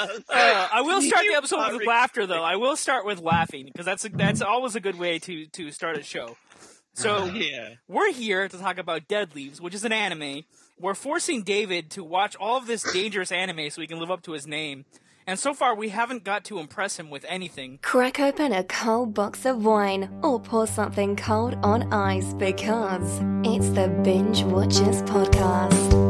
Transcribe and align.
Uh, 0.00 0.68
I 0.72 0.82
will 0.82 1.02
start 1.10 1.26
the 1.28 1.34
episode 1.34 1.72
with 1.72 1.86
laughter, 1.86 2.26
though. 2.26 2.42
I 2.42 2.56
will 2.56 2.76
start 2.76 3.04
with 3.04 3.20
laughing 3.20 3.66
because 3.66 3.86
that's 3.86 4.04
a, 4.04 4.08
that's 4.08 4.42
always 4.42 4.74
a 4.74 4.80
good 4.80 4.98
way 4.98 5.18
to 5.20 5.46
to 5.46 5.70
start 5.70 5.96
a 5.96 6.02
show. 6.02 6.36
So 6.94 7.24
yeah. 7.34 7.74
we're 7.88 8.12
here 8.12 8.48
to 8.48 8.58
talk 8.58 8.78
about 8.78 9.08
Dead 9.08 9.34
Leaves, 9.34 9.60
which 9.60 9.74
is 9.74 9.84
an 9.84 9.92
anime. 9.92 10.44
We're 10.78 10.94
forcing 10.94 11.42
David 11.42 11.90
to 11.92 12.04
watch 12.04 12.36
all 12.36 12.56
of 12.56 12.66
this 12.66 12.90
dangerous 12.92 13.30
anime 13.30 13.70
so 13.70 13.80
he 13.80 13.86
can 13.86 13.98
live 13.98 14.10
up 14.10 14.22
to 14.22 14.32
his 14.32 14.46
name. 14.46 14.84
And 15.26 15.38
so 15.38 15.54
far, 15.54 15.74
we 15.74 15.90
haven't 15.90 16.24
got 16.24 16.44
to 16.46 16.58
impress 16.58 16.98
him 16.98 17.10
with 17.10 17.24
anything. 17.28 17.78
Crack 17.82 18.18
open 18.18 18.52
a 18.52 18.64
cold 18.64 19.14
box 19.14 19.44
of 19.44 19.64
wine 19.64 20.10
or 20.22 20.40
pour 20.40 20.66
something 20.66 21.14
cold 21.14 21.54
on 21.62 21.92
ice 21.92 22.34
because 22.34 23.20
it's 23.44 23.68
the 23.70 23.88
Binge 24.02 24.42
Watchers 24.44 25.02
Podcast. 25.02 26.09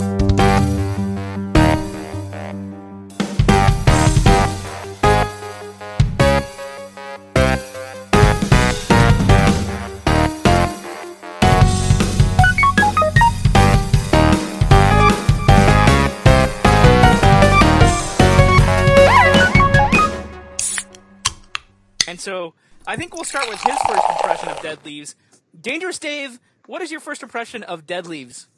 I 22.91 22.97
think 22.97 23.15
we'll 23.15 23.23
start 23.23 23.49
with 23.49 23.63
his 23.63 23.79
first 23.87 24.03
impression 24.11 24.49
of 24.49 24.61
Dead 24.63 24.85
Leaves. 24.85 25.15
Dangerous 25.61 26.01
Dave, 26.01 26.41
what 26.67 26.83
is 26.83 26.91
your 26.91 26.99
first 26.99 27.23
impression 27.23 27.63
of 27.63 27.87
Dead 27.87 28.09
Leaves? 28.09 28.49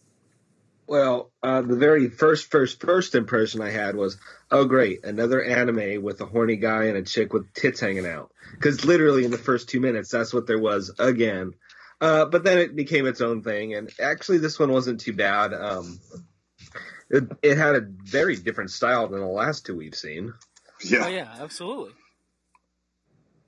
Well, 0.86 1.30
uh, 1.42 1.60
the 1.60 1.76
very 1.76 2.08
first, 2.08 2.50
first, 2.50 2.80
first 2.80 3.14
impression 3.14 3.60
I 3.60 3.68
had 3.68 3.94
was, 3.94 4.16
oh 4.50 4.64
great, 4.64 5.04
another 5.04 5.44
anime 5.44 6.02
with 6.02 6.18
a 6.22 6.24
horny 6.24 6.56
guy 6.56 6.84
and 6.84 6.96
a 6.96 7.02
chick 7.02 7.34
with 7.34 7.52
tits 7.52 7.80
hanging 7.80 8.06
out. 8.06 8.32
Because 8.52 8.86
literally 8.86 9.26
in 9.26 9.30
the 9.30 9.36
first 9.36 9.68
two 9.68 9.80
minutes, 9.80 10.10
that's 10.10 10.32
what 10.32 10.46
there 10.46 10.58
was 10.58 10.90
again. 10.98 11.52
Uh, 12.00 12.24
but 12.24 12.42
then 12.42 12.56
it 12.56 12.74
became 12.74 13.06
its 13.06 13.20
own 13.20 13.42
thing, 13.42 13.74
and 13.74 13.90
actually 14.00 14.38
this 14.38 14.58
one 14.58 14.72
wasn't 14.72 15.00
too 15.00 15.12
bad. 15.12 15.52
Um, 15.52 16.00
it, 17.10 17.24
it 17.42 17.58
had 17.58 17.74
a 17.74 17.82
very 17.82 18.36
different 18.36 18.70
style 18.70 19.08
than 19.08 19.20
the 19.20 19.26
last 19.26 19.66
two 19.66 19.76
we've 19.76 19.94
seen. 19.94 20.32
Oh 20.90 21.08
yeah, 21.08 21.28
absolutely. 21.38 21.92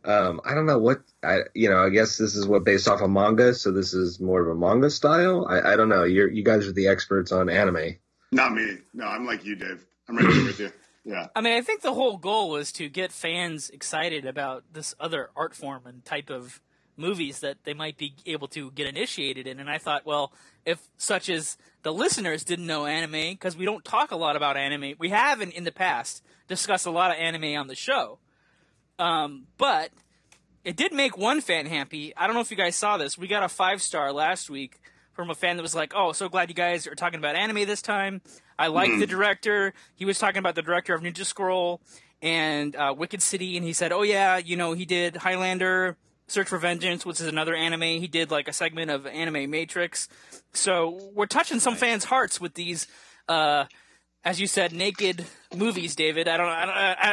Um, 0.04 0.40
I 0.44 0.54
don't 0.54 0.66
know 0.66 0.78
what 0.78 1.02
I, 1.22 1.40
you 1.54 1.70
know. 1.70 1.78
I 1.78 1.88
guess 1.88 2.18
this 2.18 2.34
is 2.34 2.46
what 2.46 2.64
based 2.64 2.88
off 2.88 3.00
a 3.00 3.08
manga, 3.08 3.54
so 3.54 3.72
this 3.72 3.94
is 3.94 4.20
more 4.20 4.42
of 4.42 4.48
a 4.48 4.54
manga 4.54 4.90
style. 4.90 5.46
I, 5.48 5.72
I 5.72 5.76
don't 5.76 5.88
know. 5.88 6.04
You're 6.04 6.30
you 6.30 6.44
guys 6.44 6.66
are 6.66 6.72
the 6.72 6.88
experts 6.88 7.32
on 7.32 7.48
anime. 7.48 7.96
Not 8.32 8.52
me. 8.52 8.78
No, 8.92 9.06
I'm 9.06 9.24
like 9.24 9.44
you, 9.44 9.54
Dave. 9.54 9.84
I'm 10.08 10.16
right 10.16 10.30
there 10.30 10.44
with 10.44 10.60
you. 10.60 10.72
Yeah. 11.04 11.28
I 11.36 11.40
mean, 11.40 11.52
I 11.52 11.60
think 11.60 11.82
the 11.82 11.94
whole 11.94 12.16
goal 12.16 12.50
was 12.50 12.72
to 12.72 12.88
get 12.88 13.12
fans 13.12 13.70
excited 13.70 14.24
about 14.24 14.64
this 14.72 14.94
other 14.98 15.30
art 15.36 15.54
form 15.54 15.82
and 15.86 16.04
type 16.04 16.30
of 16.30 16.60
movies 16.96 17.40
that 17.40 17.58
they 17.64 17.74
might 17.74 17.98
be 17.98 18.14
able 18.26 18.48
to 18.48 18.70
get 18.70 18.86
initiated 18.86 19.46
in. 19.46 19.60
And 19.60 19.68
I 19.68 19.78
thought, 19.78 20.06
well, 20.06 20.32
if 20.64 20.88
such 20.96 21.28
as 21.28 21.56
the 21.82 21.92
listeners 21.92 22.44
didn't 22.44 22.66
know 22.66 22.86
anime, 22.86 23.32
because 23.32 23.56
we 23.56 23.64
don't 23.64 23.84
talk 23.84 24.12
a 24.12 24.16
lot 24.16 24.36
about 24.36 24.56
anime, 24.56 24.94
we 24.98 25.10
have 25.10 25.40
in, 25.40 25.50
in 25.50 25.64
the 25.64 25.72
past 25.72 26.22
discussed 26.48 26.86
a 26.86 26.90
lot 26.90 27.10
of 27.10 27.18
anime 27.18 27.56
on 27.58 27.66
the 27.66 27.74
show. 27.74 28.18
Um, 28.98 29.46
but 29.58 29.90
it 30.64 30.76
did 30.76 30.92
make 30.92 31.16
one 31.16 31.40
fan 31.40 31.66
happy. 31.66 32.14
I 32.16 32.26
don't 32.26 32.34
know 32.34 32.40
if 32.40 32.50
you 32.50 32.56
guys 32.56 32.76
saw 32.76 32.96
this. 32.96 33.18
We 33.18 33.28
got 33.28 33.42
a 33.42 33.48
five 33.48 33.82
star 33.82 34.12
last 34.12 34.48
week 34.48 34.80
from 35.12 35.30
a 35.30 35.34
fan 35.34 35.56
that 35.56 35.62
was 35.62 35.74
like, 35.74 35.92
"Oh, 35.94 36.12
so 36.12 36.28
glad 36.28 36.48
you 36.48 36.54
guys 36.54 36.86
are 36.86 36.94
talking 36.94 37.18
about 37.18 37.36
anime 37.36 37.66
this 37.66 37.82
time. 37.82 38.22
I 38.58 38.68
like 38.68 38.90
the 38.98 39.06
director. 39.06 39.74
He 39.94 40.04
was 40.04 40.18
talking 40.18 40.38
about 40.38 40.54
the 40.54 40.62
director 40.62 40.94
of 40.94 41.02
Ninja 41.02 41.24
Scroll 41.24 41.80
and 42.22 42.74
uh, 42.76 42.94
Wicked 42.96 43.20
City, 43.20 43.56
and 43.56 43.66
he 43.66 43.72
said, 43.72 43.92
"Oh 43.92 44.02
yeah, 44.02 44.38
you 44.38 44.56
know, 44.56 44.72
he 44.72 44.84
did 44.84 45.16
Highlander." 45.16 45.96
Search 46.26 46.48
for 46.48 46.56
Vengeance, 46.56 47.04
which 47.04 47.20
is 47.20 47.26
another 47.26 47.54
anime. 47.54 47.82
He 47.82 48.06
did 48.06 48.30
like 48.30 48.48
a 48.48 48.52
segment 48.54 48.90
of 48.90 49.04
Animatrix. 49.04 50.08
So 50.54 51.10
we're 51.12 51.26
touching 51.26 51.60
some 51.60 51.74
fans' 51.74 52.04
hearts 52.04 52.40
with 52.40 52.54
these 52.54 52.86
uh, 53.28 53.66
as 54.24 54.40
you 54.40 54.46
said, 54.46 54.72
naked 54.72 55.26
movies, 55.54 55.94
David. 55.94 56.28
I 56.28 56.36
don't, 56.36 56.48
I, 56.48 56.64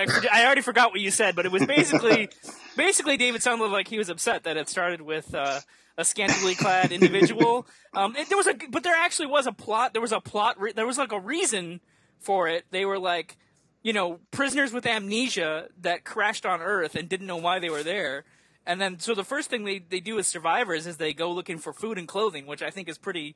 don't, 0.05 0.25
I, 0.25 0.41
I 0.41 0.45
already 0.45 0.61
forgot 0.61 0.91
what 0.91 1.01
you 1.01 1.11
said, 1.11 1.35
but 1.35 1.45
it 1.45 1.51
was 1.51 1.65
basically, 1.65 2.29
basically, 2.77 3.17
David 3.17 3.43
sounded 3.43 3.67
like 3.67 3.87
he 3.87 3.97
was 3.97 4.09
upset 4.09 4.43
that 4.43 4.57
it 4.57 4.69
started 4.69 5.01
with 5.01 5.35
uh, 5.35 5.59
a 5.97 6.05
scantily 6.05 6.55
clad 6.55 6.91
individual. 6.91 7.65
Um, 7.93 8.15
it, 8.15 8.29
there 8.29 8.37
was 8.37 8.47
a, 8.47 8.53
but 8.69 8.83
there 8.83 8.95
actually 8.95 9.25
was 9.25 9.47
a 9.47 9.51
plot. 9.51 9.91
There 9.91 10.01
was 10.01 10.13
a 10.13 10.21
plot. 10.21 10.57
Re- 10.57 10.71
there 10.71 10.87
was 10.87 10.97
like 10.97 11.11
a 11.11 11.19
reason 11.19 11.81
for 12.19 12.47
it. 12.47 12.63
They 12.71 12.85
were 12.85 12.97
like, 12.97 13.35
you 13.83 13.91
know, 13.91 14.21
prisoners 14.31 14.71
with 14.71 14.85
amnesia 14.85 15.67
that 15.81 16.05
crashed 16.05 16.45
on 16.45 16.61
Earth 16.61 16.95
and 16.95 17.09
didn't 17.09 17.27
know 17.27 17.35
why 17.35 17.59
they 17.59 17.69
were 17.69 17.83
there. 17.83 18.23
And 18.65 18.79
then, 18.79 18.99
so 18.99 19.13
the 19.13 19.25
first 19.25 19.49
thing 19.49 19.65
they, 19.65 19.79
they 19.79 19.99
do 19.99 20.19
as 20.19 20.27
survivors 20.27 20.87
is 20.87 20.95
they 20.95 21.11
go 21.11 21.31
looking 21.31 21.57
for 21.57 21.73
food 21.73 21.97
and 21.97 22.07
clothing, 22.07 22.45
which 22.45 22.61
I 22.61 22.69
think 22.69 22.87
is 22.87 22.97
pretty, 22.97 23.35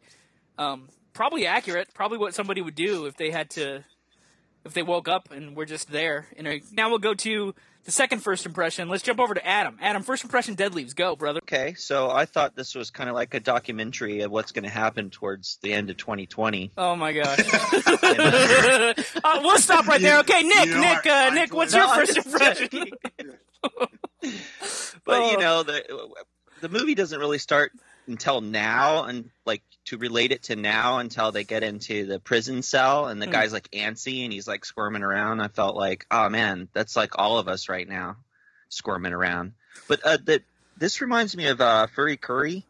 um, 0.57 0.89
probably 1.13 1.45
accurate. 1.45 1.93
Probably 1.93 2.17
what 2.17 2.33
somebody 2.33 2.61
would 2.61 2.75
do 2.75 3.05
if 3.05 3.17
they 3.17 3.31
had 3.31 3.49
to, 3.51 3.83
if 4.63 4.73
they 4.73 4.83
woke 4.83 5.07
up 5.07 5.31
and 5.31 5.55
were 5.55 5.65
just 5.65 5.91
there. 5.91 6.27
And 6.37 6.45
know, 6.45 6.57
now 6.71 6.89
we'll 6.89 6.99
go 6.99 7.13
to 7.13 7.53
the 7.85 7.91
second 7.91 8.23
first 8.23 8.45
impression. 8.47 8.89
Let's 8.89 9.03
jump 9.03 9.19
over 9.19 9.35
to 9.35 9.45
Adam. 9.45 9.77
Adam, 9.79 10.01
first 10.01 10.23
impression, 10.23 10.55
Dead 10.55 10.73
Leaves. 10.73 10.95
Go, 10.95 11.15
brother. 11.15 11.39
Okay, 11.43 11.75
so 11.75 12.09
I 12.09 12.25
thought 12.25 12.55
this 12.55 12.73
was 12.73 12.89
kind 12.89 13.09
of 13.09 13.15
like 13.15 13.33
a 13.35 13.39
documentary 13.39 14.21
of 14.21 14.31
what's 14.31 14.51
going 14.51 14.63
to 14.63 14.71
happen 14.71 15.11
towards 15.11 15.59
the 15.61 15.71
end 15.71 15.91
of 15.91 15.97
2020. 15.97 16.71
Oh 16.77 16.95
my 16.95 17.13
gosh. 17.13 17.39
uh, 19.23 19.39
we'll 19.43 19.59
stop 19.59 19.85
right 19.87 20.01
there. 20.01 20.19
Okay, 20.21 20.41
Nick, 20.41 20.65
you 20.65 20.79
Nick, 20.81 21.05
uh, 21.05 21.29
Nick, 21.31 21.53
what's 21.53 21.75
your 21.75 21.87
first 21.93 22.17
impression? 22.17 22.69
joking. 22.71 22.91
But 25.05 25.19
Oh. 25.21 25.31
you 25.31 25.37
know, 25.37 25.61
the 25.61 25.83
the 26.61 26.69
movie 26.69 26.95
doesn't 26.95 27.19
really 27.19 27.37
start 27.37 27.71
until 28.07 28.41
now, 28.41 29.03
and 29.05 29.29
like 29.45 29.61
to 29.85 29.97
relate 29.97 30.31
it 30.31 30.43
to 30.43 30.55
now 30.55 30.97
until 30.99 31.31
they 31.31 31.43
get 31.43 31.63
into 31.63 32.05
the 32.05 32.19
prison 32.19 32.61
cell, 32.63 33.07
and 33.07 33.21
the 33.21 33.25
Hmm. 33.27 33.31
guy's 33.33 33.53
like 33.53 33.69
antsy 33.71 34.23
and 34.23 34.33
he's 34.33 34.47
like 34.47 34.65
squirming 34.65 35.03
around. 35.03 35.41
I 35.41 35.47
felt 35.47 35.75
like, 35.75 36.05
oh 36.11 36.29
man, 36.29 36.67
that's 36.73 36.95
like 36.95 37.17
all 37.19 37.37
of 37.37 37.47
us 37.47 37.69
right 37.69 37.87
now, 37.87 38.17
squirming 38.69 39.13
around. 39.13 39.53
But 39.87 39.99
uh, 40.05 40.17
that 40.25 40.43
this 40.77 41.01
reminds 41.01 41.35
me 41.37 41.47
of 41.47 41.61
uh, 41.61 41.87
Furry 41.87 42.17
Curry. 42.17 42.65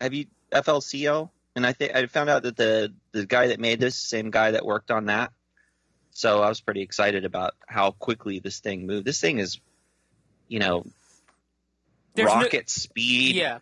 Have 0.00 0.14
you 0.14 0.26
FLCO? 0.52 1.30
And 1.56 1.64
I 1.66 1.72
think 1.72 1.94
I 1.94 2.06
found 2.06 2.30
out 2.30 2.42
that 2.44 2.56
the 2.56 2.92
the 3.12 3.26
guy 3.26 3.48
that 3.48 3.60
made 3.60 3.78
this, 3.80 3.94
same 3.96 4.30
guy 4.30 4.52
that 4.52 4.64
worked 4.66 4.90
on 4.90 5.06
that. 5.06 5.32
So 6.12 6.42
I 6.42 6.48
was 6.48 6.60
pretty 6.60 6.82
excited 6.82 7.24
about 7.24 7.54
how 7.66 7.90
quickly 7.92 8.38
this 8.38 8.60
thing 8.60 8.86
moved. 8.86 9.04
This 9.04 9.20
thing 9.20 9.38
is, 9.38 9.58
you 10.48 10.60
know, 10.60 10.84
There's 12.14 12.28
no- 12.28 12.34
rocket 12.42 12.70
speed, 12.70 13.34
yeah. 13.36 13.58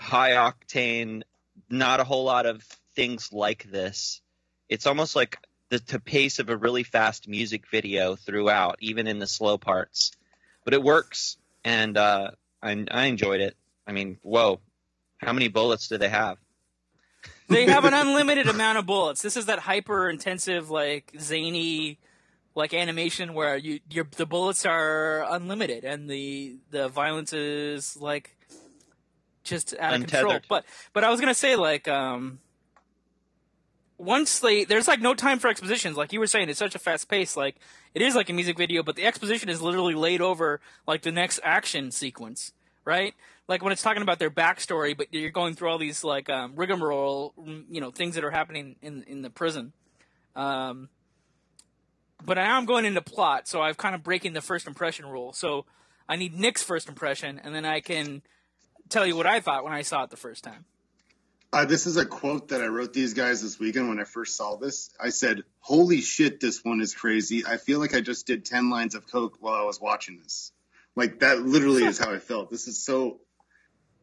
High 0.00 0.30
octane. 0.32 1.22
Not 1.68 2.00
a 2.00 2.04
whole 2.04 2.24
lot 2.24 2.46
of 2.46 2.62
things 2.96 3.32
like 3.32 3.70
this. 3.70 4.20
It's 4.68 4.86
almost 4.86 5.14
like 5.14 5.38
the, 5.68 5.78
the 5.86 6.00
pace 6.00 6.38
of 6.38 6.48
a 6.48 6.56
really 6.56 6.82
fast 6.82 7.28
music 7.28 7.68
video 7.70 8.16
throughout, 8.16 8.76
even 8.80 9.06
in 9.06 9.18
the 9.18 9.26
slow 9.26 9.58
parts. 9.58 10.12
But 10.64 10.74
it 10.74 10.82
works, 10.82 11.36
and 11.64 11.96
uh, 11.96 12.32
I, 12.62 12.84
I 12.90 13.06
enjoyed 13.06 13.40
it. 13.40 13.56
I 13.86 13.92
mean, 13.92 14.18
whoa, 14.22 14.60
how 15.18 15.32
many 15.32 15.48
bullets 15.48 15.88
do 15.88 15.98
they 15.98 16.08
have? 16.08 16.38
They 17.48 17.66
have 17.66 17.84
an 17.84 17.94
unlimited 17.94 18.48
amount 18.48 18.78
of 18.78 18.86
bullets. 18.86 19.22
This 19.22 19.36
is 19.36 19.46
that 19.46 19.60
hyper 19.60 20.08
intensive, 20.08 20.70
like 20.70 21.12
zany, 21.18 21.98
like 22.54 22.74
animation 22.74 23.34
where 23.34 23.56
you 23.56 23.80
your 23.90 24.06
the 24.16 24.26
bullets 24.26 24.66
are 24.66 25.24
unlimited 25.28 25.84
and 25.84 26.08
the 26.08 26.56
the 26.70 26.88
violence 26.88 27.32
is 27.32 27.96
like 27.96 28.36
just 29.50 29.74
out 29.78 29.94
of 29.94 30.06
control. 30.06 30.40
But 30.48 30.64
but 30.92 31.04
I 31.04 31.10
was 31.10 31.20
gonna 31.20 31.34
say 31.34 31.56
like 31.56 31.88
um 31.88 32.38
once 33.98 34.38
they 34.38 34.64
there's 34.64 34.88
like 34.88 35.00
no 35.00 35.14
time 35.14 35.38
for 35.38 35.48
expositions. 35.48 35.96
Like 35.96 36.12
you 36.12 36.20
were 36.20 36.26
saying 36.26 36.48
it's 36.48 36.58
such 36.58 36.74
a 36.74 36.78
fast 36.78 37.08
pace. 37.08 37.36
Like 37.36 37.56
it 37.94 38.00
is 38.00 38.14
like 38.14 38.30
a 38.30 38.32
music 38.32 38.56
video 38.56 38.82
but 38.82 38.96
the 38.96 39.04
exposition 39.04 39.48
is 39.48 39.60
literally 39.60 39.94
laid 39.94 40.20
over 40.22 40.60
like 40.86 41.02
the 41.02 41.12
next 41.12 41.40
action 41.42 41.90
sequence 41.90 42.52
right? 42.84 43.14
Like 43.46 43.62
when 43.62 43.72
it's 43.72 43.82
talking 43.82 44.02
about 44.02 44.18
their 44.18 44.30
backstory 44.30 44.96
but 44.96 45.12
you're 45.12 45.30
going 45.30 45.54
through 45.54 45.68
all 45.68 45.78
these 45.78 46.02
like 46.02 46.30
um, 46.30 46.54
rigmarole 46.56 47.34
mm, 47.38 47.64
you 47.68 47.80
know 47.80 47.90
things 47.90 48.14
that 48.14 48.24
are 48.24 48.30
happening 48.30 48.76
in 48.80 49.02
in 49.04 49.22
the 49.22 49.30
prison. 49.30 49.72
Um 50.34 50.88
but 52.22 52.34
now 52.34 52.58
i'm 52.58 52.66
going 52.66 52.84
into 52.84 53.00
plot 53.00 53.48
so 53.48 53.62
i've 53.62 53.78
kind 53.78 53.94
of 53.94 54.02
breaking 54.02 54.34
the 54.34 54.40
first 54.40 54.66
impression 54.66 55.06
rule. 55.06 55.32
So 55.32 55.66
i 56.08 56.16
need 56.16 56.34
nick's 56.34 56.62
first 56.62 56.88
impression 56.88 57.40
and 57.42 57.54
then 57.54 57.64
i 57.64 57.80
can 57.80 58.22
tell 58.90 59.06
you 59.06 59.16
what 59.16 59.26
i 59.26 59.40
thought 59.40 59.64
when 59.64 59.72
i 59.72 59.82
saw 59.82 60.04
it 60.04 60.10
the 60.10 60.16
first 60.16 60.44
time 60.44 60.64
Uh, 61.52 61.64
this 61.64 61.86
is 61.86 61.96
a 61.96 62.06
quote 62.06 62.48
that 62.50 62.62
I 62.62 62.68
wrote 62.68 62.92
these 62.92 63.12
guys 63.14 63.42
this 63.42 63.58
weekend 63.58 63.88
when 63.88 63.98
I 63.98 64.04
first 64.04 64.36
saw 64.36 64.54
this. 64.54 64.88
I 65.00 65.10
said, 65.10 65.42
Holy 65.58 66.00
shit, 66.00 66.38
this 66.38 66.64
one 66.64 66.80
is 66.80 66.94
crazy. 66.94 67.44
I 67.44 67.56
feel 67.56 67.80
like 67.80 67.92
I 67.92 68.00
just 68.00 68.24
did 68.28 68.44
10 68.44 68.70
lines 68.70 68.94
of 68.94 69.10
Coke 69.10 69.38
while 69.40 69.56
I 69.56 69.64
was 69.64 69.80
watching 69.80 70.20
this. 70.22 70.52
Like, 70.94 71.18
that 71.20 71.42
literally 71.42 71.82
is 71.84 71.98
how 71.98 72.12
I 72.12 72.20
felt. 72.20 72.50
This 72.50 72.68
is 72.68 72.78
so 72.78 73.18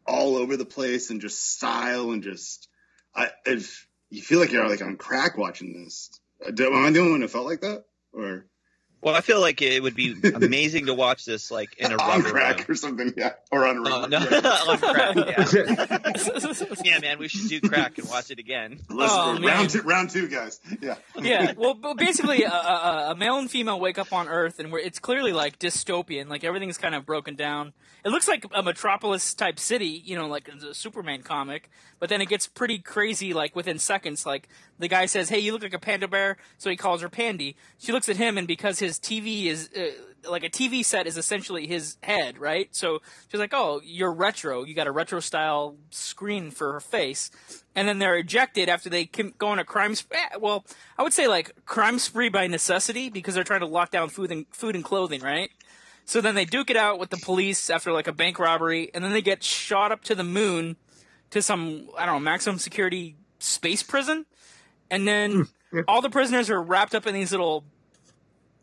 all 0.05 0.35
over 0.35 0.57
the 0.57 0.65
place 0.65 1.09
and 1.09 1.21
just 1.21 1.39
style 1.55 2.11
and 2.11 2.21
just. 2.21 2.67
I, 3.15 3.29
if 3.45 3.87
you 4.09 4.21
feel 4.21 4.39
like 4.41 4.51
you're 4.51 4.67
like 4.67 4.81
on 4.81 4.97
crack 4.97 5.37
watching 5.37 5.71
this. 5.71 6.09
Uh, 6.45 6.51
Am 6.51 6.85
I 6.85 6.91
the 6.91 6.99
only 6.99 7.11
one 7.13 7.21
who 7.21 7.29
felt 7.29 7.45
like 7.45 7.61
that? 7.61 7.85
Or. 8.11 8.45
Well, 9.07 9.15
I 9.15 9.21
feel 9.21 9.39
like 9.39 9.62
it 9.62 9.81
would 9.81 9.95
be 9.95 10.15
amazing 10.36 10.88
to 10.88 10.94
watch 10.94 11.24
this 11.25 11.50
like 11.50 11.77
in 11.77 11.92
a 11.92 11.95
on 12.01 12.21
rubber 12.24 12.30
crack 12.31 12.57
room. 12.57 12.65
or 12.69 12.75
something, 12.75 13.13
yeah, 13.15 13.33
or 13.51 13.65
on 13.65 13.77
Oh, 13.88 14.01
rubber. 14.01 14.07
no, 14.09 14.19
yeah. 14.19 14.38
on 14.68 14.77
crack. 14.77 15.15
Yeah. 15.15 16.74
yeah, 16.83 17.00
man, 17.00 17.19
we 17.19 17.27
should 17.27 17.48
do 17.50 17.62
crack 17.62 17.98
and 17.98 18.09
watch 18.09 18.31
it 18.31 18.39
again. 18.39 18.80
Let's 18.89 19.13
Oh, 19.15 19.33
go. 19.36 19.39
man. 19.39 19.44
round 19.50 19.69
two, 19.69 19.81
round 19.81 20.09
two, 20.09 20.27
guys. 20.27 20.59
Yeah, 20.81 20.95
yeah, 21.19 21.54
well, 21.57 21.74
basically, 21.95 22.44
a, 22.44 22.51
a, 22.51 23.07
a 23.12 23.15
male 23.15 23.38
and 23.38 23.50
female 23.50 23.80
wake 23.80 23.98
up 23.98 24.12
on 24.12 24.27
Earth, 24.27 24.59
and 24.59 24.71
we're, 24.71 24.80
it's 24.80 25.00
clearly 25.00 25.31
like 25.31 25.57
dystopian. 25.57 26.27
Like 26.27 26.44
everything's 26.44 26.77
kind 26.77 26.94
of 26.95 27.06
broken 27.06 27.36
down. 27.36 27.74
It 28.06 28.09
looks 28.09 28.27
like 28.27 28.45
a 28.54 28.62
Metropolis 28.63 29.33
type 29.33 29.59
city, 29.59 30.01
you 30.06 30.15
know, 30.15 30.27
like 30.27 30.48
a 30.50 30.74
Superman 30.74 31.24
comic. 31.24 31.69
But 32.00 32.09
then 32.09 32.21
it 32.21 32.30
gets 32.30 32.45
pretty 32.48 32.77
crazy, 32.80 33.33
like 33.33 33.56
within 33.56 33.80
seconds. 33.80 34.25
Like 34.25 34.48
the 34.79 34.88
guy 34.88 35.06
says, 35.06 35.29
"Hey, 35.29 35.39
you 35.39 35.51
look 35.53 35.63
like 35.63 35.74
a 35.74 35.79
panda 35.79 36.07
bear," 36.07 36.38
so 36.57 36.69
he 36.69 36.75
calls 36.75 37.01
her 37.01 37.09
Pandy. 37.09 37.56
She 37.77 37.91
looks 37.91 38.09
at 38.09 38.18
him, 38.18 38.38
and 38.38 38.47
because 38.47 38.79
his 38.79 39.00
TV 39.00 39.45
is 39.45 39.69
uh, 39.75 40.29
like 40.29 40.44
a 40.44 40.50
TV 40.50 40.83
set 40.83 41.07
is 41.07 41.18
essentially 41.18 41.68
his 41.68 41.97
head, 42.03 42.38
right? 42.38 42.74
So 42.75 43.01
she's 43.29 43.39
like, 43.39 43.53
"Oh, 43.53 43.81
you're 43.83 44.13
retro. 44.13 44.63
You 44.63 44.74
got 44.74 44.88
a 44.88 44.91
retro 44.91 45.19
style 45.19 45.77
screen 45.89 46.51
for 46.51 46.74
her 46.74 46.79
face." 46.79 47.31
and 47.77 47.88
then 47.88 48.00
they're 48.00 48.18
ejected 48.18 48.69
after 48.69 48.89
they 48.89 49.06
go 49.06 49.50
on 49.50 49.59
a 49.59 49.63
crime 49.63 49.94
spree. 49.94 50.18
Well, 50.39 50.65
I 50.97 51.03
would 51.03 51.13
say 51.13 51.27
like 51.27 51.51
crime 51.65 52.00
spree 52.00 52.27
by 52.27 52.47
necessity 52.47 53.07
because 53.09 53.35
they're 53.35 53.44
trying 53.44 53.59
to 53.59 53.68
lock 53.68 53.91
down 53.91 54.09
food 54.09 54.31
and 54.31 54.47
food 54.50 54.73
and 54.73 54.83
clothing, 54.83 55.21
right? 55.21 55.51
So 56.03 56.19
then 56.19 56.33
they 56.33 56.44
duke 56.44 56.71
it 56.71 56.75
out 56.75 56.97
with 56.97 57.12
the 57.12 57.18
police 57.18 57.69
after 57.69 57.91
like 57.91 58.07
a 58.07 58.12
bank 58.12 58.39
robbery, 58.39 58.89
and 58.95 59.03
then 59.03 59.13
they 59.13 59.21
get 59.21 59.44
shot 59.44 59.91
up 59.91 60.03
to 60.06 60.15
the 60.15 60.23
moon 60.23 60.75
to 61.30 61.41
some 61.44 61.88
I 61.95 62.07
don't 62.07 62.15
know 62.15 62.19
maximum 62.19 62.57
security 62.57 63.15
space 63.38 63.83
prison, 63.83 64.25
and 64.89 65.07
then 65.07 65.47
all 65.87 66.01
the 66.01 66.09
prisoners 66.09 66.49
are 66.49 66.61
wrapped 66.61 66.95
up 66.95 67.07
in 67.07 67.13
these 67.13 67.31
little. 67.31 67.63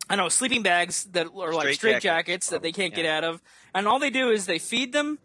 I 0.08 0.16
know 0.16 0.28
sleeping 0.28 0.62
bags 0.62 1.04
that 1.12 1.28
are 1.28 1.52
like 1.52 1.62
Straight 1.62 1.74
straight 1.76 1.92
jackets. 1.92 2.04
jackets 2.04 2.50
that 2.50 2.62
they 2.62 2.72
can't 2.72 2.94
get 2.94 3.06
out 3.06 3.24
of, 3.24 3.42
and 3.74 3.88
all 3.88 3.98
they 3.98 4.10
do 4.10 4.30
is 4.30 4.44
they 4.46 4.58
feed 4.58 4.92
them, 4.92 5.18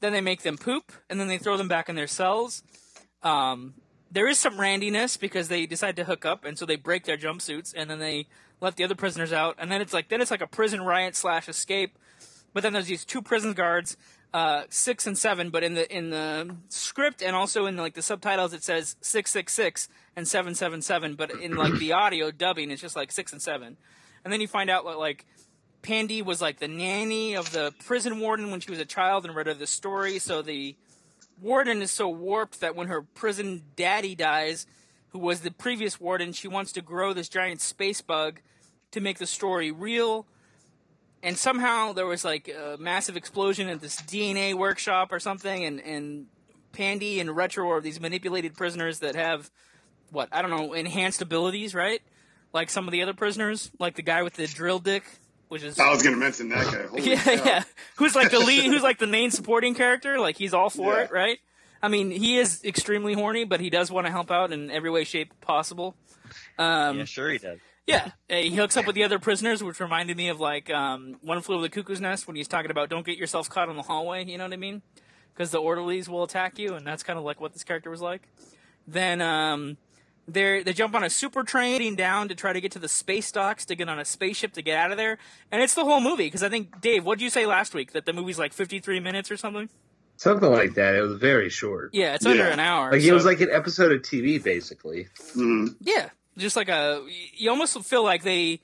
then 0.00 0.12
they 0.12 0.20
make 0.20 0.42
them 0.42 0.58
poop, 0.58 0.92
and 1.08 1.18
then 1.18 1.28
they 1.28 1.38
throw 1.38 1.56
them 1.56 1.68
back 1.68 1.88
in 1.88 1.94
their 1.94 2.06
cells. 2.06 2.62
Um, 3.22 3.74
there 4.10 4.28
is 4.28 4.38
some 4.38 4.58
randiness 4.58 5.18
because 5.18 5.48
they 5.48 5.66
decide 5.66 5.96
to 5.96 6.04
hook 6.04 6.24
up, 6.24 6.44
and 6.44 6.58
so 6.58 6.66
they 6.66 6.76
break 6.76 7.04
their 7.04 7.16
jumpsuits, 7.16 7.72
and 7.74 7.90
then 7.90 7.98
they 7.98 8.26
let 8.60 8.76
the 8.76 8.84
other 8.84 8.94
prisoners 8.94 9.32
out, 9.32 9.56
and 9.58 9.70
then 9.70 9.80
it's 9.80 9.92
like 9.92 10.08
then 10.08 10.20
it's 10.20 10.30
like 10.30 10.42
a 10.42 10.46
prison 10.46 10.82
riot 10.82 11.16
slash 11.16 11.48
escape. 11.48 11.98
But 12.52 12.62
then 12.62 12.72
there's 12.72 12.86
these 12.86 13.04
two 13.04 13.20
prison 13.20 13.52
guards, 13.52 13.96
uh, 14.32 14.64
six 14.68 15.06
and 15.06 15.16
seven. 15.16 15.50
But 15.50 15.64
in 15.64 15.74
the 15.74 15.94
in 15.94 16.10
the 16.10 16.56
script 16.68 17.22
and 17.22 17.34
also 17.34 17.66
in 17.66 17.76
like 17.76 17.94
the 17.94 18.02
subtitles, 18.02 18.52
it 18.52 18.62
says 18.62 18.96
six 19.00 19.30
six 19.30 19.52
six 19.52 19.88
and 20.14 20.26
seven 20.26 20.54
seven 20.54 20.82
seven. 20.82 21.14
But 21.14 21.30
in 21.30 21.56
like 21.56 21.78
the 21.78 21.92
audio 21.92 22.30
dubbing, 22.30 22.70
it's 22.70 22.82
just 22.82 22.96
like 22.96 23.12
six 23.12 23.32
and 23.32 23.42
seven. 23.42 23.76
And 24.24 24.32
then 24.32 24.40
you 24.40 24.48
find 24.48 24.70
out 24.70 24.84
that 24.84 24.98
like 24.98 25.24
Pandy 25.82 26.20
was 26.20 26.42
like 26.42 26.58
the 26.58 26.68
nanny 26.68 27.34
of 27.34 27.52
the 27.52 27.72
prison 27.84 28.18
warden 28.18 28.50
when 28.50 28.60
she 28.60 28.70
was 28.70 28.80
a 28.80 28.84
child 28.84 29.24
and 29.24 29.34
read 29.36 29.46
her 29.46 29.54
the 29.54 29.66
story. 29.66 30.18
So 30.18 30.42
the 30.42 30.74
warden 31.40 31.82
is 31.82 31.90
so 31.90 32.08
warped 32.08 32.60
that 32.60 32.74
when 32.74 32.88
her 32.88 33.02
prison 33.02 33.62
daddy 33.76 34.14
dies, 34.14 34.66
who 35.10 35.18
was 35.18 35.40
the 35.40 35.50
previous 35.50 36.00
warden, 36.00 36.32
she 36.32 36.48
wants 36.48 36.72
to 36.72 36.82
grow 36.82 37.12
this 37.12 37.28
giant 37.28 37.60
space 37.60 38.00
bug 38.00 38.40
to 38.90 39.00
make 39.00 39.18
the 39.18 39.26
story 39.26 39.70
real. 39.70 40.26
And 41.26 41.36
somehow 41.36 41.92
there 41.92 42.06
was 42.06 42.24
like 42.24 42.48
a 42.48 42.76
massive 42.78 43.16
explosion 43.16 43.68
at 43.68 43.80
this 43.80 43.96
DNA 44.00 44.54
workshop 44.54 45.12
or 45.12 45.18
something, 45.18 45.64
and, 45.64 45.80
and 45.80 46.26
Pandy 46.72 47.18
and 47.20 47.34
Retro 47.34 47.68
are 47.70 47.80
these 47.80 47.98
manipulated 48.00 48.54
prisoners 48.56 49.00
that 49.00 49.16
have, 49.16 49.50
what, 50.12 50.28
I 50.30 50.40
don't 50.40 50.50
know, 50.52 50.72
enhanced 50.72 51.20
abilities, 51.22 51.74
right? 51.74 52.00
Like 52.52 52.70
some 52.70 52.86
of 52.86 52.92
the 52.92 53.02
other 53.02 53.12
prisoners, 53.12 53.70
like 53.80 53.96
the 53.96 54.02
guy 54.02 54.22
with 54.22 54.34
the 54.34 54.46
drill 54.46 54.78
dick, 54.78 55.02
which 55.48 55.62
is. 55.64 55.78
I 55.80 55.90
was 55.90 56.02
going 56.02 56.14
to 56.14 56.20
mention 56.20 56.48
that 56.50 56.64
guy. 56.72 56.86
Holy 56.86 57.02
Yeah, 57.10 57.22
cow. 57.22 57.32
yeah. 57.44 57.64
Who's 57.96 58.14
like 58.14 58.30
the 58.30 58.38
lead? 58.38 58.64
Who's 58.72 58.82
like 58.82 58.98
the 58.98 59.06
main 59.08 59.30
supporting 59.32 59.74
character? 59.74 60.20
Like 60.20 60.36
he's 60.36 60.54
all 60.54 60.70
for 60.70 60.94
Yeah. 60.94 61.02
it, 61.04 61.10
right? 61.10 61.38
I 61.82 61.88
mean, 61.88 62.10
he 62.12 62.38
is 62.38 62.62
extremely 62.64 63.14
horny, 63.14 63.44
but 63.44 63.60
he 63.60 63.68
does 63.68 63.90
want 63.90 64.06
to 64.06 64.10
help 64.12 64.30
out 64.30 64.52
in 64.52 64.70
every 64.70 64.90
way, 64.90 65.04
shape 65.04 65.32
possible. 65.40 65.96
Um, 66.58 66.98
yeah, 66.98 67.04
sure 67.04 67.30
he 67.30 67.38
does. 67.38 67.58
Yeah, 67.86 68.10
he 68.28 68.54
hooks 68.54 68.76
up 68.76 68.86
with 68.86 68.94
the 68.96 69.04
other 69.04 69.18
prisoners, 69.18 69.62
which 69.62 69.80
reminded 69.80 70.16
me 70.16 70.28
of 70.28 70.40
like 70.40 70.70
um, 70.70 71.16
One 71.22 71.40
Flew 71.40 71.56
Over 71.56 71.62
the 71.62 71.68
Cuckoo's 71.68 72.00
Nest 72.00 72.26
when 72.26 72.36
he's 72.36 72.48
talking 72.48 72.70
about 72.70 72.88
don't 72.88 73.06
get 73.06 73.16
yourself 73.18 73.48
caught 73.48 73.68
in 73.68 73.76
the 73.76 73.82
hallway. 73.82 74.24
You 74.24 74.38
know 74.38 74.44
what 74.44 74.52
I 74.52 74.56
mean? 74.56 74.82
Because 75.32 75.50
the 75.50 75.58
orderlies 75.58 76.08
will 76.08 76.24
attack 76.24 76.58
you, 76.58 76.74
and 76.74 76.86
that's 76.86 77.02
kind 77.02 77.18
of 77.18 77.24
like 77.24 77.40
what 77.40 77.52
this 77.52 77.62
character 77.64 77.90
was 77.90 78.00
like. 78.00 78.28
Then 78.88 79.20
um, 79.20 79.76
they 80.26 80.62
they 80.62 80.72
jump 80.72 80.94
on 80.94 81.04
a 81.04 81.10
super 81.10 81.42
train 81.44 81.72
heading 81.74 81.94
down 81.96 82.28
to 82.28 82.34
try 82.34 82.52
to 82.52 82.60
get 82.60 82.72
to 82.72 82.78
the 82.78 82.88
space 82.88 83.30
docks 83.30 83.64
to 83.66 83.74
get 83.76 83.88
on 83.88 83.98
a 83.98 84.04
spaceship 84.04 84.52
to 84.54 84.62
get 84.62 84.76
out 84.78 84.90
of 84.90 84.96
there, 84.96 85.18
and 85.52 85.62
it's 85.62 85.74
the 85.74 85.84
whole 85.84 86.00
movie. 86.00 86.26
Because 86.26 86.42
I 86.42 86.48
think 86.48 86.80
Dave, 86.80 87.04
what 87.04 87.18
did 87.18 87.24
you 87.24 87.30
say 87.30 87.46
last 87.46 87.74
week 87.74 87.92
that 87.92 88.06
the 88.06 88.12
movie's 88.12 88.38
like 88.38 88.52
fifty 88.52 88.78
three 88.80 88.98
minutes 89.00 89.30
or 89.30 89.36
something? 89.36 89.68
Something 90.16 90.50
like 90.50 90.74
that. 90.74 90.94
It 90.94 91.02
was 91.02 91.18
very 91.18 91.50
short. 91.50 91.90
Yeah, 91.92 92.14
it's 92.14 92.24
under 92.24 92.44
Yeah. 92.44 92.52
an 92.54 92.60
hour. 92.60 92.90
Like 92.90 93.02
it 93.02 93.12
was 93.12 93.26
like 93.26 93.40
an 93.42 93.50
episode 93.52 93.92
of 93.92 94.00
TV, 94.00 94.42
basically. 94.42 95.08
Mhm. 95.36 95.76
Yeah, 95.80 96.08
just 96.36 96.56
like 96.56 96.68
a. 96.68 97.04
You 97.34 97.50
almost 97.50 97.80
feel 97.84 98.04
like 98.04 98.22
they. 98.22 98.60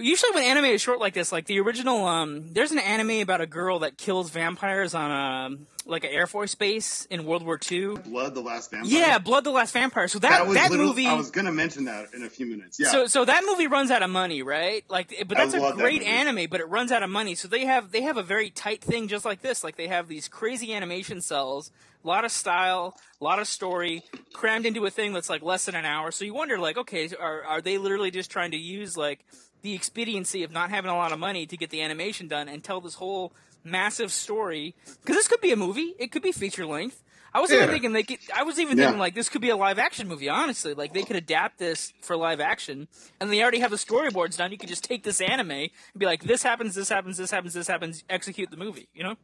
Usually, 0.00 0.32
when 0.32 0.44
anime 0.44 0.64
is 0.66 0.80
short 0.80 0.98
like 0.98 1.14
this, 1.14 1.30
like 1.30 1.46
the 1.46 1.60
original, 1.60 2.06
um, 2.06 2.52
there's 2.52 2.72
an 2.72 2.78
anime 2.78 3.20
about 3.20 3.40
a 3.40 3.46
girl 3.46 3.80
that 3.80 3.98
kills 3.98 4.30
vampires 4.30 4.94
on 4.94 5.10
a 5.10 5.56
like 5.86 6.04
an 6.04 6.10
air 6.10 6.26
force 6.26 6.54
base 6.54 7.06
in 7.06 7.24
World 7.24 7.44
War 7.44 7.58
II. 7.70 7.96
Blood, 7.96 8.34
the 8.34 8.40
last 8.40 8.70
vampire. 8.70 8.90
Yeah, 8.90 9.18
Blood 9.18 9.44
the 9.44 9.50
Last 9.50 9.72
Vampire. 9.72 10.08
So 10.08 10.18
that 10.20 10.46
that 10.46 10.54
that 10.54 10.72
movie. 10.72 11.06
I 11.06 11.14
was 11.14 11.30
going 11.30 11.46
to 11.46 11.52
mention 11.52 11.84
that 11.84 12.14
in 12.14 12.22
a 12.22 12.30
few 12.30 12.46
minutes. 12.46 12.78
Yeah, 12.78 12.90
So 12.90 13.06
so 13.06 13.24
that 13.24 13.44
movie 13.46 13.66
runs 13.66 13.90
out 13.90 14.02
of 14.02 14.10
money, 14.10 14.42
right? 14.42 14.84
Like, 14.88 15.12
but 15.26 15.36
that's 15.36 15.54
a 15.54 15.58
love 15.58 15.76
that 15.76 15.82
great 15.82 16.02
anime, 16.02 16.48
but 16.50 16.60
it 16.60 16.68
runs 16.68 16.92
out 16.92 17.02
of 17.02 17.10
money. 17.10 17.34
So 17.34 17.48
they 17.48 17.64
have 17.66 17.92
they 17.92 18.02
have 18.02 18.16
a 18.16 18.22
very 18.22 18.50
tight 18.50 18.82
thing, 18.82 19.08
just 19.08 19.24
like 19.24 19.42
this. 19.42 19.64
Like 19.64 19.76
they 19.76 19.88
have 19.88 20.08
these 20.08 20.28
crazy 20.28 20.72
animation 20.72 21.20
cells, 21.20 21.70
a 22.04 22.06
lot 22.06 22.24
of 22.24 22.30
style, 22.30 22.96
a 23.20 23.24
lot 23.24 23.38
of 23.38 23.48
story, 23.48 24.02
crammed 24.32 24.66
into 24.66 24.84
a 24.86 24.90
thing 24.90 25.12
that's 25.12 25.28
like 25.28 25.42
less 25.42 25.66
than 25.66 25.74
an 25.74 25.84
hour. 25.84 26.10
So 26.10 26.24
you 26.24 26.34
wonder, 26.34 26.58
like, 26.58 26.78
okay, 26.78 27.08
are 27.18 27.42
are 27.44 27.60
they 27.60 27.78
literally 27.78 28.10
just 28.10 28.30
trying 28.30 28.52
to 28.52 28.58
use 28.58 28.96
like 28.96 29.24
the 29.62 29.74
expediency 29.74 30.42
of 30.42 30.50
not 30.50 30.70
having 30.70 30.90
a 30.90 30.96
lot 30.96 31.12
of 31.12 31.18
money 31.18 31.46
to 31.46 31.56
get 31.56 31.70
the 31.70 31.82
animation 31.82 32.28
done 32.28 32.48
and 32.48 32.62
tell 32.62 32.80
this 32.80 32.94
whole 32.94 33.32
massive 33.64 34.12
story? 34.12 34.74
Because 34.84 35.16
this 35.16 35.28
could 35.28 35.40
be 35.40 35.52
a 35.52 35.56
movie, 35.56 35.94
it 35.98 36.12
could 36.12 36.22
be 36.22 36.32
feature 36.32 36.66
length. 36.66 37.02
I 37.32 37.40
was 37.40 37.52
even 37.52 37.68
thinking 37.68 37.92
they 37.92 38.02
could, 38.02 38.18
I 38.34 38.42
was 38.42 38.58
even 38.58 38.76
Yeah. 38.76 38.86
thinking 38.86 38.98
like 38.98 39.14
this 39.14 39.28
could 39.28 39.40
be 39.40 39.50
a 39.50 39.56
live 39.56 39.78
action 39.78 40.08
movie. 40.08 40.28
Honestly, 40.28 40.74
like 40.74 40.92
they 40.92 41.04
could 41.04 41.14
adapt 41.14 41.58
this 41.58 41.92
for 42.00 42.16
live 42.16 42.40
action, 42.40 42.88
and 43.20 43.30
they 43.30 43.40
already 43.40 43.60
have 43.60 43.70
the 43.70 43.76
storyboards 43.76 44.36
done. 44.36 44.50
You 44.50 44.58
could 44.58 44.68
just 44.68 44.82
take 44.82 45.04
this 45.04 45.20
anime 45.20 45.50
and 45.50 45.70
be 45.96 46.06
like, 46.06 46.24
this 46.24 46.42
happens, 46.42 46.74
this 46.74 46.88
happens, 46.88 47.16
this 47.18 47.30
happens, 47.30 47.54
this 47.54 47.68
happens. 47.68 48.02
Execute 48.10 48.50
the 48.50 48.56
movie. 48.56 48.88
You 48.92 49.04
know. 49.04 49.16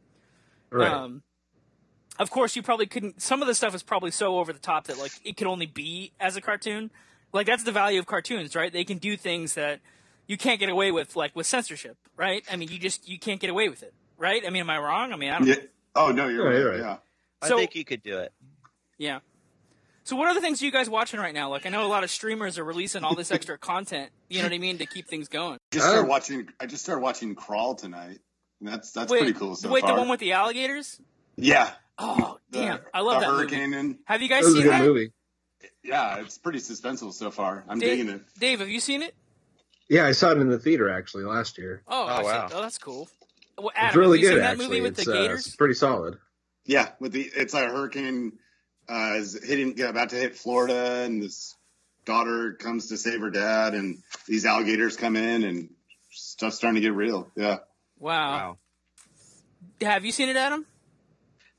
Right. 0.71 0.91
Um, 0.91 1.23
of 2.17 2.31
course, 2.31 2.55
you 2.55 2.63
probably 2.63 2.87
couldn't. 2.87 3.21
Some 3.21 3.41
of 3.41 3.47
the 3.47 3.53
stuff 3.55 3.75
is 3.75 3.83
probably 3.83 4.11
so 4.11 4.39
over 4.39 4.53
the 4.53 4.59
top 4.59 4.87
that 4.87 4.97
like 4.97 5.11
it 5.25 5.35
could 5.35 5.47
only 5.47 5.65
be 5.65 6.13
as 6.19 6.37
a 6.37 6.41
cartoon. 6.41 6.91
Like 7.33 7.45
that's 7.45 7.63
the 7.63 7.73
value 7.73 7.99
of 7.99 8.05
cartoons, 8.05 8.55
right? 8.55 8.71
They 8.71 8.85
can 8.85 8.99
do 8.99 9.17
things 9.17 9.55
that 9.55 9.81
you 10.27 10.37
can't 10.37 10.59
get 10.59 10.69
away 10.69 10.91
with, 10.91 11.15
like 11.15 11.35
with 11.35 11.45
censorship, 11.47 11.97
right? 12.15 12.43
I 12.51 12.55
mean, 12.55 12.69
you 12.69 12.77
just 12.79 13.07
you 13.07 13.17
can't 13.19 13.39
get 13.39 13.49
away 13.49 13.69
with 13.69 13.83
it, 13.83 13.93
right? 14.17 14.43
I 14.45 14.49
mean, 14.49 14.61
am 14.61 14.69
I 14.69 14.77
wrong? 14.79 15.11
I 15.13 15.15
mean, 15.15 15.29
I 15.31 15.39
don't. 15.39 15.47
yeah. 15.47 15.55
know. 15.55 15.61
Oh 15.95 16.11
no, 16.11 16.27
you're 16.27 16.45
right. 16.45 16.57
you're 16.59 16.69
right. 16.71 16.79
Yeah. 16.79 16.97
I 17.41 17.47
So- 17.47 17.57
think 17.57 17.75
you 17.75 17.83
could 17.85 18.03
do 18.03 18.19
it. 18.19 18.31
Yeah. 18.97 19.19
So 20.03 20.15
what 20.15 20.27
are 20.29 20.33
the 20.33 20.39
things 20.41 20.61
you 20.61 20.71
guys 20.71 20.89
watching 20.89 21.19
right 21.19 21.33
now? 21.33 21.49
Like 21.49 21.65
I 21.65 21.69
know 21.69 21.85
a 21.85 21.87
lot 21.89 22.03
of 22.05 22.09
streamers 22.09 22.57
are 22.57 22.63
releasing 22.63 23.03
all 23.03 23.13
this 23.15 23.29
extra 23.31 23.57
content. 23.57 24.09
You 24.29 24.37
know 24.39 24.45
what 24.45 24.53
I 24.53 24.57
mean 24.57 24.77
to 24.77 24.85
keep 24.85 25.07
things 25.07 25.27
going. 25.27 25.55
I 25.55 25.57
Just 25.71 25.85
started 25.85 26.05
Oh. 26.05 26.09
watching. 26.09 26.49
I 26.59 26.65
just 26.65 26.83
started 26.83 27.01
watching 27.01 27.35
Crawl 27.35 27.75
tonight. 27.75 28.19
And 28.59 28.69
that's 28.69 28.91
that's 28.91 29.11
wait, 29.11 29.19
pretty 29.19 29.33
cool 29.37 29.55
so 29.55 29.69
wait, 29.69 29.81
far. 29.81 29.93
the 29.93 29.99
one 29.99 30.09
with 30.09 30.19
the 30.19 30.31
alligators? 30.33 30.99
yeah. 31.35 31.71
Oh, 31.99 32.37
The- 32.51 32.59
damn! 32.59 32.79
I 32.93 33.01
love 33.01 33.15
the 33.21 33.25
that 33.27 33.31
movie. 33.31 33.55
hurricane 33.55 33.73
and 33.73 33.97
Have 34.05 34.21
you 34.21 34.27
That 34.29 34.35
guys 34.35 34.43
was 34.45 34.53
a 34.53 34.57
seen 34.57 34.63
good 34.65 34.71
that? 34.73 34.81
movie. 34.81 35.11
yeah, 35.83 36.17
it's 36.19 36.37
pretty 36.37 36.59
suspenseful 36.59 37.11
so 37.11 37.31
far. 37.31 37.63
I'm 37.67 37.79
Dave, 37.79 37.97
digging 37.97 38.13
it. 38.13 38.21
Dave, 38.39 38.59
have 38.59 38.69
you 38.69 38.79
seen 38.79 39.01
it? 39.01 39.15
Yeah, 39.89 40.05
I 40.05 40.11
saw 40.11 40.31
it 40.31 40.37
in 40.39 40.49
the 40.49 40.59
theater 40.59 40.89
actually 40.89 41.23
last 41.23 41.57
year. 41.57 41.81
Oh, 41.87 42.03
Oh, 42.03 42.07
I 42.07 42.17
see. 42.17 42.23
wow. 42.25 42.49
Oh, 42.53 42.61
that's 42.61 42.77
cool. 42.77 43.09
Well, 43.57 43.71
It's 43.75 43.95
really 43.95 44.19
have 44.19 44.23
you 44.23 44.29
good 44.29 44.33
seen 44.35 44.41
that 44.43 44.51
actually. 44.51 44.67
movie 44.67 44.81
with 44.81 44.97
it's, 44.99 45.05
the 45.07 45.11
uh, 45.17 45.21
gators? 45.21 45.47
it's 45.47 45.55
pretty 45.55 45.73
solid. 45.73 46.17
Yeah, 46.65 46.89
with 46.99 47.13
the 47.13 47.21
it's 47.21 47.53
a 47.53 47.59
hurricane 47.67 48.33
uh, 48.89 49.13
is 49.15 49.41
hitting 49.43 49.79
about 49.81 50.09
to 50.09 50.15
hit 50.17 50.35
Florida, 50.35 51.03
and 51.03 51.23
this 51.23 51.55
daughter 52.05 52.53
comes 52.53 52.87
to 52.89 52.97
save 52.97 53.21
her 53.21 53.29
dad, 53.29 53.73
and 53.73 54.03
these 54.27 54.45
alligators 54.45 54.97
come 54.97 55.15
in, 55.15 55.43
and 55.43 55.69
stuff's 56.11 56.57
starting 56.57 56.75
to 56.75 56.81
get 56.81 56.93
real. 56.93 57.31
Yeah. 57.35 57.59
wow. 57.99 58.31
Wow. 58.31 58.57
Have 59.81 60.03
you 60.05 60.11
seen 60.11 60.29
it, 60.29 60.35
Adam? 60.35 60.65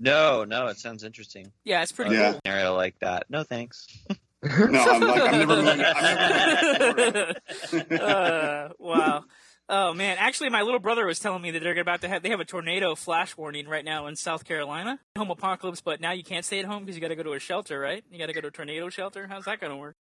No, 0.00 0.44
no, 0.44 0.66
it 0.68 0.78
sounds 0.78 1.02
interesting. 1.04 1.50
Yeah, 1.64 1.82
it's 1.82 1.90
pretty 1.92 2.14
Yeah. 2.14 2.32
cool. 2.32 2.40
Scenario 2.44 2.76
like 2.76 2.98
that. 3.00 3.26
No 3.30 3.42
thanks. 3.44 3.86
No, 4.42 4.50
I'm 4.52 5.00
like 5.00 5.22
I'm 5.22 5.38
never 5.38 5.54
going. 5.62 5.80
I'm 5.84 6.96
never 6.96 7.34
going. 7.72 8.00
uh, 8.00 8.68
wow. 8.78 9.24
Oh 9.68 9.92
man, 9.94 10.16
actually, 10.18 10.48
my 10.50 10.62
little 10.62 10.78
brother 10.80 11.04
was 11.04 11.18
telling 11.18 11.42
me 11.42 11.50
that 11.50 11.62
they're 11.62 11.78
about 11.78 12.00
to 12.02 12.08
have 12.08 12.22
they 12.22 12.30
have 12.30 12.40
a 12.40 12.44
tornado 12.44 12.94
flash 12.94 13.36
warning 13.36 13.66
right 13.68 13.84
now 13.84 14.06
in 14.06 14.16
South 14.16 14.44
Carolina, 14.44 14.98
home 15.16 15.30
apocalypse. 15.30 15.80
But 15.80 16.00
now 16.00 16.12
you 16.12 16.22
can't 16.24 16.44
stay 16.44 16.60
at 16.60 16.64
home 16.64 16.84
because 16.84 16.94
you 16.96 17.02
got 17.02 17.08
to 17.08 17.16
go 17.16 17.22
to 17.24 17.32
a 17.32 17.38
shelter, 17.40 17.78
right? 17.78 18.02
You 18.10 18.18
got 18.18 18.26
to 18.26 18.32
go 18.32 18.40
to 18.40 18.46
a 18.48 18.50
tornado 18.50 18.88
shelter. 18.88 19.26
How's 19.28 19.44
that 19.44 19.60
going 19.60 19.72
to 19.72 19.76
work? 19.76 19.96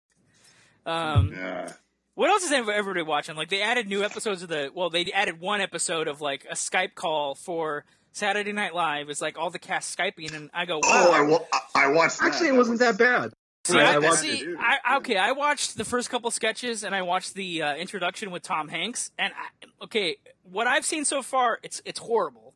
Um, 0.86 1.32
yeah. 1.34 1.72
What 2.16 2.30
else 2.30 2.44
is 2.44 2.52
everybody 2.52 3.02
watching? 3.02 3.36
Like 3.36 3.50
they 3.50 3.62
added 3.62 3.88
new 3.88 4.04
episodes 4.04 4.42
of 4.44 4.50
the. 4.50 4.72
Well, 4.74 4.90
they 4.90 5.06
added 5.12 5.40
one 5.40 5.62
episode 5.62 6.08
of 6.08 6.22
like 6.22 6.46
a 6.50 6.54
Skype 6.56 6.96
call 6.96 7.36
for 7.36 7.84
Saturday 8.14 8.54
Night 8.54 8.74
Live. 8.74 9.10
It's 9.10 9.22
like 9.22 9.38
all 9.38 9.50
the 9.50 9.60
cast 9.60 9.98
skyping, 9.98 10.34
and 10.34 10.50
I 10.54 10.66
go, 10.66 10.80
Oh, 10.84 11.12
I, 11.12 11.22
wow. 11.22 11.30
wa- 11.30 11.60
I 11.76 11.84
I 11.86 11.88
watched. 11.88 12.20
That. 12.20 12.28
Actually, 12.34 12.50
it 12.50 12.56
wasn't 12.56 12.80
that 12.80 12.98
bad. 12.98 13.32
See, 13.68 13.80
I 13.80 13.98
I, 13.98 14.16
see. 14.16 14.56
I, 14.58 14.98
okay, 14.98 15.18
I 15.18 15.34
watched 15.34 15.78
the 15.78 15.86
first 15.86 16.10
couple 16.10 16.32
sketches 16.32 16.84
and 16.84 16.96
I 16.96 17.02
watched 17.02 17.34
the 17.34 17.62
uh, 17.62 17.76
introduction 17.76 18.32
with 18.32 18.44
Tom 18.44 18.70
Hanks. 18.70 19.12
And 19.18 19.34
I, 19.34 19.84
okay, 19.86 20.18
what 20.44 20.68
I've 20.68 20.86
seen 20.86 21.04
so 21.06 21.22
far, 21.22 21.60
it's 21.64 21.82
it's 21.84 22.00
horrible. 22.00 22.47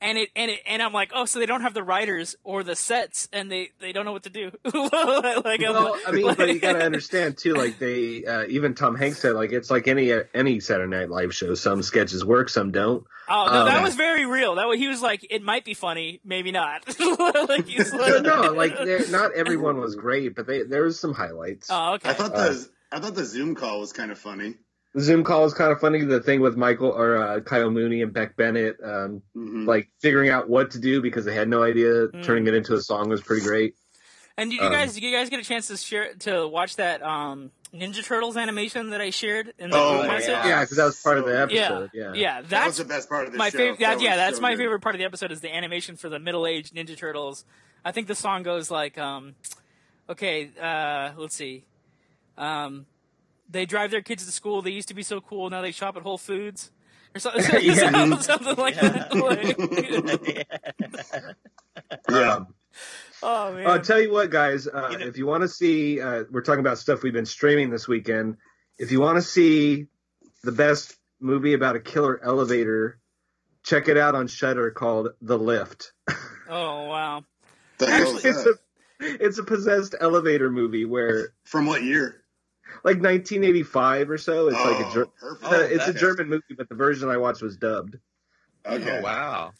And 0.00 0.16
it 0.16 0.28
and 0.36 0.48
it 0.50 0.60
and 0.66 0.80
I'm 0.80 0.92
like, 0.92 1.10
oh, 1.12 1.24
so 1.24 1.40
they 1.40 1.46
don't 1.46 1.62
have 1.62 1.74
the 1.74 1.82
writers 1.82 2.36
or 2.44 2.62
the 2.62 2.76
sets, 2.76 3.28
and 3.32 3.50
they 3.50 3.70
they 3.80 3.90
don't 3.92 4.04
know 4.04 4.12
what 4.12 4.22
to 4.24 4.30
do. 4.30 4.52
like, 4.64 5.60
I'm 5.62 5.72
Well, 5.72 5.92
like- 5.92 6.08
I 6.08 6.10
mean, 6.12 6.34
but 6.36 6.48
you 6.48 6.60
got 6.60 6.74
to 6.74 6.84
understand 6.84 7.36
too. 7.36 7.54
Like 7.54 7.78
they, 7.80 8.24
uh, 8.24 8.44
even 8.48 8.74
Tom 8.74 8.94
Hanks 8.94 9.18
said, 9.18 9.34
like 9.34 9.50
it's 9.52 9.70
like 9.70 9.88
any 9.88 10.12
any 10.34 10.60
Saturday 10.60 10.88
Night 10.96 11.10
Live 11.10 11.34
show. 11.34 11.54
Some 11.54 11.82
sketches 11.82 12.24
work, 12.24 12.48
some 12.48 12.70
don't. 12.70 13.04
oh 13.28 13.46
no, 13.52 13.60
um, 13.60 13.66
that 13.66 13.82
was 13.82 13.96
very 13.96 14.24
real. 14.24 14.54
That 14.54 14.68
was, 14.68 14.78
he 14.78 14.86
was 14.86 15.02
like, 15.02 15.26
it 15.30 15.42
might 15.42 15.64
be 15.64 15.74
funny, 15.74 16.20
maybe 16.24 16.52
not. 16.52 16.86
like 17.48 17.66
he's 17.66 17.92
like, 17.92 18.22
no, 18.22 18.52
like 18.52 18.74
not 19.10 19.32
everyone 19.34 19.80
was 19.80 19.96
great, 19.96 20.36
but 20.36 20.46
they, 20.46 20.62
there 20.62 20.84
was 20.84 20.98
some 21.00 21.12
highlights. 21.12 21.66
oh 21.70 21.94
okay. 21.94 22.10
I 22.10 22.12
thought 22.12 22.32
Uh, 22.34 22.48
the 22.50 22.68
I 22.92 23.00
thought 23.00 23.14
the 23.16 23.24
Zoom 23.24 23.54
call 23.56 23.80
was 23.80 23.92
kind 23.92 24.10
of 24.12 24.18
funny. 24.18 24.54
The 24.94 25.02
Zoom 25.02 25.22
call 25.22 25.42
was 25.42 25.54
kind 25.54 25.70
of 25.70 25.80
funny. 25.80 26.02
The 26.04 26.20
thing 26.20 26.40
with 26.40 26.56
Michael 26.56 26.90
or 26.90 27.16
uh, 27.16 27.40
Kyle 27.40 27.70
Mooney 27.70 28.02
and 28.02 28.12
Beck 28.12 28.36
Bennett, 28.36 28.76
um, 28.82 29.22
Mhm. 29.36 29.66
like 29.66 29.88
figuring 30.00 30.30
out 30.30 30.48
what 30.48 30.70
to 30.72 30.78
do 30.78 31.02
because 31.02 31.24
they 31.24 31.34
had 31.34 31.48
no 31.48 31.62
idea. 31.62 32.08
Mm. 32.08 32.24
Turning 32.24 32.46
it 32.46 32.54
into 32.54 32.74
a 32.74 32.80
song 32.80 33.08
was 33.08 33.20
pretty 33.20 33.42
great. 33.44 33.74
And 34.38 34.50
did 34.50 34.60
you 34.60 34.66
Um, 34.66 34.72
guys 34.72 34.94
did 34.94 35.02
you 35.02 35.10
guys 35.12 35.28
get 35.30 35.40
a 35.40 35.44
chance 35.44 35.66
to 35.68 35.76
share 35.76 36.14
to 36.20 36.46
watch 36.48 36.76
that 36.76 37.02
um, 37.02 37.50
Ninja 37.74 38.02
Turtles 38.04 38.36
animation 38.36 38.90
that 38.90 39.00
I 39.00 39.10
shared 39.10 39.52
in 39.58 39.70
the 39.70 39.76
Oh, 39.76 39.98
group 39.98 40.12
message? 40.12 40.30
yeah. 40.30 40.46
Yeah, 40.48 40.60
because 40.62 40.76
that 40.78 40.84
was 40.84 41.00
part 41.02 41.18
of 41.18 41.26
the 41.26 41.38
episode. 41.42 41.90
yeah, 41.92 42.02
Yeah, 42.04 42.12
yeah. 42.14 42.40
that 42.42 42.66
was 42.66 42.76
That's 42.76 42.78
the 42.78 42.84
best 42.84 43.08
part 43.10 43.26
of 43.26 43.32
the 43.32 43.38
my 43.38 43.50
show. 43.50 43.58
favorite. 43.58 43.80
That 43.80 44.00
yeah, 44.00 44.16
that's 44.16 44.36
so 44.36 44.42
my 44.42 44.52
good. 44.52 44.58
favorite 44.58 44.80
part 44.80 44.94
of 44.94 45.00
the 45.00 45.04
episode 45.04 45.32
is 45.32 45.40
the 45.42 45.54
animation 45.54 45.96
for 45.96 46.08
the 46.08 46.18
middle-aged 46.18 46.74
Ninja 46.74 46.96
Turtles. 46.96 47.44
I 47.84 47.92
think 47.92 48.06
the 48.06 48.14
song 48.14 48.42
goes 48.42 48.70
like, 48.70 48.96
um, 48.96 49.34
okay, 50.08 50.50
uh, 50.60 51.10
let's 51.16 51.34
see. 51.34 51.64
Um, 52.38 52.86
they 53.48 53.66
drive 53.66 53.90
their 53.90 54.02
kids 54.02 54.24
to 54.26 54.32
school. 54.32 54.62
They 54.62 54.70
used 54.70 54.88
to 54.88 54.94
be 54.94 55.02
so 55.02 55.20
cool. 55.20 55.48
Now 55.50 55.62
they 55.62 55.72
shop 55.72 55.96
at 55.96 56.02
Whole 56.02 56.18
Foods. 56.18 56.70
Or 57.14 57.20
something, 57.20 57.42
Yeah. 57.62 58.16
something 58.20 58.56
like 58.56 58.74
that. 58.80 59.14
Like- 59.14 60.46
Yeah. 62.10 62.34
Um, 62.36 62.46
oh 63.22 63.52
man. 63.54 63.66
I'll 63.66 63.80
tell 63.80 64.00
you 64.00 64.12
what, 64.12 64.30
guys. 64.30 64.66
Uh, 64.66 64.88
You 64.92 64.98
know- 64.98 65.06
if 65.06 65.16
you 65.16 65.26
want 65.26 65.42
to 65.42 65.48
see, 65.48 66.00
uh, 66.00 66.24
we're 66.30 66.42
talking 66.42 66.60
about 66.60 66.78
stuff 66.78 67.02
we've 67.02 67.12
been 67.12 67.26
streaming 67.26 67.70
this 67.70 67.88
weekend. 67.88 68.36
If 68.78 68.92
you 68.92 69.00
want 69.00 69.16
to 69.16 69.22
see 69.22 69.86
the 70.44 70.52
best 70.52 70.96
movie 71.20 71.54
about 71.54 71.76
a 71.76 71.80
killer 71.80 72.20
elevator, 72.22 72.98
check 73.64 73.88
it 73.88 73.96
out 73.96 74.14
on 74.14 74.28
Shudder 74.28 74.70
called 74.70 75.08
The 75.20 75.36
Lift. 75.38 75.92
oh 76.48 76.84
wow. 76.84 77.24
The 77.78 77.86
hell 77.90 78.16
is 78.18 78.24
it's 78.24 78.46
a 78.46 78.54
it's 79.00 79.38
a 79.38 79.44
possessed 79.44 79.94
elevator 80.00 80.50
movie 80.50 80.84
where 80.84 81.32
From 81.44 81.66
what 81.66 81.82
year? 81.82 82.22
Like 82.84 83.00
1985 83.00 84.10
or 84.10 84.18
so. 84.18 84.48
It's 84.48 84.56
like 84.56 84.80
a 84.80 84.86
Oh, 84.86 84.92
Ger- 84.92 85.06
perfect. 85.20 85.52
uh, 85.52 85.56
it's 85.74 85.88
a 85.88 85.92
that- 85.92 86.00
German 86.00 86.28
movie, 86.28 86.54
but 86.56 86.68
the 86.68 86.74
version 86.74 87.08
I 87.08 87.16
watched 87.18 87.42
was 87.42 87.56
dubbed. 87.56 87.96
Okay. 88.66 88.98
Oh 88.98 89.02
wow. 89.02 89.52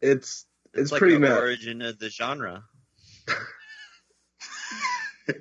It's 0.00 0.44
it's, 0.74 0.92
like 0.92 0.98
pretty 1.00 1.16
the 1.18 1.36
origin 1.36 1.82
of 1.82 1.98
the 1.98 2.10
genre. 2.10 2.64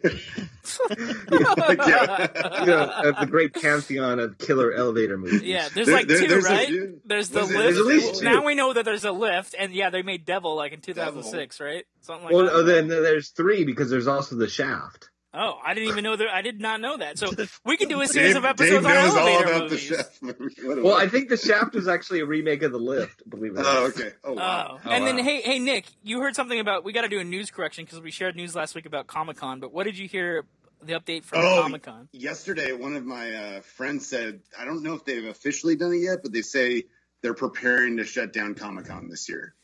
yeah, 0.89 2.59
you 2.59 2.65
know, 2.65 3.13
the 3.19 3.27
great 3.29 3.53
pantheon 3.53 4.19
of 4.19 4.37
killer 4.37 4.73
elevator 4.73 5.17
movies. 5.17 5.43
Yeah, 5.43 5.69
there's 5.73 5.87
There- 5.87 5.95
like 5.95 6.07
there- 6.07 6.19
two, 6.21 6.27
there's 6.27 6.45
a 6.45 6.49
right? 6.49 6.67
few. 6.67 7.01
there's 7.05 7.29
the 7.29 7.45
There's- 7.45 7.49
lift. 7.51 7.63
there's 7.63 7.77
at 7.77 7.85
least 7.85 8.19
two. 8.19 8.25
Now 8.25 8.43
we 8.45 8.55
know 8.55 8.73
that 8.73 8.83
there's 8.85 9.05
a 9.05 9.11
lift, 9.11 9.55
and 9.57 9.71
yeah, 9.73 9.89
they 9.89 10.01
made 10.01 10.25
Devil 10.25 10.55
like 10.55 10.73
in 10.73 10.81
2006, 10.81 11.59
right? 11.61 11.85
Something 12.01 12.25
like 12.25 12.33
well, 12.33 12.45
that. 12.45 12.53
oh, 12.53 12.63
then 12.63 12.87
there's 12.87 13.29
three 13.29 13.63
because 13.63 13.89
there's 13.89 14.07
also 14.07 14.35
the 14.35 14.47
Shaft. 14.49 15.09
Oh, 15.33 15.59
I 15.63 15.73
didn't 15.73 15.89
even 15.89 16.03
know 16.03 16.15
that. 16.15 16.29
I 16.29 16.41
did 16.41 16.59
not 16.61 16.81
know 16.81 16.97
that. 16.97 17.19
So 17.19 17.31
we 17.65 17.77
can 17.77 17.89
do 17.89 18.01
a 18.01 18.07
series 18.07 18.29
Dave, 18.29 18.37
of 18.37 18.45
episodes 18.45 18.85
Dave 18.85 18.85
on 18.85 18.93
knows 18.93 19.13
all 19.15 19.27
elevator 19.27 19.49
about 19.49 19.63
movies. 19.63 19.89
the 19.89 19.95
chef 19.95 20.21
movie. 20.21 20.81
Well, 20.81 20.95
I 20.95 21.07
think 21.07 21.29
the 21.29 21.37
Shaft 21.37 21.75
was 21.75 21.87
actually 21.87 22.21
a 22.21 22.25
remake 22.25 22.63
of 22.63 22.71
the 22.71 22.77
Lift. 22.79 23.29
Believe 23.29 23.51
it 23.55 23.59
or 23.59 23.63
not. 23.63 23.75
Oh, 23.77 23.85
okay. 23.87 24.11
Oh, 24.23 24.33
wow. 24.33 24.79
Oh, 24.83 24.89
and 24.89 25.05
then 25.05 25.17
wow. 25.17 25.23
hey, 25.23 25.41
hey 25.41 25.59
Nick, 25.59 25.85
you 26.03 26.21
heard 26.21 26.35
something 26.35 26.59
about 26.59 26.83
we 26.83 26.93
got 26.93 27.01
to 27.01 27.09
do 27.09 27.19
a 27.19 27.23
news 27.23 27.51
correction 27.51 27.83
because 27.85 27.99
we 27.99 28.09
shared 28.11 28.35
news 28.35 28.55
last 28.55 28.73
week 28.73 28.85
about 28.85 29.07
Comic 29.07 29.37
Con. 29.37 29.59
But 29.59 29.73
what 29.73 29.83
did 29.83 29.97
you 29.97 30.07
hear? 30.07 30.45
The 30.79 30.93
update 30.93 31.23
from 31.23 31.39
Oh, 31.43 31.61
Comic 31.63 31.81
Con. 31.83 32.07
Yesterday, 32.11 32.71
one 32.71 32.95
of 32.95 33.03
my 33.03 33.33
uh, 33.33 33.61
friends 33.61 34.07
said, 34.07 34.41
I 34.57 34.63
don't 34.63 34.83
know 34.83 34.93
if 34.93 35.03
they've 35.05 35.25
officially 35.25 35.75
done 35.75 35.91
it 35.91 36.01
yet, 36.01 36.19
but 36.21 36.31
they 36.31 36.43
say 36.43 36.83
they're 37.23 37.33
preparing 37.33 37.97
to 37.97 38.03
shut 38.05 38.31
down 38.31 38.53
Comic 38.53 38.85
Con 38.85 39.09
this 39.09 39.27
year. 39.27 39.55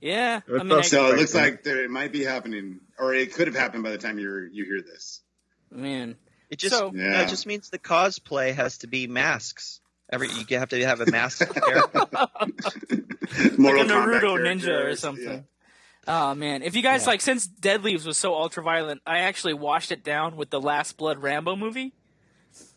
Yeah, 0.00 0.40
I 0.46 0.52
That's 0.52 0.64
mean, 0.64 0.72
I, 0.78 0.80
So 0.82 1.06
it 1.12 1.18
looks 1.18 1.34
right. 1.34 1.52
like 1.52 1.62
there, 1.64 1.82
it 1.82 1.90
might 1.90 2.12
be 2.12 2.22
happening, 2.24 2.80
or 2.98 3.14
it 3.14 3.32
could 3.34 3.46
have 3.46 3.56
happened 3.56 3.82
by 3.82 3.90
the 3.90 3.98
time 3.98 4.18
you 4.18 4.48
you 4.52 4.64
hear 4.64 4.82
this. 4.82 5.22
man, 5.70 6.16
It 6.50 6.58
just 6.58 6.74
So- 6.76 6.90
no, 6.90 7.02
Yeah. 7.02 7.22
it 7.22 7.28
just 7.28 7.46
means 7.46 7.70
the 7.70 7.78
cosplay 7.78 8.54
has 8.54 8.78
to 8.78 8.86
be 8.86 9.06
masks. 9.06 9.80
Every 10.12 10.28
you 10.28 10.58
have 10.58 10.68
to 10.68 10.84
have 10.84 11.00
a 11.00 11.10
mask 11.10 11.38
character. 11.52 11.98
like 12.12 12.30
a 12.30 12.30
Kombat 13.56 13.88
Naruto 13.88 14.38
ninja 14.38 14.62
or 14.62 14.66
characters, 14.66 15.00
something. 15.00 15.44
Oh 16.06 16.34
man, 16.36 16.62
if 16.62 16.76
you 16.76 16.82
guys 16.82 17.06
like, 17.06 17.20
since 17.20 17.46
Dead 17.46 17.82
Leaves 17.82 18.06
was 18.06 18.16
so 18.16 18.34
ultra 18.34 18.62
violent, 18.62 19.02
I 19.04 19.20
actually 19.20 19.54
washed 19.54 19.90
it 19.90 20.04
down 20.04 20.36
with 20.36 20.50
the 20.50 20.60
Last 20.60 20.96
Blood 20.96 21.18
Rambo 21.20 21.56
movie. 21.56 21.92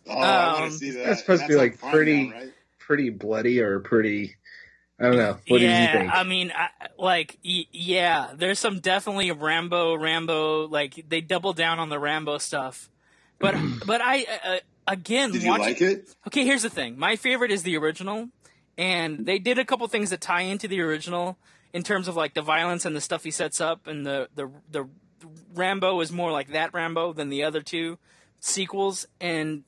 Yeah. 0.06 0.14
Oh, 0.16 0.18
I 0.18 0.54
want 0.54 0.64
Um, 0.64 0.70
to 0.72 0.76
see 0.78 0.90
that. 0.92 1.06
that's 1.06 1.20
supposed 1.22 1.44
to 1.44 1.48
be, 1.50 1.56
like, 1.56 1.80
pretty- 1.80 2.30
now, 2.30 2.36
right? 2.36 2.54
Pretty 2.80 3.10
bloody 3.12 3.60
or 3.62 3.82
pretty. 3.82 4.36
I 5.00 5.04
don't 5.04 5.16
know. 5.18 5.38
What 5.48 5.62
yeah, 5.62 5.80
did 5.80 5.94
you 5.94 6.00
think? 6.00 6.14
I 6.14 6.24
mean, 6.24 6.52
I, 6.54 6.70
like, 6.98 7.38
y- 7.46 7.66
yeah, 7.72 8.32
there's 8.36 8.60
some 8.60 8.80
definitely 8.82 9.32
Rambo, 9.32 9.96
Rambo. 9.96 10.68
Like 10.68 11.06
they 11.08 11.22
double 11.22 11.54
down 11.54 11.80
on 11.80 11.90
the 11.90 11.98
Rambo 12.00 12.38
stuff, 12.38 12.90
but 13.40 13.56
but 13.86 14.02
I 14.04 14.26
uh, 14.44 14.58
again 14.88 15.32
Did 15.32 15.44
you 15.44 15.50
watch- 15.52 15.62
like 15.62 15.82
it? 15.82 16.10
Okay, 16.28 16.44
here's 16.44 16.64
the 16.64 16.70
thing. 16.70 17.00
My 17.00 17.16
favorite 17.16 17.52
is 17.52 17.64
the 17.64 17.78
original, 17.78 18.28
and 18.78 19.26
they 19.26 19.40
did 19.40 19.58
a 19.58 19.64
couple 19.66 19.88
things 19.88 20.10
that 20.10 20.20
tie 20.22 20.42
into 20.42 20.68
the 20.68 20.82
original 20.82 21.38
in 21.72 21.84
terms 21.84 22.08
of 22.08 22.16
like 22.18 22.34
the 22.34 22.42
violence 22.42 22.84
and 22.86 22.96
the 22.96 23.02
stuff 23.02 23.24
he 23.24 23.32
sets 23.32 23.62
up, 23.62 23.88
and 23.88 24.06
the 24.06 24.28
the 24.36 24.52
the 24.70 24.88
Rambo 25.54 26.00
is 26.02 26.12
more 26.12 26.32
like 26.32 26.52
that 26.52 26.74
Rambo 26.74 27.14
than 27.14 27.30
the 27.30 27.44
other 27.44 27.62
two 27.62 27.98
sequels, 28.42 29.08
and 29.22 29.64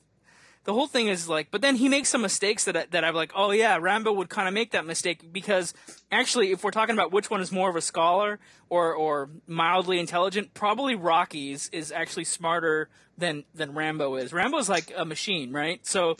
the 0.64 0.72
whole 0.72 0.86
thing 0.86 1.08
is 1.08 1.28
like, 1.28 1.50
but 1.50 1.60
then 1.60 1.76
he 1.76 1.88
makes 1.88 2.08
some 2.08 2.22
mistakes 2.22 2.64
that 2.64 2.76
I, 2.76 2.86
that 2.90 3.04
I'm 3.04 3.14
like, 3.14 3.32
oh 3.34 3.50
yeah, 3.50 3.78
Rambo 3.80 4.12
would 4.12 4.28
kind 4.28 4.46
of 4.46 4.54
make 4.54 4.70
that 4.72 4.86
mistake 4.86 5.32
because 5.32 5.74
actually, 6.10 6.52
if 6.52 6.62
we're 6.62 6.70
talking 6.70 6.94
about 6.94 7.10
which 7.10 7.30
one 7.30 7.40
is 7.40 7.50
more 7.50 7.68
of 7.68 7.76
a 7.76 7.80
scholar 7.80 8.38
or 8.68 8.94
or 8.94 9.30
mildly 9.46 9.98
intelligent, 9.98 10.54
probably 10.54 10.94
Rocky's 10.94 11.68
is 11.72 11.90
actually 11.90 12.24
smarter 12.24 12.88
than 13.18 13.44
than 13.54 13.74
Rambo 13.74 14.16
is. 14.16 14.32
Rambo's 14.32 14.68
like 14.68 14.92
a 14.96 15.04
machine, 15.04 15.52
right? 15.52 15.84
So 15.84 16.16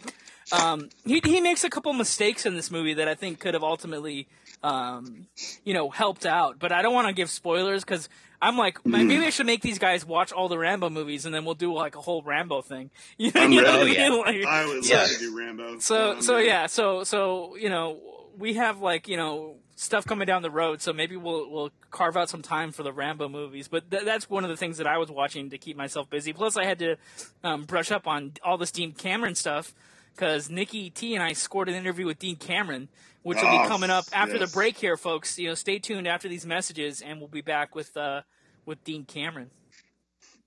um, 0.51 0.89
he 1.05 1.21
he 1.25 1.41
makes 1.41 1.63
a 1.63 1.71
couple 1.71 1.93
mistakes 1.93 2.45
in 2.45 2.55
this 2.57 2.71
movie 2.71 2.95
that 2.95 3.07
I 3.07 3.15
think 3.15 3.39
could 3.39 3.55
have 3.55 3.63
ultimately 3.63 4.29
um, 4.65 5.29
you 5.65 5.73
know 5.73 5.91
helped 5.91 6.27
out, 6.27 6.59
but 6.59 6.73
I 6.73 6.83
don't 6.83 6.95
want 6.95 7.07
to 7.09 7.15
give 7.15 7.31
spoilers 7.31 7.85
because. 7.85 8.09
I'm 8.43 8.59
like, 8.59 8.85
maybe 8.85 9.17
I 9.19 9.31
should 9.31 9.47
make 9.47 9.63
these 9.63 9.79
guys 9.79 10.05
watch 10.05 10.33
all 10.33 10.49
the 10.49 10.59
Rambo 10.59 10.91
movies, 10.91 11.25
and 11.25 11.35
then 11.35 11.45
we'll 11.45 11.55
do 11.55 11.73
like 11.73 11.95
a 11.97 12.01
whole 12.01 12.23
Rambo 12.23 12.61
thing. 12.63 12.91
You 13.17 13.31
know, 13.35 13.41
I'm 13.41 13.53
you 13.53 13.63
know 13.63 13.85
ready. 13.85 14.11
what 14.11 14.29
I 14.29 14.33
mean? 14.33 14.43
Like- 14.43 14.47
I 14.47 14.67
would 14.67 14.85
Yeah. 14.89 14.97
love 15.03 15.09
to 15.11 15.19
do 15.19 15.39
Rambo. 15.39 15.79
so 15.79 16.13
Um, 16.13 16.23
so 16.23 16.37
yeah 16.39 16.67
so 16.67 17.05
so 17.05 17.57
you 17.57 17.69
know 17.71 17.99
we 18.37 18.55
have 18.55 18.81
like 18.81 19.07
you 19.09 19.17
know 19.17 19.55
stuff 19.77 20.05
coming 20.07 20.27
down 20.27 20.43
the 20.43 20.51
road 20.51 20.81
so 20.83 20.93
maybe 20.93 21.17
we'll 21.17 21.49
we'll 21.51 21.71
carve 21.91 22.17
out 22.17 22.29
some 22.29 22.43
time 22.43 22.71
for 22.73 22.83
the 22.83 22.93
rambo 22.93 23.29
movies 23.29 23.69
but 23.69 23.91
th- 23.91 24.05
that's 24.05 24.29
one 24.31 24.45
of 24.45 24.51
the 24.51 24.57
things 24.57 24.79
that 24.79 24.87
i 24.87 24.97
was 24.99 25.11
watching 25.11 25.51
to 25.51 25.59
keep 25.59 25.77
myself 25.77 26.09
busy 26.11 26.33
plus 26.33 26.57
i 26.57 26.65
had 26.65 26.79
to 26.79 26.97
um, 27.43 27.65
brush 27.65 27.91
up 27.91 28.07
on 28.07 28.33
all 28.45 28.57
this 28.59 28.71
dean 28.71 28.93
cameron 28.93 29.35
stuff 29.35 29.73
because 30.15 30.49
nikki 30.51 30.91
t 30.91 31.15
and 31.15 31.23
i 31.23 31.33
scored 31.33 31.69
an 31.69 31.75
interview 31.75 32.07
with 32.07 32.19
dean 32.19 32.37
cameron 32.37 32.89
which 33.23 33.37
will 33.41 33.51
be 33.51 33.57
Oh, 33.65 33.69
coming 33.69 33.91
up 33.91 34.05
after 34.13 34.37
yes. 34.37 34.51
the 34.51 34.55
break 34.55 34.77
here 34.77 34.97
folks 34.97 35.39
you 35.39 35.49
know 35.49 35.55
stay 35.55 35.79
tuned 35.79 36.07
after 36.09 36.29
these 36.29 36.45
messages 36.47 37.01
and 37.01 37.19
we'll 37.21 37.29
be 37.29 37.41
back 37.41 37.75
with 37.75 37.97
uh 37.97 38.23
with 38.67 38.83
dean 38.85 39.05
cameron 39.05 39.51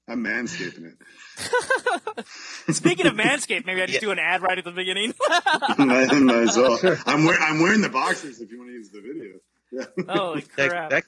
I'm 0.08 0.24
manscaping 0.24 0.94
it. 0.94 2.26
speaking 2.76 3.08
of 3.08 3.14
manscaped 3.16 3.66
maybe 3.66 3.82
i 3.82 3.86
just 3.88 3.96
Yeah. 4.02 4.08
do 4.08 4.12
an 4.12 4.20
ad 4.20 4.42
right 4.42 4.58
at 4.58 4.64
the 4.64 4.72
beginning 4.72 5.14
might, 5.80 6.12
might 6.14 6.36
as 6.36 6.58
well. 6.58 6.78
I'm, 7.06 7.26
wear, 7.26 7.38
I'm 7.42 7.60
wearing 7.60 7.82
the 7.82 7.90
boxers 7.90 8.40
if 8.42 8.52
you 8.52 8.60
want 8.60 8.70
to 8.70 8.74
use 8.74 8.90
the 8.90 9.02
video. 9.02 9.40
Yeah. 9.72 10.14
holy 10.16 10.46
that, 10.58 10.70
crap 10.70 10.90
that 10.92 11.04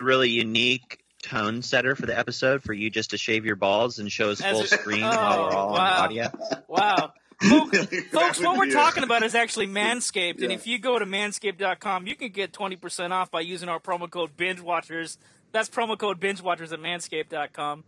really 0.00 0.30
unique 0.30 0.98
tone 1.22 1.62
setter 1.62 1.94
for 1.94 2.06
the 2.06 2.18
episode 2.18 2.64
for 2.64 2.72
you 2.72 2.90
just 2.90 3.10
to 3.10 3.16
shave 3.18 3.46
your 3.46 3.54
balls 3.54 4.00
and 4.00 4.10
show 4.10 4.30
us 4.30 4.40
As 4.40 4.52
full 4.52 4.62
a- 4.62 4.66
screen 4.66 5.04
Oh, 5.04 5.08
while 5.08 5.42
we're 5.44 5.50
all 5.56 5.72
wow. 5.72 5.78
on 5.78 6.00
audio. 6.04 6.30
Wow. 6.68 7.12
Folks, 7.48 7.78
folks, 8.12 8.40
what 8.40 8.56
we're 8.56 8.70
talking 8.72 9.02
about 9.04 9.22
is 9.22 9.34
actually 9.34 9.66
Manscaped, 9.68 10.42
and 10.42 10.52
if 10.52 10.66
you 10.66 10.78
go 10.78 10.98
to 10.98 11.06
manscaped.com, 11.06 12.06
you 12.06 12.14
can 12.14 12.28
get 12.30 12.52
20% 12.52 13.10
off 13.10 13.30
by 13.30 13.40
using 13.40 13.68
our 13.68 13.80
promo 13.80 14.08
code 14.10 14.36
BingeWatchers. 14.36 15.16
That's 15.52 15.68
promo 15.68 15.98
code 15.98 16.20
BingeWatchers 16.20 16.72
at 16.72 16.78
manscaped.com. 16.80 17.84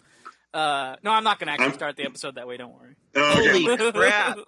Uh, 0.52 0.96
no, 1.02 1.10
I'm 1.10 1.24
not 1.24 1.38
going 1.40 1.46
to 1.48 1.52
actually 1.52 1.66
I'm- 1.66 1.74
start 1.74 1.96
the 1.96 2.04
episode 2.04 2.36
that 2.36 2.46
way. 2.46 2.56
Don't 2.56 2.72
worry. 2.72 2.94
Oh, 3.16 3.32
okay. 3.40 3.62
Holy 3.64 3.92
crap, 3.92 4.38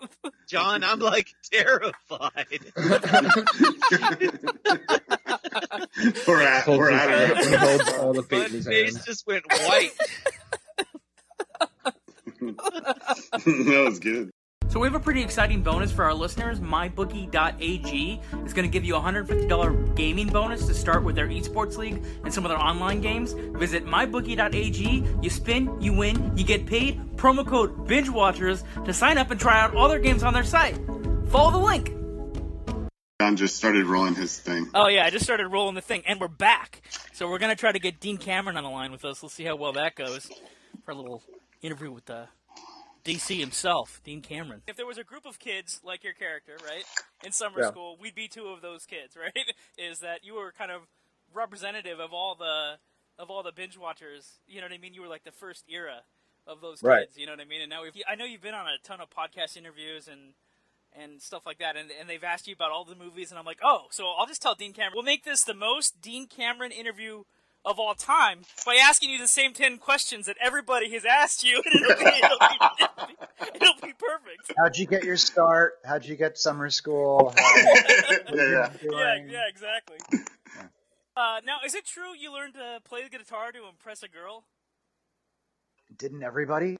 John! 0.48 0.82
I'm 0.84 0.98
like 1.00 1.28
terrified. 1.52 2.46
we're 6.26 6.42
at 6.42 6.64
Holds 6.64 6.78
we're 6.78 6.90
his- 6.90 7.00
at 7.00 7.36
he 7.36 7.90
it. 7.90 7.98
all 7.98 8.12
the 8.12 8.22
My 8.22 8.28
fate 8.28 8.46
in 8.46 8.52
his 8.52 8.66
face 8.66 8.94
hand. 8.94 9.04
just 9.06 9.26
went 9.26 9.44
white. 9.50 9.92
that 12.40 13.84
was 13.88 13.98
good. 13.98 14.30
So 14.76 14.80
we 14.80 14.86
have 14.88 14.94
a 14.94 15.00
pretty 15.00 15.22
exciting 15.22 15.62
bonus 15.62 15.90
for 15.90 16.04
our 16.04 16.12
listeners. 16.12 16.60
MyBookie.ag 16.60 18.20
is 18.44 18.52
going 18.52 18.68
to 18.68 18.70
give 18.70 18.84
you 18.84 18.94
a 18.94 19.00
$150 19.00 19.96
gaming 19.96 20.26
bonus 20.26 20.66
to 20.66 20.74
start 20.74 21.02
with 21.02 21.16
their 21.16 21.28
esports 21.28 21.78
league 21.78 22.04
and 22.24 22.34
some 22.34 22.44
of 22.44 22.50
their 22.50 22.58
online 22.58 23.00
games. 23.00 23.32
Visit 23.32 23.86
MyBookie.ag. 23.86 25.02
You 25.22 25.30
spin, 25.30 25.80
you 25.80 25.94
win, 25.94 26.36
you 26.36 26.44
get 26.44 26.66
paid. 26.66 27.16
Promo 27.16 27.46
code 27.46 27.88
BingeWatchers 27.88 28.84
to 28.84 28.92
sign 28.92 29.16
up 29.16 29.30
and 29.30 29.40
try 29.40 29.58
out 29.58 29.74
all 29.74 29.88
their 29.88 29.98
games 29.98 30.22
on 30.22 30.34
their 30.34 30.44
site. 30.44 30.76
Follow 31.28 31.52
the 31.52 31.56
link. 31.56 31.94
John 33.22 33.36
just 33.36 33.56
started 33.56 33.86
rolling 33.86 34.14
his 34.14 34.38
thing. 34.38 34.68
Oh 34.74 34.88
yeah, 34.88 35.06
I 35.06 35.08
just 35.08 35.24
started 35.24 35.48
rolling 35.48 35.74
the 35.74 35.80
thing, 35.80 36.02
and 36.04 36.20
we're 36.20 36.28
back. 36.28 36.82
So 37.14 37.30
we're 37.30 37.38
gonna 37.38 37.56
try 37.56 37.72
to 37.72 37.78
get 37.78 37.98
Dean 37.98 38.18
Cameron 38.18 38.58
on 38.58 38.64
the 38.64 38.68
line 38.68 38.92
with 38.92 39.06
us. 39.06 39.22
Let's 39.22 39.34
see 39.34 39.44
how 39.44 39.56
well 39.56 39.72
that 39.72 39.94
goes 39.94 40.30
for 40.84 40.90
a 40.90 40.94
little 40.94 41.22
interview 41.62 41.90
with 41.90 42.04
the 42.04 42.28
DC 43.06 43.38
himself, 43.38 44.00
Dean 44.04 44.20
Cameron. 44.20 44.62
If 44.66 44.76
there 44.76 44.86
was 44.86 44.98
a 44.98 45.04
group 45.04 45.24
of 45.26 45.38
kids 45.38 45.80
like 45.84 46.02
your 46.04 46.12
character, 46.12 46.56
right, 46.64 46.84
in 47.24 47.32
summer 47.32 47.60
Yeah. 47.60 47.68
school, 47.70 47.96
we'd 48.00 48.14
be 48.14 48.28
two 48.28 48.48
of 48.48 48.60
those 48.62 48.84
kids, 48.84 49.16
right? 49.20 49.52
Is 49.78 50.00
that 50.00 50.24
you 50.24 50.34
were 50.34 50.52
kind 50.52 50.70
of 50.70 50.82
representative 51.32 52.00
of 52.00 52.12
all 52.12 52.34
the 52.34 52.78
of 53.18 53.30
all 53.30 53.42
the 53.42 53.52
binge 53.52 53.78
watchers? 53.78 54.40
You 54.46 54.60
know 54.60 54.66
what 54.66 54.74
I 54.74 54.78
mean? 54.78 54.92
You 54.94 55.00
were 55.02 55.08
like 55.08 55.24
the 55.24 55.32
first 55.32 55.64
era 55.68 56.02
of 56.46 56.60
those 56.60 56.82
Right. 56.82 57.06
kids. 57.06 57.16
You 57.16 57.26
know 57.26 57.32
what 57.32 57.40
I 57.40 57.44
mean? 57.44 57.60
And 57.62 57.70
now 57.70 57.82
we've, 57.82 57.92
I 58.08 58.14
know 58.14 58.24
you've 58.24 58.42
been 58.42 58.54
on 58.54 58.66
a 58.66 58.78
ton 58.86 59.00
of 59.00 59.08
podcast 59.10 59.56
interviews 59.56 60.08
and 60.08 60.34
and 60.98 61.20
stuff 61.20 61.44
like 61.44 61.58
that, 61.58 61.76
and, 61.76 61.90
and 62.00 62.08
they've 62.08 62.24
asked 62.24 62.46
you 62.48 62.54
about 62.54 62.70
all 62.70 62.82
the 62.86 62.94
movies, 62.94 63.30
and 63.30 63.38
I'm 63.38 63.44
like, 63.44 63.58
oh, 63.62 63.82
so 63.90 64.06
I'll 64.18 64.24
just 64.26 64.40
tell 64.40 64.54
Dean 64.54 64.72
Cameron. 64.72 64.92
We'll 64.94 65.02
make 65.04 65.24
this 65.24 65.44
the 65.44 65.52
most 65.52 66.00
Dean 66.00 66.26
Cameron 66.26 66.72
interview 66.72 67.24
of 67.66 67.80
all 67.80 67.94
time 67.94 68.42
by 68.64 68.76
asking 68.76 69.10
you 69.10 69.18
the 69.18 69.26
same 69.28 69.52
ten 69.52 69.76
questions 69.76 70.26
that 70.26 70.36
everybody 70.40 70.90
has 70.92 71.04
asked 71.04 71.44
you, 71.44 71.56
and 71.64 71.74
it'll 71.74 71.98
be, 71.98 72.06
it'll 72.06 72.38
be, 72.38 72.46
it'll 72.80 73.06
be, 73.06 73.14
it'll 73.56 73.86
be 73.88 73.92
perfect. 73.98 74.52
How'd 74.56 74.76
you 74.78 74.86
get 74.86 75.04
your 75.04 75.16
start? 75.16 75.74
How'd 75.84 76.04
you 76.06 76.16
get 76.16 76.38
summer 76.38 76.70
school? 76.70 77.34
Yeah, 78.32 78.70
yeah. 78.82 79.16
Yeah, 79.26 79.48
exactly. 79.48 79.96
Uh, 81.16 81.40
now, 81.46 81.58
is 81.64 81.74
it 81.74 81.86
true 81.86 82.14
you 82.18 82.32
learned 82.32 82.54
to 82.54 82.80
play 82.84 83.02
the 83.02 83.08
guitar 83.08 83.50
to 83.52 83.66
impress 83.68 84.02
a 84.02 84.08
girl? 84.08 84.44
Didn't 85.96 86.22
everybody? 86.22 86.76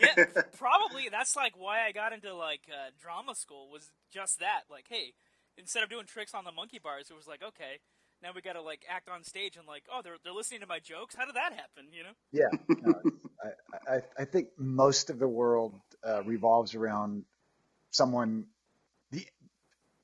Yeah, 0.00 0.24
probably. 0.56 1.08
That's 1.10 1.36
like 1.36 1.52
why 1.58 1.84
I 1.86 1.92
got 1.92 2.12
into 2.12 2.34
like 2.34 2.62
uh, 2.70 2.90
drama 3.00 3.34
school 3.34 3.68
was 3.70 3.90
just 4.12 4.38
that. 4.40 4.62
Like, 4.70 4.86
hey, 4.88 5.12
instead 5.58 5.82
of 5.82 5.90
doing 5.90 6.06
tricks 6.06 6.32
on 6.34 6.44
the 6.44 6.52
monkey 6.52 6.78
bars, 6.82 7.10
it 7.10 7.16
was 7.16 7.26
like, 7.26 7.42
okay, 7.42 7.80
now 8.22 8.30
we 8.34 8.40
got 8.40 8.54
to 8.54 8.62
like 8.62 8.84
act 8.88 9.08
on 9.08 9.22
stage 9.24 9.56
and 9.56 9.66
like, 9.66 9.84
oh, 9.92 10.00
they're 10.02 10.16
they're 10.24 10.32
listening 10.32 10.60
to 10.60 10.66
my 10.66 10.78
jokes. 10.78 11.14
How 11.14 11.26
did 11.26 11.36
that 11.36 11.52
happen? 11.52 11.86
You 11.92 12.04
know? 12.04 12.14
Yeah. 12.32 12.48
No, 12.86 12.94
I, 13.88 13.94
I, 13.96 14.00
I 14.18 14.24
think 14.24 14.48
most 14.58 15.10
of 15.10 15.18
the 15.18 15.28
world 15.28 15.74
uh, 16.06 16.22
revolves 16.24 16.74
around 16.74 17.24
someone 17.90 18.46
the, 19.10 19.26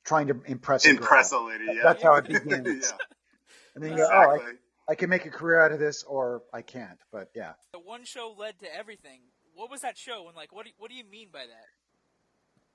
trying 0.04 0.28
to 0.28 0.40
impress 0.46 0.84
a 0.84 0.88
girl. 0.88 0.98
Impress 0.98 1.32
a 1.32 1.38
lady. 1.38 1.64
Yeah. 1.66 1.80
That's 1.82 2.02
how 2.02 2.14
it 2.16 2.24
begins. 2.28 2.92
yeah. 2.92 3.06
And 3.74 3.82
then 3.84 3.92
you 3.92 3.96
go, 3.98 4.08
oh, 4.10 4.16
I, 4.16 4.34
Exactly. 4.34 4.58
I 4.88 4.94
can 4.94 5.10
make 5.10 5.26
a 5.26 5.30
career 5.30 5.64
out 5.64 5.72
of 5.72 5.78
this, 5.78 6.02
or 6.02 6.42
I 6.52 6.62
can't. 6.62 6.98
But 7.12 7.30
yeah. 7.34 7.52
The 7.72 7.78
one 7.78 8.04
show 8.04 8.34
led 8.36 8.58
to 8.60 8.74
everything. 8.74 9.20
What 9.54 9.70
was 9.70 9.80
that 9.80 9.96
show? 9.96 10.26
And 10.28 10.36
like, 10.36 10.52
what 10.52 10.66
do 10.66 10.72
what 10.78 10.90
do 10.90 10.96
you 10.96 11.04
mean 11.04 11.28
by 11.32 11.44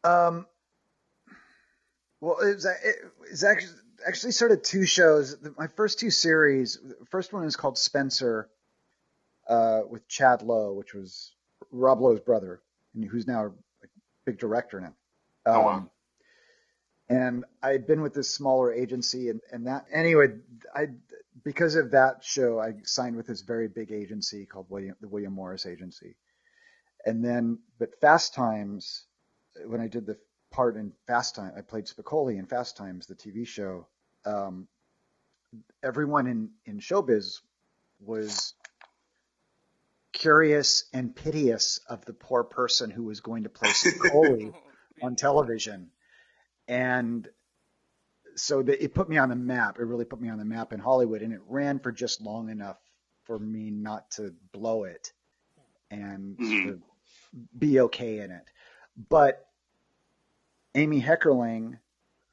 that? 0.03 0.09
Um, 0.09 0.45
well, 2.21 2.37
it 2.39 2.55
was, 2.55 2.65
it 2.65 2.95
was 3.29 3.43
actually 3.43 3.73
actually 4.05 4.31
started 4.31 4.63
two 4.63 4.85
shows. 4.85 5.37
My 5.57 5.67
first 5.67 5.99
two 5.99 6.09
series. 6.09 6.79
First 7.09 7.33
one 7.33 7.45
is 7.45 7.55
called 7.55 7.77
Spencer, 7.77 8.49
uh, 9.47 9.81
with 9.89 10.07
Chad 10.07 10.41
Lowe, 10.41 10.73
which 10.73 10.93
was 10.93 11.31
Rob 11.71 12.01
Lowe's 12.01 12.19
brother, 12.19 12.61
and 12.93 13.05
who's 13.05 13.27
now 13.27 13.45
a 13.45 13.51
big 14.25 14.39
director 14.39 14.79
now. 14.79 14.93
Oh, 15.45 15.61
wow. 15.61 15.89
And 17.09 17.45
I'd 17.63 17.87
been 17.87 18.01
with 18.01 18.13
this 18.13 18.29
smaller 18.29 18.73
agency, 18.73 19.29
and, 19.29 19.39
and 19.51 19.67
that 19.67 19.85
anyway, 19.91 20.27
I 20.75 20.87
because 21.43 21.75
of 21.75 21.91
that 21.91 22.23
show, 22.23 22.59
I 22.59 22.73
signed 22.83 23.15
with 23.15 23.27
this 23.27 23.41
very 23.41 23.69
big 23.69 23.91
agency 23.93 24.45
called 24.45 24.65
William, 24.69 24.95
the 24.99 25.07
William 25.07 25.31
Morris 25.31 25.65
Agency. 25.65 26.15
And 27.05 27.23
then, 27.23 27.59
but 27.79 28.01
Fast 28.01 28.33
Times, 28.33 29.05
when 29.65 29.79
I 29.79 29.87
did 29.87 30.05
the 30.05 30.17
part 30.51 30.75
in 30.77 30.93
Fast 31.07 31.35
Time, 31.35 31.53
I 31.57 31.61
played 31.61 31.85
Spicoli 31.85 32.37
in 32.37 32.45
Fast 32.45 32.77
Times, 32.77 33.07
the 33.07 33.15
TV 33.15 33.45
show. 33.45 33.87
Um, 34.25 34.67
everyone 35.83 36.27
in 36.27 36.49
in 36.65 36.79
showbiz 36.79 37.39
was 37.99 38.53
curious 40.13 40.85
and 40.93 41.15
piteous 41.15 41.79
of 41.89 42.05
the 42.05 42.13
poor 42.13 42.43
person 42.43 42.89
who 42.89 43.03
was 43.03 43.19
going 43.21 43.43
to 43.43 43.49
play 43.49 43.69
Spicoli 43.71 44.53
on 45.01 45.15
television, 45.15 45.91
and 46.67 47.27
so 48.35 48.61
the, 48.61 48.83
it 48.83 48.93
put 48.93 49.09
me 49.09 49.17
on 49.17 49.29
the 49.29 49.35
map. 49.35 49.79
It 49.79 49.83
really 49.83 50.05
put 50.05 50.21
me 50.21 50.29
on 50.29 50.37
the 50.37 50.45
map 50.45 50.73
in 50.73 50.79
Hollywood, 50.79 51.21
and 51.21 51.33
it 51.33 51.41
ran 51.47 51.79
for 51.79 51.91
just 51.91 52.21
long 52.21 52.49
enough 52.49 52.77
for 53.25 53.37
me 53.37 53.71
not 53.71 54.09
to 54.11 54.33
blow 54.51 54.83
it 54.85 55.11
and 55.91 56.37
Mhm. 56.37 56.63
to 56.63 56.81
be 57.57 57.79
okay 57.81 58.19
in 58.19 58.31
it. 58.31 58.49
But 59.09 59.46
Amy 60.77 61.01
Heckerling, 61.01 61.79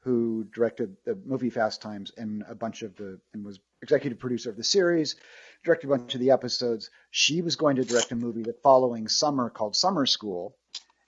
who 0.01 0.45
directed 0.53 0.95
the 1.03 1.15
movie 1.25 1.49
Fast 1.49 1.81
Times 1.81 2.11
and 2.15 2.43
a 2.47 2.55
bunch 2.55 2.83
of 2.83 2.95
the 2.95 3.19
and 3.33 3.43
was 3.43 3.59
executive 3.81 4.19
producer 4.19 4.49
of 4.49 4.57
the 4.57 4.63
series, 4.63 5.15
directed 5.63 5.87
a 5.87 5.97
bunch 5.97 6.13
of 6.13 6.19
the 6.19 6.31
episodes. 6.31 6.89
She 7.11 7.41
was 7.41 7.55
going 7.55 7.75
to 7.77 7.83
direct 7.83 8.11
a 8.11 8.15
movie 8.15 8.43
the 8.43 8.55
following 8.63 9.07
summer 9.07 9.49
called 9.49 9.75
Summer 9.75 10.05
School, 10.05 10.55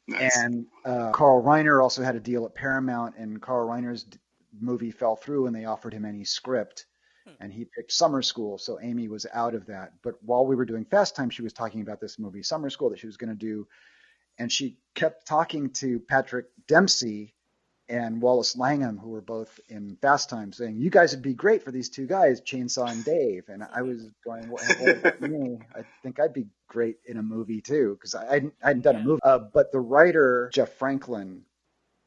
Nice. 0.08 0.36
and 0.38 0.66
uh, 0.86 1.12
Carl 1.12 1.44
Reiner 1.44 1.82
also 1.82 2.02
had 2.04 2.16
a 2.16 2.20
deal 2.20 2.46
at 2.46 2.56
Paramount, 2.56 3.16
and 3.18 3.42
Carl 3.42 3.68
Reiner's 3.68 4.04
d- 4.04 4.18
movie 4.60 4.92
fell 4.92 5.16
through, 5.16 5.46
and 5.48 5.56
they 5.56 5.66
offered 5.66 5.94
him 5.94 6.06
any 6.06 6.24
script, 6.24 6.86
and 7.42 7.52
he 7.52 7.66
picked 7.66 7.92
Summer 7.92 8.22
School. 8.22 8.58
So 8.58 8.80
Amy 8.82 9.10
was 9.10 9.26
out 9.34 9.54
of 9.54 9.66
that. 9.68 9.92
But 10.02 10.16
while 10.24 10.46
we 10.46 10.56
were 10.56 10.66
doing 10.66 10.86
Fast 10.86 11.16
Time, 11.16 11.30
she 11.30 11.42
was 11.42 11.52
talking 11.54 11.82
about 11.82 12.00
this 12.00 12.18
movie 12.18 12.42
Summer 12.42 12.70
School 12.70 12.90
that 12.90 13.00
she 13.00 13.06
was 13.08 13.18
going 13.18 13.30
to 13.30 13.36
do, 13.36 13.68
and 14.38 14.52
she 14.52 14.78
kept 14.96 15.28
talking 15.28 15.70
to 15.72 16.00
Patrick 16.00 16.48
Dempsey 16.68 17.34
and 17.90 18.22
Wallace 18.22 18.58
Langham, 18.58 18.98
who 18.98 19.10
were 19.10 19.22
both 19.22 19.60
in 19.70 19.98
Fast 20.02 20.30
Time, 20.30 20.52
saying, 20.52 20.78
"You 20.78 20.90
guys 20.90 21.14
would 21.14 21.22
be 21.24 21.34
great 21.34 21.64
for 21.64 21.72
these 21.72 21.90
two 21.90 22.06
guys, 22.06 22.42
Chainsaw 22.42 22.92
and 22.92 23.04
Dave." 23.06 23.48
And 23.48 23.64
I 23.64 23.82
was 23.82 24.10
going, 24.26 24.50
"What, 24.50 24.64
what 24.80 24.98
about 24.98 25.22
me? 25.22 25.60
I 25.76 25.84
think 26.04 26.20
I'd 26.20 26.34
be 26.34 26.48
great 26.68 26.98
in 27.06 27.18
a 27.18 27.24
movie 27.24 27.62
too, 27.62 27.96
because 27.96 28.14
I 28.14 28.26
hadn't, 28.26 28.54
I 28.62 28.68
hadn't 28.68 28.84
done 28.84 28.96
a 28.98 29.04
movie." 29.04 29.22
Uh, 29.24 29.40
but 29.40 29.72
the 29.72 29.80
writer 29.80 30.50
Jeff 30.54 30.74
Franklin 30.74 31.44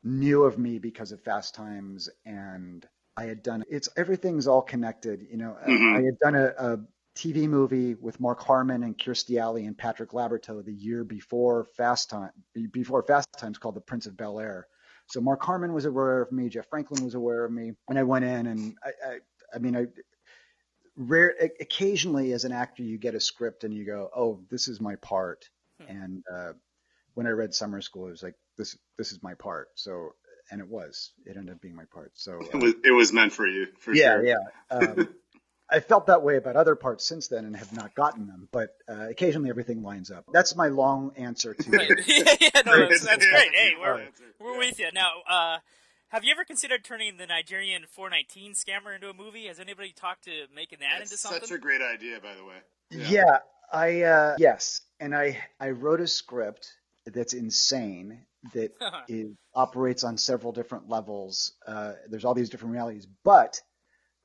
knew 0.02 0.44
of 0.44 0.58
me 0.58 0.78
because 0.78 1.12
of 1.12 1.22
Fast 1.22 1.54
Times, 1.54 2.08
and 2.24 2.86
I 3.16 3.24
had 3.24 3.42
done. 3.42 3.64
It's 3.68 3.88
everything's 3.96 4.46
all 4.46 4.62
connected, 4.62 5.26
you 5.30 5.36
know. 5.38 5.56
Mhm. 5.66 5.96
I 5.96 6.02
had 6.02 6.18
done 6.18 6.34
a, 6.34 6.46
a 6.58 6.78
TV 7.20 7.46
movie 7.46 7.94
with 7.94 8.18
Mark 8.18 8.42
Harmon 8.42 8.83
and 8.83 8.96
Kirstie 8.96 9.38
Alley 9.38 9.66
and 9.66 9.76
Patrick 9.76 10.12
Laborteaux 10.12 10.64
the 10.64 10.72
year 10.72 11.04
before 11.04 11.66
Fast 11.76 12.09
Time, 12.09 12.30
before 12.72 13.02
Fast 13.02 13.28
Times, 13.37 13.59
called 13.59 13.74
The 13.74 13.83
Prince 13.83 14.06
of 14.06 14.16
Bel 14.16 14.40
Air. 14.40 14.66
So 15.06 15.20
Mark 15.20 15.42
Harmon 15.42 15.74
was 15.74 15.85
aware 15.85 16.22
of 16.22 16.33
me, 16.33 16.48
Jeff 16.48 16.68
Franklin 16.70 17.04
was 17.04 17.14
aware 17.14 17.44
of 17.44 17.52
me, 17.52 17.72
and 17.90 17.98
I 17.98 18.04
went 18.04 18.24
in 18.24 18.46
and 18.46 18.74
I, 18.83 18.88
I, 19.06 19.18
I 19.54 19.59
mean, 19.59 19.76
I 19.76 19.88
rare 20.96 21.35
occasionally 21.61 22.33
as 22.33 22.44
an 22.44 22.52
actor 22.52 22.85
you 22.85 22.96
get 22.96 23.14
a 23.14 23.20
script 23.20 23.64
and 23.64 23.74
you 23.74 23.85
go, 23.85 24.09
oh, 24.16 24.40
this 24.50 24.66
is 24.66 24.80
my 24.80 24.96
part, 24.96 25.50
and 25.88 26.22
uh, 26.33 26.52
when 27.12 27.26
I 27.26 27.30
read 27.30 27.52
Summer 27.52 27.83
School, 27.83 28.06
it 28.06 28.12
was 28.12 28.22
like 28.22 28.37
this, 28.56 28.78
this 28.96 29.12
is 29.12 29.22
my 29.22 29.35
part. 29.35 29.68
So, 29.74 30.14
and 30.50 30.59
it 30.59 30.68
was, 30.68 31.12
it 31.26 31.37
ended 31.37 31.54
up 31.54 31.61
being 31.61 31.76
my 31.76 31.85
part. 31.92 32.12
So 32.14 32.40
uh, 32.40 32.44
it 32.54 32.62
was 32.62 32.74
it 32.83 32.92
was 32.92 33.12
meant 33.12 33.33
for 33.35 33.46
you 33.46 33.66
for 33.78 33.92
yeah, 33.92 34.14
sure. 34.14 34.24
yeah. 34.24 34.37
Um, 34.70 35.09
I 35.70 35.80
felt 35.80 36.06
that 36.06 36.22
way 36.22 36.37
about 36.37 36.56
other 36.56 36.74
parts 36.74 37.06
since 37.06 37.28
then 37.28 37.44
and 37.44 37.56
have 37.56 37.72
not 37.72 37.94
gotten 37.94 38.26
them, 38.26 38.48
but 38.52 38.70
uh, 38.88 39.09
occasionally 39.09 39.50
everything 39.50 39.83
lines 39.83 40.11
up. 40.11 40.24
That's 40.33 40.56
my 40.56 40.68
long 40.68 41.12
answer 41.16 41.54
to 41.54 41.70
Right. 41.76 41.88
yeah, 42.06 42.35
yeah, 42.40 42.62
no, 42.66 42.88
that's, 42.88 43.04
that's 43.04 43.26
great. 43.26 43.54
Hey, 43.54 43.72
we're, 43.80 43.92
Right. 43.94 44.12
we're 44.40 44.59
with 44.59 44.78
you. 44.78 44.88
Now, 44.92 45.11
uh, 45.28 45.59
have 46.09 46.24
you 46.24 46.33
ever 46.33 46.44
considered 46.44 46.85
turning 46.85 47.16
the 47.18 47.26
Nigerian 47.26 47.85
419 47.88 48.54
scammer 48.54 48.94
into 48.94 49.09
a 49.11 49.14
movie? 49.14 49.46
Has 49.46 49.61
anybody 49.61 49.92
talked 49.92 50.24
to 50.24 50.46
making 50.54 50.80
that 50.80 50.98
That's 50.98 51.12
into 51.12 51.20
something? 51.20 51.40
such 51.42 51.52
a 51.56 51.59
great 51.59 51.83
idea, 51.83 52.18
by 52.20 52.35
the 52.35 52.44
way. 52.44 52.56
Yeah, 52.90 53.38
I 53.72 54.02
uh, 54.02 54.35
yes, 54.38 54.80
and 54.98 55.14
I 55.14 55.38
I 55.61 55.70
wrote 55.70 56.00
a 56.00 56.09
script 56.09 56.72
that's 57.06 57.33
insane 57.33 58.24
that 58.54 58.72
is, 59.09 59.28
operates 59.54 60.02
on 60.02 60.18
several 60.18 60.52
different 60.52 60.88
levels. 60.88 61.52
Uh, 61.64 61.92
there's 62.09 62.24
all 62.24 62.35
these 62.35 62.50
different 62.50 62.72
realities, 62.72 63.06
but 63.24 63.61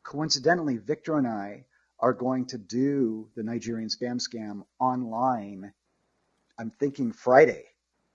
coincidentally, 0.06 0.78
Victor 0.78 1.18
and 1.18 1.28
I 1.28 1.66
are 2.00 2.14
going 2.14 2.46
to 2.48 2.58
do 2.58 3.30
the 3.36 3.44
Nigerian 3.44 3.90
spam 3.90 4.22
scam 4.22 4.64
online. 4.80 5.74
I'm 6.58 6.72
thinking 6.80 7.12
Friday. 7.12 7.66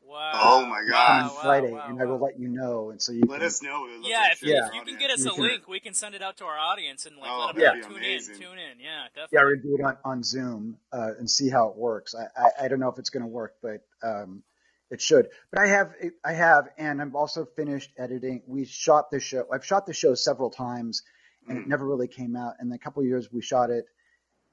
Wow. 0.03 0.33
Oh 0.35 0.61
my 0.67 0.79
Coming 0.79 0.91
God. 0.91 1.23
wow, 1.23 1.39
Friday, 1.43 1.73
wow, 1.73 1.87
and 1.89 2.03
I 2.03 2.05
will 2.05 2.19
wow. 2.19 2.27
let 2.27 2.39
you 2.41 2.49
know. 2.49 2.91
And 2.91 3.01
so 3.01 3.13
you 3.13 3.23
Let 3.29 3.39
can, 3.39 3.47
us 3.47 3.63
know. 3.63 3.87
Yeah, 4.03 4.33
if, 4.33 4.43
Yeah. 4.43 4.67
if 4.67 4.75
you 4.75 4.83
can 4.83 4.99
get 4.99 5.11
us 5.13 5.25
You 5.25 5.31
a 5.31 5.35
can- 5.35 5.45
link, 5.45 5.69
we 5.69 5.79
can 5.79 5.95
send 5.95 6.17
it 6.17 6.23
out 6.23 6.37
to 6.39 6.45
our 6.47 6.59
audience 6.59 7.07
and 7.07 7.17
like 7.17 7.31
Oh, 7.31 7.47
let 7.47 7.55
them 7.55 7.63
that'd 7.63 7.83
know, 7.83 7.89
be 7.89 7.95
tune 7.95 8.03
amazing. 8.05 8.35
in, 8.35 8.41
tune 8.41 8.59
in. 8.59 8.81
Yeah, 8.81 9.05
definitely. 9.15 9.15
yeah, 9.15 9.23
definitely. 9.25 9.39
we're 9.39 9.57
gonna 9.57 9.63
do 9.63 9.77
it 9.77 9.87
on, 10.05 10.13
on 10.13 10.23
Zoom 10.25 10.79
uh, 10.93 11.11
and 11.19 11.31
see 11.31 11.49
how 11.49 11.69
it 11.69 11.77
works. 11.77 12.15
I, 12.17 12.25
I, 12.37 12.65
I 12.65 12.69
don't 12.69 12.81
know 12.81 12.89
if 12.89 12.99
it's 12.99 13.11
going 13.11 13.23
to 13.23 13.29
work, 13.29 13.55
but 13.63 13.83
um, 14.03 14.43
it 14.91 15.01
should. 15.01 15.29
But 15.53 15.61
I 15.61 15.67
have 15.69 15.93
I 16.25 16.33
have, 16.33 16.69
and 16.77 17.01
I'm 17.01 17.15
also 17.15 17.45
finished 17.45 17.93
editing. 17.97 18.43
We 18.49 18.65
shot 18.65 19.13
the 19.13 19.21
show. 19.21 19.47
I've 19.53 19.65
shot 19.65 19.87
the 19.87 19.95
show 19.95 20.15
several 20.17 20.51
times, 20.51 21.03
and 21.49 21.59
it 21.59 21.67
never 21.67 21.87
really 21.87 22.09
came 22.09 22.37
out. 22.37 22.55
In 22.61 22.71
a 22.73 22.79
couple 22.79 23.03
of 23.03 23.07
years, 23.09 23.33
we 23.33 23.43
shot 23.43 23.71
it, 23.71 23.87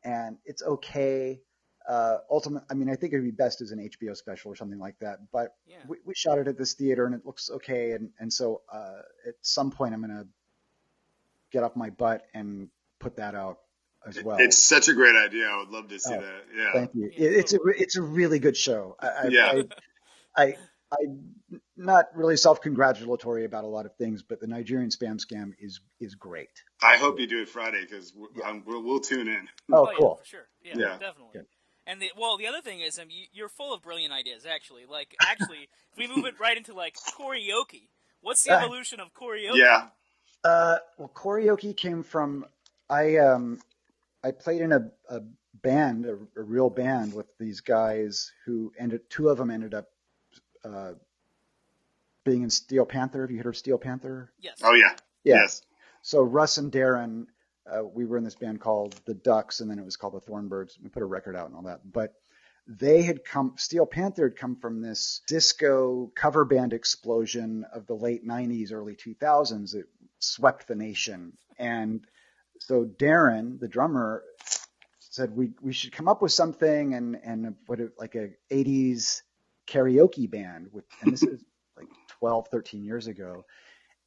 and 0.03 0.37
it's 0.45 0.61
okay. 0.63 1.41
Uh, 1.87 2.17
ultimate, 2.29 2.63
I 2.69 2.73
mean, 2.73 2.89
I 2.89 2.95
think 2.95 3.13
it'd 3.13 3.23
be 3.23 3.31
best 3.31 3.61
as 3.61 3.71
an 3.71 3.79
HBO 3.79 4.15
special 4.15 4.51
or 4.51 4.55
something 4.55 4.79
like 4.79 4.99
that. 4.99 5.19
But 5.31 5.55
Yeah. 5.65 5.77
we, 5.87 5.97
we 6.05 6.13
shot 6.15 6.37
it 6.37 6.47
at 6.47 6.57
this 6.57 6.73
theater, 6.73 7.05
and 7.05 7.15
it 7.15 7.25
looks 7.25 7.49
okay. 7.49 7.91
And 7.91 8.09
and 8.19 8.31
so 8.31 8.61
uh, 8.71 9.01
at 9.27 9.35
some 9.41 9.71
point, 9.71 9.93
I'm 9.93 10.01
gonna 10.01 10.27
get 11.51 11.63
off 11.63 11.75
my 11.75 11.89
butt 11.89 12.25
and 12.33 12.69
put 12.99 13.15
that 13.17 13.35
out 13.35 13.59
as 14.05 14.21
well. 14.21 14.37
It's 14.39 14.57
such 14.57 14.89
a 14.89 14.93
great 14.93 15.15
idea. 15.15 15.47
I 15.47 15.57
would 15.59 15.69
love 15.69 15.87
to 15.89 15.99
see 15.99 16.13
Oh, 16.13 16.19
that. 16.21 16.43
Yeah. 16.55 16.73
Thank 16.73 16.91
you. 16.93 17.05
It, 17.07 17.13
it's 17.33 17.53
a 17.53 17.59
it's 17.67 17.95
a 17.95 18.01
really 18.01 18.39
good 18.39 18.57
show. 18.57 18.95
I, 18.99 19.07
I, 19.07 19.27
Yeah. 19.29 19.45
I, 19.45 19.63
I 20.35 20.43
I 20.45 20.57
not 21.75 22.05
really 22.15 22.37
self 22.37 22.61
congratulatory 22.61 23.45
about 23.45 23.63
a 23.63 23.67
lot 23.67 23.85
of 23.85 23.95
things, 23.95 24.23
but 24.23 24.39
the 24.39 24.47
Nigerian 24.47 24.89
spam 24.89 25.19
scam 25.23 25.53
is 25.59 25.79
is 25.99 26.15
great. 26.15 26.49
I 26.81 26.97
hope 26.97 27.19
you 27.19 27.27
do 27.27 27.41
it 27.41 27.49
Friday 27.49 27.81
because 27.81 28.13
we'll, 28.15 28.83
we'll 28.83 28.99
tune 28.99 29.27
in. 29.27 29.47
Oh, 29.71 29.89
yeah, 29.89 29.97
cool. 29.97 30.15
for 30.15 30.25
sure. 30.25 30.47
Yeah, 30.63 30.73
Yeah. 30.77 30.91
definitely. 30.93 31.31
Yeah. 31.35 31.41
And 31.85 32.01
the 32.01 32.11
well, 32.17 32.37
the 32.37 32.47
other 32.47 32.61
thing 32.61 32.81
is, 32.81 32.99
I 32.99 33.03
mean, 33.05 33.17
you- 33.17 33.27
you're 33.33 33.49
full 33.49 33.73
of 33.73 33.81
brilliant 33.81 34.13
ideas. 34.13 34.45
Actually, 34.45 34.85
like 34.85 35.15
actually, 35.21 35.69
if 35.91 35.97
we 35.97 36.07
move 36.07 36.25
it 36.25 36.39
right 36.39 36.57
into 36.57 36.73
like 36.73 36.95
karaoke, 36.95 37.87
what's 38.21 38.43
the 38.43 38.51
evolution 38.51 38.99
of 38.99 39.13
karaoke? 39.13 39.55
Yeah. 39.55 39.87
Uh, 40.43 40.77
well, 40.97 41.11
karaoke 41.13 41.75
came 41.75 42.03
from 42.03 42.45
I 42.89 43.17
um 43.17 43.59
I 44.23 44.31
played 44.31 44.61
in 44.61 44.71
a, 44.71 44.91
a 45.09 45.21
band, 45.61 46.05
a, 46.05 46.17
a 46.39 46.43
real 46.43 46.69
band 46.69 47.13
with 47.13 47.27
these 47.39 47.61
guys 47.61 48.31
who 48.45 48.71
ended. 48.77 49.09
Two 49.09 49.29
of 49.29 49.37
them 49.37 49.49
ended 49.49 49.73
up 49.73 49.87
uh, 50.63 50.93
being 52.23 52.43
in 52.43 52.49
Steel 52.49 52.85
Panther. 52.85 53.21
Have 53.21 53.31
you 53.31 53.37
heard 53.37 53.49
of 53.49 53.57
Steel 53.57 53.77
Panther? 53.77 54.31
Yes. 54.39 54.59
Oh 54.63 54.73
yeah. 54.73 54.95
Yeah. 55.23 55.35
Yes. 55.41 55.61
So 56.01 56.21
Russ 56.21 56.57
and 56.57 56.71
Darren, 56.71 57.27
uh, 57.69 57.83
we 57.83 58.05
were 58.05 58.17
in 58.17 58.23
this 58.23 58.35
band 58.35 58.61
called 58.61 58.99
the 59.05 59.13
Ducks, 59.13 59.59
and 59.59 59.69
then 59.69 59.79
it 59.79 59.85
was 59.85 59.97
called 59.97 60.13
the 60.13 60.21
Thornbirds. 60.21 60.77
We 60.81 60.89
put 60.89 61.03
a 61.03 61.07
record 61.07 61.35
out 61.35 61.47
and 61.47 61.55
all 61.55 61.63
that. 61.63 61.81
But 61.91 62.13
they 62.67 63.01
had 63.01 63.23
come, 63.23 63.53
Steel 63.57 63.85
Panther 63.85 64.27
had 64.27 64.37
come 64.37 64.55
from 64.57 64.81
this 64.81 65.21
disco 65.27 66.11
cover 66.15 66.45
band 66.45 66.73
explosion 66.73 67.65
of 67.73 67.87
the 67.87 67.95
late 67.95 68.27
90s, 68.27 68.73
early 68.73 68.95
2000s 68.95 69.73
It 69.73 69.85
swept 70.19 70.67
the 70.67 70.75
nation. 70.75 71.37
And 71.57 72.05
so 72.59 72.85
Darren, 72.85 73.59
the 73.59 73.67
drummer, 73.67 74.23
said 74.99 75.35
we 75.35 75.51
we 75.61 75.73
should 75.73 75.91
come 75.91 76.07
up 76.07 76.21
with 76.21 76.31
something 76.31 76.93
and 76.93 77.17
and 77.23 77.55
what 77.65 77.79
it, 77.79 77.93
like 77.97 78.13
a 78.15 78.29
80s 78.51 79.23
karaoke 79.67 80.29
band 80.29 80.67
with 80.71 80.85
and 81.01 81.13
this 81.13 81.23
is 81.23 81.43
like 81.77 81.87
12 82.19 82.47
13 82.47 82.83
years 82.83 83.07
ago 83.07 83.43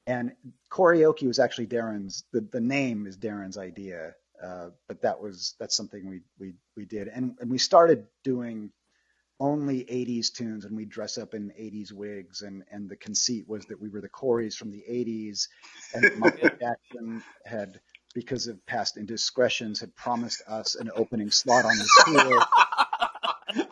and 0.06 0.32
karaoke 0.70 1.26
was 1.26 1.38
actually 1.38 1.66
Darren's. 1.66 2.24
The, 2.32 2.40
the 2.40 2.60
name 2.60 3.06
is 3.06 3.16
Darren's 3.16 3.58
idea, 3.58 4.14
uh, 4.42 4.70
but 4.88 5.02
that 5.02 5.20
was 5.20 5.54
that's 5.58 5.76
something 5.76 6.08
we 6.08 6.20
we 6.38 6.54
we 6.76 6.84
did, 6.84 7.08
and 7.08 7.36
and 7.40 7.50
we 7.50 7.58
started 7.58 8.06
doing 8.24 8.70
only 9.38 9.84
80s 9.84 10.32
tunes, 10.32 10.66
and 10.66 10.76
we 10.76 10.84
dress 10.84 11.16
up 11.16 11.32
in 11.34 11.50
80s 11.50 11.92
wigs, 11.92 12.42
and 12.42 12.64
and 12.70 12.88
the 12.88 12.96
conceit 12.96 13.48
was 13.48 13.66
that 13.66 13.80
we 13.80 13.88
were 13.88 14.00
the 14.00 14.08
Coreys 14.08 14.56
from 14.56 14.70
the 14.70 14.84
80s, 14.90 15.48
and 15.94 16.10
Michael 16.18 16.50
Jackson 16.60 17.22
had. 17.44 17.80
Because 18.12 18.48
of 18.48 18.66
past 18.66 18.96
indiscretions, 18.96 19.78
had 19.78 19.94
promised 19.94 20.42
us 20.48 20.74
an 20.74 20.90
opening 20.96 21.30
slot 21.30 21.64
on 21.64 21.78
the 21.78 21.88
tour. 22.06 22.42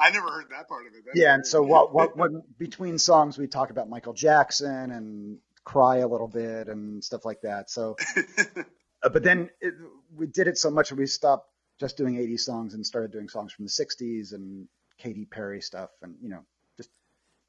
I 0.08 0.10
never 0.10 0.30
heard 0.30 0.46
that 0.50 0.68
part 0.68 0.86
of 0.86 0.94
it. 0.94 1.04
That's 1.04 1.18
Yeah, 1.18 1.34
and 1.34 1.46
so 1.46 1.62
what, 1.62 1.92
what, 1.92 2.16
what 2.16 2.58
between 2.58 2.98
songs 2.98 3.36
we 3.36 3.46
talk 3.46 3.70
about 3.70 3.88
Michael 3.88 4.14
Jackson 4.14 4.90
and 4.90 5.38
cry 5.64 5.98
a 5.98 6.08
little 6.08 6.28
bit 6.28 6.68
and 6.68 7.04
stuff 7.04 7.26
like 7.26 7.42
that. 7.42 7.68
So, 7.68 7.96
uh, 9.02 9.10
but 9.10 9.22
then 9.22 9.50
it, 9.60 9.74
we 10.16 10.26
did 10.26 10.48
it 10.48 10.56
so 10.56 10.70
much 10.70 10.88
that 10.88 10.96
we 10.96 11.06
stopped 11.06 11.50
just 11.78 11.98
doing 11.98 12.14
80s 12.16 12.40
songs 12.40 12.72
and 12.72 12.84
started 12.86 13.12
doing 13.12 13.28
songs 13.28 13.52
from 13.52 13.66
the 13.66 13.70
60s 13.70 14.32
and 14.32 14.66
Katy 14.98 15.26
Perry 15.26 15.60
stuff 15.60 15.90
and 16.02 16.16
you 16.20 16.28
know 16.28 16.40
just 16.76 16.88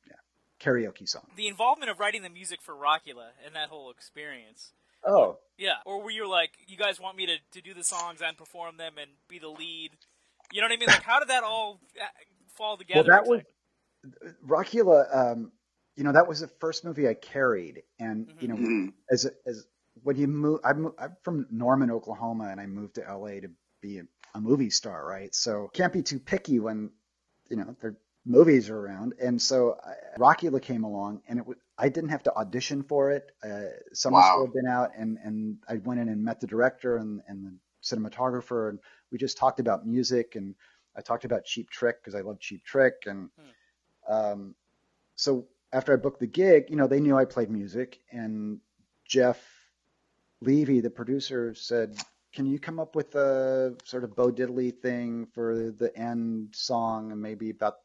yeah 0.06 0.18
karaoke 0.60 1.08
songs. 1.08 1.30
The 1.38 1.48
involvement 1.48 1.90
of 1.90 2.00
writing 2.00 2.22
the 2.22 2.30
music 2.30 2.62
for 2.62 2.76
Rockula 2.76 3.30
and 3.46 3.56
that 3.56 3.70
whole 3.70 3.90
experience. 3.90 4.74
Oh, 5.06 5.38
Yeah. 5.58 5.78
Or 5.86 6.04
were 6.04 6.12
you 6.12 6.30
like, 6.30 6.52
you 6.68 6.76
guys 6.76 7.00
want 7.00 7.16
me 7.16 7.26
to, 7.26 7.38
to 7.54 7.62
do 7.62 7.74
the 7.74 7.86
songs 7.86 8.22
and 8.22 8.38
perform 8.38 8.76
them 8.76 8.94
and 9.00 9.12
be 9.30 9.40
the 9.40 9.48
lead? 9.48 9.92
You 10.52 10.62
know 10.62 10.68
what 10.68 10.74
I 10.74 10.78
mean? 10.78 10.88
Like, 10.88 11.04
how 11.04 11.20
did 11.20 11.30
that 11.30 11.44
all 11.44 11.80
fall 12.60 12.78
together? 12.78 13.10
well, 13.10 13.18
that 13.18 13.28
was 13.28 13.40
exactly? 13.40 14.36
Rockula. 14.46 15.16
Um, 15.16 15.52
you 15.96 16.04
know, 16.04 16.12
that 16.14 16.28
was 16.28 16.40
the 16.42 16.48
first 16.48 16.86
movie 16.86 17.08
I 17.10 17.14
carried, 17.16 17.84
and 18.00 18.32
you 18.40 18.48
know, 18.48 18.56
Mhm. 18.56 18.94
as 19.12 19.26
as 19.46 19.68
when 20.04 20.16
you 20.16 20.28
move, 20.28 20.62
I'm, 20.64 20.94
I'm 20.98 21.18
from 21.24 21.48
Norman, 21.52 21.92
Oklahoma, 21.92 22.50
and 22.50 22.62
I 22.62 22.68
moved 22.68 22.96
to 22.96 23.02
LA 23.02 23.42
to 23.42 23.50
be 23.82 24.00
a, 24.00 24.04
a 24.36 24.40
movie 24.40 24.70
star, 24.70 25.06
right? 25.06 25.34
So 25.36 25.70
can't 25.74 25.92
be 25.92 26.02
too 26.04 26.20
picky 26.20 26.60
when 26.60 26.92
you 27.50 27.58
know 27.58 27.76
their 27.82 27.98
movies 28.26 28.70
are 28.70 28.78
around. 28.80 29.14
And 29.20 29.42
so 29.42 29.78
I, 29.84 29.96
Rockula 30.20 30.62
came 30.62 30.84
along, 30.86 31.24
and 31.28 31.40
it 31.40 31.46
was 31.46 31.58
I 31.78 31.90
didn't 31.90 32.12
have 32.12 32.24
to 32.24 32.34
audition 32.36 32.84
for 32.84 33.12
it. 33.12 33.32
Uh, 33.44 33.72
Summer 33.94 34.20
Wow. 34.20 34.30
School 34.30 34.46
had 34.46 34.54
been 34.54 34.68
out, 34.68 34.92
and 34.98 35.18
and 35.24 35.58
I 35.68 35.78
went 35.78 36.00
in 36.00 36.08
and 36.10 36.24
met 36.24 36.40
the 36.40 36.48
director 36.48 36.98
and 36.98 37.22
and 37.28 37.46
the 37.46 37.54
cinematographer, 37.84 38.70
and 38.70 38.80
we 39.12 39.18
just 39.18 39.38
talked 39.38 39.60
about 39.60 39.86
music, 39.86 40.36
and 40.36 40.56
I 41.00 41.02
talked 41.02 41.24
about 41.24 41.46
Cheap 41.46 41.70
Trick 41.70 42.02
because 42.02 42.14
I 42.14 42.22
love 42.22 42.40
Cheap 42.42 42.66
Trick, 42.66 43.04
and 43.06 43.30
um, 44.08 44.54
so 45.16 45.48
after 45.72 45.94
I 45.94 45.96
booked 45.96 46.20
the 46.20 46.28
gig, 46.28 46.66
you 46.70 46.76
know, 46.76 46.88
they 46.88 47.00
knew 47.00 47.18
I 47.18 47.24
played 47.24 47.50
music, 47.50 48.00
and 48.12 48.60
Jeff 49.06 49.42
Levy, 50.42 50.82
the 50.82 50.90
producer, 50.90 51.54
said, 51.54 51.98
"Can 52.34 52.46
you 52.46 52.60
come 52.60 52.80
up 52.80 52.96
with 52.96 53.16
a 53.16 53.76
sort 53.86 54.04
of 54.04 54.14
Bo 54.14 54.30
Diddley 54.30 54.78
thing 54.78 55.28
for 55.34 55.72
the 55.72 55.96
end 55.98 56.50
song, 56.54 57.14
and 57.14 57.22
maybe 57.22 57.50
about 57.50 57.76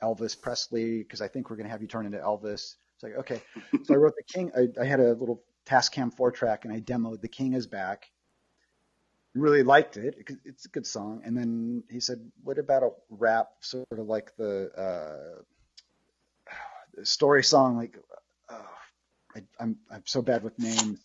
Elvis 0.00 0.40
Presley? 0.40 0.98
Because 0.98 1.20
I 1.20 1.26
think 1.26 1.50
we're 1.50 1.56
going 1.56 1.66
to 1.66 1.72
have 1.72 1.82
you 1.82 1.88
turn 1.88 2.06
into 2.06 2.18
Elvis." 2.18 2.76
It's 2.94 3.02
like, 3.02 3.16
okay. 3.16 3.42
So 3.82 3.94
I 3.94 3.96
wrote 3.96 4.14
the 4.16 4.32
King. 4.32 4.52
I, 4.56 4.68
I 4.80 4.84
had 4.84 5.00
a 5.00 5.14
little 5.14 5.42
Tascam 5.66 6.14
four 6.14 6.30
track, 6.30 6.64
and 6.64 6.72
I 6.72 6.80
demoed 6.80 7.22
"The 7.22 7.28
King 7.28 7.54
Is 7.54 7.66
Back." 7.66 8.10
Really 9.34 9.62
liked 9.62 9.96
it. 9.96 10.14
It- 10.18 10.38
It's 10.44 10.66
a 10.66 10.68
good 10.68 10.86
song. 10.86 11.22
And 11.24 11.36
then 11.36 11.84
he 11.90 12.00
said, 12.00 12.30
"What 12.42 12.58
about 12.58 12.82
a 12.82 12.90
rap, 13.10 13.48
sort 13.60 13.86
of 13.92 14.06
like 14.06 14.34
the 14.36 14.70
uh, 14.76 15.42
story 17.04 17.42
song 17.42 17.76
like 17.76 17.96
uh, 18.48 18.62
I, 19.34 19.42
I'm 19.58 19.78
I'm 19.90 20.02
so 20.06 20.20
bad 20.22 20.42
with 20.42 20.58
names. 20.58 21.00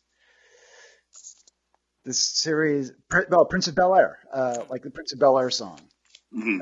This 2.03 2.19
series, 2.19 2.91
well, 3.29 3.45
Prince 3.45 3.67
of 3.67 3.75
Bel 3.75 3.93
Air, 3.95 4.19
uh, 4.31 4.63
like 4.69 4.81
the 4.83 4.91
Prince 4.91 5.11
of 5.13 5.19
Bel 5.19 5.37
Air 5.39 5.49
song, 5.49 5.79
Mhm. 6.33 6.59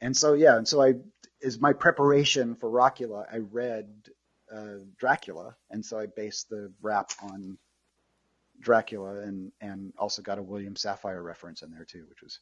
and 0.00 0.16
so 0.16 0.34
yeah, 0.34 0.56
and 0.56 0.66
so 0.66 0.82
I 0.82 0.94
is 1.40 1.60
my 1.60 1.72
preparation 1.72 2.56
for 2.56 2.68
Rockula. 2.68 3.26
I 3.32 3.38
read 3.38 3.88
uh, 4.52 4.78
Dracula, 4.98 5.56
and 5.70 5.84
so 5.84 5.98
I 5.98 6.06
based 6.06 6.48
the 6.48 6.72
rap 6.80 7.10
on 7.22 7.58
Dracula, 8.60 9.20
and 9.20 9.52
and 9.60 9.92
also 9.98 10.22
got 10.22 10.38
a 10.38 10.42
William 10.42 10.74
Safire 10.74 11.22
reference 11.22 11.62
in 11.62 11.70
there 11.70 11.84
too, 11.84 12.04
which 12.08 12.22
was 12.22 12.40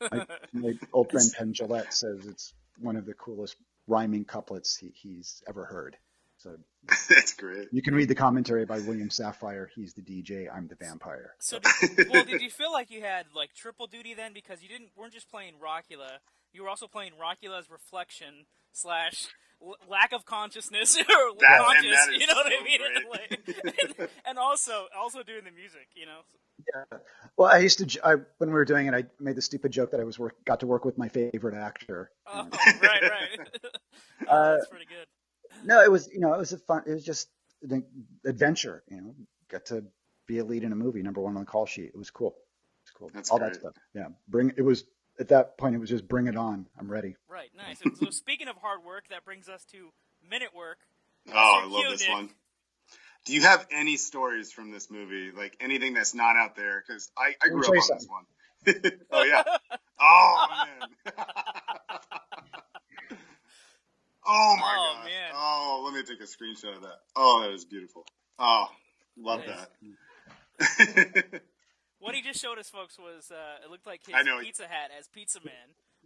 my, 0.12 0.26
my 0.52 0.78
old 0.92 1.10
friend 1.10 1.30
Penn 1.36 1.52
Jillette 1.52 1.92
says 1.92 2.26
it's 2.26 2.52
one 2.78 2.96
of 2.96 3.06
the 3.06 3.14
coolest 3.14 3.56
rhyming 3.86 4.24
couplets 4.24 4.76
he, 4.76 4.92
he's 4.94 5.42
ever 5.48 5.64
heard. 5.64 5.96
So 6.38 6.56
That's 7.08 7.34
great. 7.34 7.68
you 7.72 7.82
can 7.82 7.94
read 7.94 8.08
the 8.08 8.14
commentary 8.14 8.64
by 8.64 8.78
William 8.78 9.08
Safire. 9.08 9.66
He's 9.74 9.94
the 9.94 10.02
DJ. 10.02 10.46
I'm 10.52 10.68
the 10.68 10.76
vampire. 10.76 11.34
So, 11.40 11.58
did, 11.58 12.08
well, 12.10 12.24
did 12.24 12.40
you 12.40 12.50
feel 12.50 12.72
like 12.72 12.90
you 12.90 13.02
had 13.02 13.26
like 13.34 13.54
triple 13.54 13.88
duty 13.88 14.14
then 14.14 14.32
because 14.32 14.62
you 14.62 14.68
didn't 14.68 14.90
weren't 14.96 15.12
just 15.12 15.28
playing 15.30 15.54
Rockula, 15.54 16.18
you 16.52 16.62
were 16.62 16.68
also 16.68 16.86
playing 16.86 17.12
Rockula's 17.20 17.70
reflection 17.70 18.46
slash 18.72 19.28
l- 19.62 19.76
lack 19.88 20.12
of 20.12 20.24
consciousness 20.24 20.96
or 20.98 21.04
That- 21.04 21.32
and 21.40 21.64
conscious. 21.64 22.08
You 22.20 22.26
know 22.26 22.34
what 22.34 22.46
I 22.46 22.64
mean? 22.64 22.80
And, 23.30 23.74
and, 23.98 24.08
and 24.26 24.38
also 24.38 24.86
also 24.96 25.22
doing 25.22 25.44
the 25.44 25.50
music. 25.50 25.88
You 25.94 26.06
know. 26.06 26.20
Yeah. 26.74 26.98
Well, 27.36 27.50
I 27.50 27.58
used 27.58 27.78
to 27.78 28.00
I, 28.06 28.14
when 28.38 28.50
we 28.50 28.54
were 28.54 28.64
doing 28.64 28.86
it. 28.86 28.94
I 28.94 29.04
made 29.20 29.36
the 29.36 29.42
stupid 29.42 29.70
joke 29.72 29.90
that 29.92 30.00
I 30.00 30.04
was 30.04 30.18
work, 30.18 30.34
got 30.44 30.60
to 30.60 30.66
work 30.66 30.84
with 30.84 30.98
my 30.98 31.08
favorite 31.08 31.54
actor. 31.54 32.10
Oh, 32.26 32.48
right, 32.82 32.82
right. 32.82 33.38
oh, 34.28 34.32
Uh, 34.32 34.52
that's 34.56 34.68
pretty 34.68 34.86
good. 34.86 35.06
No, 35.64 35.82
it 35.82 35.90
was 35.90 36.08
you 36.12 36.20
know 36.20 36.34
it 36.34 36.38
was 36.38 36.52
a 36.52 36.58
fun. 36.58 36.82
It 36.86 36.92
was 36.92 37.04
just 37.04 37.28
an 37.68 37.84
adventure. 38.26 38.82
You 38.90 39.00
know, 39.00 39.14
got 39.50 39.66
to 39.66 39.84
be 40.26 40.38
a 40.38 40.44
lead 40.44 40.62
in 40.64 40.72
a 40.72 40.76
movie, 40.76 41.02
number 41.02 41.20
one 41.20 41.36
on 41.36 41.40
the 41.42 41.46
call 41.50 41.66
sheet. 41.66 41.86
It 41.86 41.96
was 41.96 42.10
cool. 42.10 42.34
It's 42.82 42.90
cool. 42.92 43.10
That's 43.14 43.30
All 43.30 43.38
great. 43.38 43.52
that 43.54 43.60
stuff. 43.60 43.74
Yeah. 43.94 44.08
Bring 44.28 44.52
it 44.56 44.62
was 44.62 44.84
at 45.18 45.28
that 45.28 45.58
point 45.58 45.74
it 45.74 45.78
was 45.78 45.90
just 45.90 46.06
bring 46.08 46.26
it 46.26 46.36
on. 46.36 46.66
I'm 46.78 46.90
ready. 46.90 47.16
Right, 47.28 47.50
nice. 47.56 47.78
So, 47.78 48.04
so 48.04 48.10
speaking 48.10 48.48
of 48.48 48.56
hard 48.56 48.84
work, 48.84 49.08
that 49.10 49.24
brings 49.24 49.48
us 49.48 49.64
to 49.72 49.90
Men 50.28 50.42
at 50.42 50.54
Work. 50.54 50.78
Oh, 51.32 51.60
I 51.62 51.66
love 51.66 51.82
Q, 51.82 51.90
this 51.90 52.00
Nick. 52.00 52.08
one. 52.10 52.30
Do 53.26 53.34
you 53.34 53.42
have 53.42 53.66
any 53.70 53.96
stories 53.96 54.50
from 54.52 54.70
this 54.70 54.90
movie? 54.90 55.30
Like 55.36 55.56
anything 55.60 55.92
that's 55.94 56.14
not 56.14 56.36
out 56.36 56.56
there? 56.56 56.82
Because 56.86 57.10
I, 57.16 57.34
I 57.42 57.48
Let 57.48 57.54
me 57.54 57.60
grew 57.60 57.60
up 57.60 57.66
tell 57.66 57.74
on 57.74 57.82
you 57.88 57.94
this 57.94 58.08
one. 58.08 58.24
oh 59.12 59.22
yeah. 59.22 59.42
Oh 60.00 60.46
man. 60.48 61.14
oh 64.26 64.56
my 64.58 64.74
Oh, 64.78 64.94
god. 64.94 65.04
man. 65.04 65.32
Oh, 65.34 65.82
let 65.84 65.94
me 65.94 66.02
take 66.02 66.20
a 66.20 66.24
screenshot 66.24 66.76
of 66.76 66.82
that. 66.82 66.98
Oh, 67.16 67.42
that 67.42 67.52
is 67.52 67.64
beautiful. 67.64 68.04
Oh, 68.38 68.66
love 69.18 69.40
Nice. 69.46 69.66
that. 70.60 71.40
What 72.00 72.14
he 72.14 72.22
just 72.22 72.40
showed 72.40 72.58
us, 72.58 72.68
folks, 72.70 72.98
was 72.98 73.30
uh, 73.30 73.64
it 73.64 73.70
looked 73.70 73.86
like 73.86 74.06
his 74.06 74.14
I 74.16 74.22
know. 74.22 74.40
pizza 74.40 74.64
hat 74.64 74.90
as 74.98 75.08
Pizza 75.08 75.40
Man. 75.44 75.54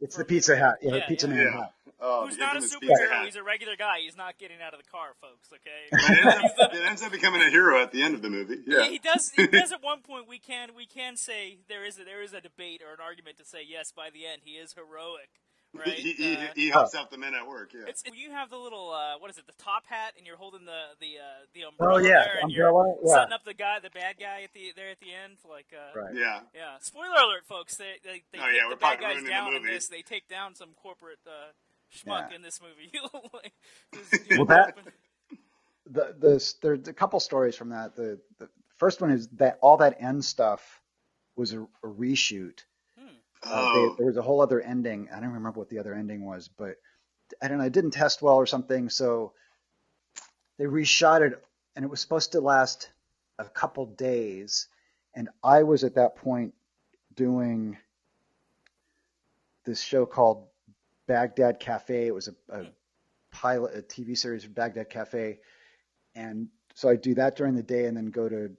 It's 0.00 0.16
the 0.16 0.24
Pizza 0.24 0.56
Hat. 0.56 0.78
Yeah, 0.82 0.96
Yeah, 0.96 1.06
Pizza 1.06 1.28
yeah. 1.28 1.34
Man 1.34 1.44
yeah. 1.44 1.52
hat. 1.60 1.72
Oh, 2.00 2.26
Who's 2.26 2.36
not 2.38 2.54
a 2.54 2.56
infamous 2.56 2.76
pizza 2.80 2.94
superhero? 3.04 3.10
hat. 3.12 3.24
He's 3.26 3.36
a 3.36 3.42
regular 3.44 3.76
guy. 3.76 4.00
He's 4.02 4.16
not 4.16 4.36
getting 4.38 4.56
out 4.60 4.74
of 4.74 4.80
the 4.82 4.90
car, 4.90 5.10
folks. 5.20 5.48
Okay. 5.52 5.86
But 5.92 6.00
it, 6.10 6.26
ends 6.42 6.54
up, 6.60 6.74
it 6.74 6.82
ends 6.84 7.02
up 7.02 7.12
becoming 7.12 7.40
a 7.42 7.50
hero 7.50 7.80
at 7.80 7.92
the 7.92 8.02
end 8.02 8.14
of 8.16 8.22
the 8.22 8.30
movie. 8.30 8.56
Yeah. 8.66 8.88
He 8.88 8.98
does. 8.98 9.30
He 9.30 9.46
does. 9.46 9.70
At 9.76 9.82
one 9.82 10.00
point, 10.00 10.26
we 10.26 10.38
can 10.40 10.70
we 10.74 10.86
can 10.86 11.16
say 11.16 11.58
there 11.68 11.84
is 11.84 11.98
a, 12.00 12.04
there 12.04 12.22
is 12.22 12.32
a 12.32 12.40
debate 12.40 12.82
or 12.82 12.92
an 12.94 13.00
argument 13.00 13.36
to 13.38 13.44
say 13.44 13.60
yes. 13.68 13.92
By 13.94 14.08
the 14.10 14.26
end, 14.26 14.42
he 14.44 14.52
is 14.52 14.72
heroic, 14.72 15.28
right? 15.74 15.88
He, 15.94 16.12
he, 16.12 16.36
Uh, 16.36 16.46
he 16.54 16.68
helps 16.68 16.94
out 16.94 17.10
the 17.10 17.18
men 17.18 17.34
at 17.34 17.46
work. 17.46 17.72
Yeah. 17.74 17.86
It's 17.88 18.02
you 18.14 18.30
have 18.30 18.50
the 18.50 18.56
little 18.58 18.90
uh, 18.90 19.18
what 19.18 19.30
is 19.30 19.38
it? 19.38 19.46
The 19.46 19.52
top 19.62 19.84
hat, 19.86 20.14
and 20.18 20.26
you're 20.26 20.36
holding 20.36 20.64
the 20.64 20.82
the 21.00 21.18
uh, 21.18 21.46
the 21.54 21.62
umbrella 21.64 21.94
Oh 21.94 21.98
yeah, 21.98 22.22
there, 22.24 22.34
and 22.42 22.50
umbrella. 22.50 22.94
you're 23.02 23.08
Yeah. 23.08 23.14
setting 23.14 23.32
up 23.32 23.44
the 23.44 23.54
guy, 23.54 23.78
the 23.80 23.90
bad 23.90 24.16
guy 24.20 24.42
at 24.44 24.52
the 24.52 24.72
there 24.76 24.90
at 24.90 25.00
the 25.00 25.12
end, 25.12 25.38
like 25.48 25.66
uh, 25.72 25.98
Right. 25.98 26.14
yeah. 26.14 26.40
yeah. 26.54 26.76
Spoiler 26.80 27.16
alert, 27.16 27.44
folks. 27.46 27.76
They 27.76 27.96
they, 28.04 28.22
they 28.32 28.38
Oh, 28.38 28.46
take 28.46 28.54
yeah, 28.60 28.68
the 28.70 28.76
bad 28.76 29.00
guys 29.00 29.08
ruining 29.16 29.24
the 29.24 29.30
down 29.30 29.54
in 29.54 29.62
this. 29.64 29.88
They 29.88 30.02
take 30.02 30.28
down 30.28 30.54
some 30.54 30.70
corporate 30.82 31.18
uh, 31.26 31.52
schmuck 31.94 32.30
Yeah. 32.30 32.36
in 32.36 32.42
this 32.42 32.60
movie. 32.60 32.90
Like, 33.32 33.52
just, 33.94 34.22
Well, 34.36 34.46
that- 34.46 34.76
the 35.86 36.14
the 36.18 36.54
there's 36.62 36.86
a 36.88 36.92
couple 36.92 37.18
stories 37.20 37.56
from 37.56 37.70
that. 37.70 37.96
The 37.96 38.20
the 38.38 38.48
first 38.78 39.00
one 39.00 39.10
is 39.10 39.28
that 39.38 39.58
all 39.60 39.76
that 39.78 39.96
end 40.00 40.24
stuff 40.24 40.80
was 41.36 41.52
a, 41.52 41.62
a 41.62 41.86
reshoot. 41.86 42.60
Uh, 43.44 43.50
Oh. 43.50 43.90
they, 43.90 43.96
there 43.98 44.06
was 44.06 44.16
a 44.16 44.22
whole 44.22 44.40
other 44.40 44.60
ending. 44.60 45.08
I 45.14 45.20
don't 45.20 45.32
remember 45.32 45.58
what 45.58 45.68
the 45.68 45.78
other 45.78 45.94
ending 45.94 46.24
was, 46.24 46.48
but 46.48 46.76
I 47.40 47.48
don't 47.48 47.58
know. 47.58 47.64
It 47.64 47.72
didn't 47.72 47.92
test 47.92 48.22
well 48.22 48.36
or 48.36 48.46
something, 48.46 48.88
so 48.88 49.32
they 50.58 50.64
reshot 50.64 51.22
it, 51.22 51.42
and 51.74 51.84
it 51.84 51.88
was 51.88 52.00
supposed 52.00 52.32
to 52.32 52.40
last 52.40 52.90
a 53.38 53.44
couple 53.44 53.86
days. 53.86 54.68
And 55.14 55.28
I 55.42 55.62
was 55.64 55.82
at 55.84 55.94
that 55.96 56.16
point 56.16 56.54
doing 57.14 57.76
this 59.64 59.80
show 59.80 60.06
called 60.06 60.46
Baghdad 61.06 61.60
Cafe. 61.60 62.06
It 62.06 62.14
was 62.14 62.28
a, 62.28 62.34
a 62.60 62.66
pilot, 63.30 63.76
a 63.76 63.82
TV 63.82 64.16
series 64.16 64.46
Baghdad 64.46 64.90
Cafe, 64.90 65.38
and 66.14 66.48
so 66.74 66.88
I 66.88 66.96
do 66.96 67.14
that 67.14 67.36
during 67.36 67.54
the 67.54 67.62
day, 67.62 67.86
and 67.86 67.96
then 67.96 68.06
go 68.06 68.28
to 68.28 68.50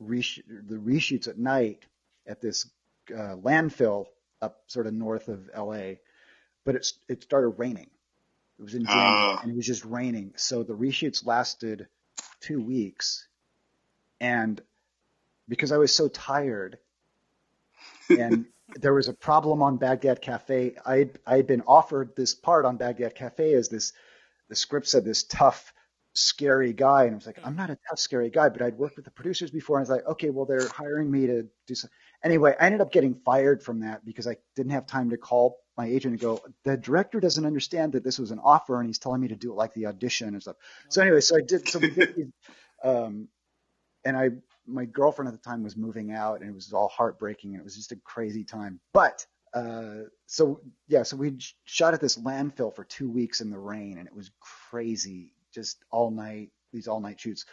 resh- 0.00 0.40
the 0.46 0.76
reshoots 0.76 1.28
at 1.28 1.38
night 1.38 1.84
at 2.26 2.40
this 2.40 2.68
uh, 3.10 3.36
landfill 3.36 4.06
up 4.42 4.62
sort 4.66 4.86
of 4.86 4.92
north 4.94 5.28
of 5.28 5.48
LA. 5.56 5.94
But 6.64 6.76
it's 6.76 6.94
it 7.08 7.22
started 7.22 7.48
raining. 7.50 7.88
It 8.58 8.62
was 8.62 8.74
in 8.74 8.84
January, 8.84 9.06
Ah. 9.08 9.40
and 9.42 9.50
it 9.50 9.56
was 9.56 9.66
just 9.66 9.84
raining. 9.84 10.34
So 10.36 10.62
the 10.62 10.74
reshoots 10.74 11.24
lasted 11.26 11.88
two 12.40 12.60
weeks, 12.62 13.26
and 14.20 14.60
because 15.48 15.72
I 15.72 15.78
was 15.78 15.94
so 15.94 16.08
tired, 16.08 16.78
and 18.10 18.46
there 18.76 18.94
was 18.94 19.08
a 19.08 19.12
problem 19.12 19.62
on 19.62 19.76
Baghdad 19.78 20.20
Cafe. 20.20 20.76
I 20.86 21.10
I 21.26 21.36
had 21.36 21.46
been 21.46 21.62
offered 21.66 22.14
this 22.14 22.34
part 22.34 22.64
on 22.64 22.76
Baghdad 22.76 23.14
Cafe 23.14 23.54
as 23.54 23.68
this. 23.68 23.92
The 24.48 24.56
script 24.56 24.86
said 24.86 25.04
this 25.04 25.24
tough, 25.24 25.72
scary 26.14 26.72
guy, 26.72 27.04
and 27.04 27.12
I 27.12 27.16
was 27.16 27.26
like, 27.26 27.38
I'm 27.44 27.56
not 27.56 27.70
a 27.70 27.78
tough, 27.88 27.98
scary 27.98 28.30
guy, 28.30 28.48
but 28.48 28.62
I'd 28.62 28.76
worked 28.76 28.96
with 28.96 29.04
the 29.04 29.10
producers 29.10 29.50
before, 29.50 29.78
and 29.78 29.86
I 29.86 29.88
was 29.88 29.96
like, 29.98 30.06
okay, 30.12 30.30
well 30.30 30.46
they're 30.46 30.68
hiring 30.68 31.10
me 31.10 31.26
to 31.26 31.46
do 31.66 31.74
some. 31.74 31.90
Anyway, 32.24 32.54
I 32.58 32.66
ended 32.66 32.80
up 32.80 32.92
getting 32.92 33.14
fired 33.24 33.62
from 33.62 33.80
that 33.80 34.04
because 34.04 34.26
I 34.26 34.36
didn't 34.54 34.72
have 34.72 34.86
time 34.86 35.10
to 35.10 35.16
call 35.16 35.58
my 35.76 35.86
agent 35.86 36.12
and 36.12 36.20
go, 36.20 36.40
the 36.64 36.76
director 36.76 37.18
doesn't 37.18 37.46
understand 37.46 37.92
that 37.92 38.04
this 38.04 38.18
was 38.18 38.30
an 38.30 38.38
offer, 38.38 38.78
and 38.78 38.86
he's 38.86 38.98
telling 38.98 39.20
me 39.20 39.28
to 39.28 39.36
do 39.36 39.52
it 39.52 39.56
like 39.56 39.74
the 39.74 39.86
audition 39.86 40.28
and 40.28 40.42
stuff. 40.42 40.56
So 40.88 41.02
anyway, 41.02 41.20
so 41.20 41.36
I 41.36 41.40
did. 41.40 41.68
So 41.68 41.78
we 41.78 41.90
did. 41.90 42.14
these, 42.16 42.32
Um, 42.84 43.28
and 44.04 44.16
I, 44.16 44.30
my 44.66 44.84
girlfriend 44.84 45.28
at 45.28 45.32
the 45.32 45.48
time 45.48 45.62
was 45.62 45.76
moving 45.76 46.12
out, 46.12 46.40
and 46.40 46.50
it 46.50 46.54
was 46.54 46.72
all 46.72 46.88
heartbreaking, 46.88 47.52
and 47.52 47.60
it 47.60 47.64
was 47.64 47.76
just 47.76 47.92
a 47.92 47.96
crazy 48.04 48.44
time. 48.44 48.80
But 48.92 49.24
uh, 49.54 50.08
so 50.26 50.60
yeah, 50.88 51.02
so 51.02 51.16
we 51.16 51.38
shot 51.64 51.94
at 51.94 52.00
this 52.00 52.18
landfill 52.18 52.74
for 52.74 52.84
two 52.84 53.10
weeks 53.10 53.40
in 53.40 53.50
the 53.50 53.58
rain, 53.58 53.98
and 53.98 54.06
it 54.06 54.14
was 54.14 54.30
crazy, 54.70 55.32
just 55.52 55.78
all 55.90 56.10
night, 56.10 56.50
these 56.72 56.88
all 56.88 57.00
night 57.00 57.20
shoots. 57.20 57.44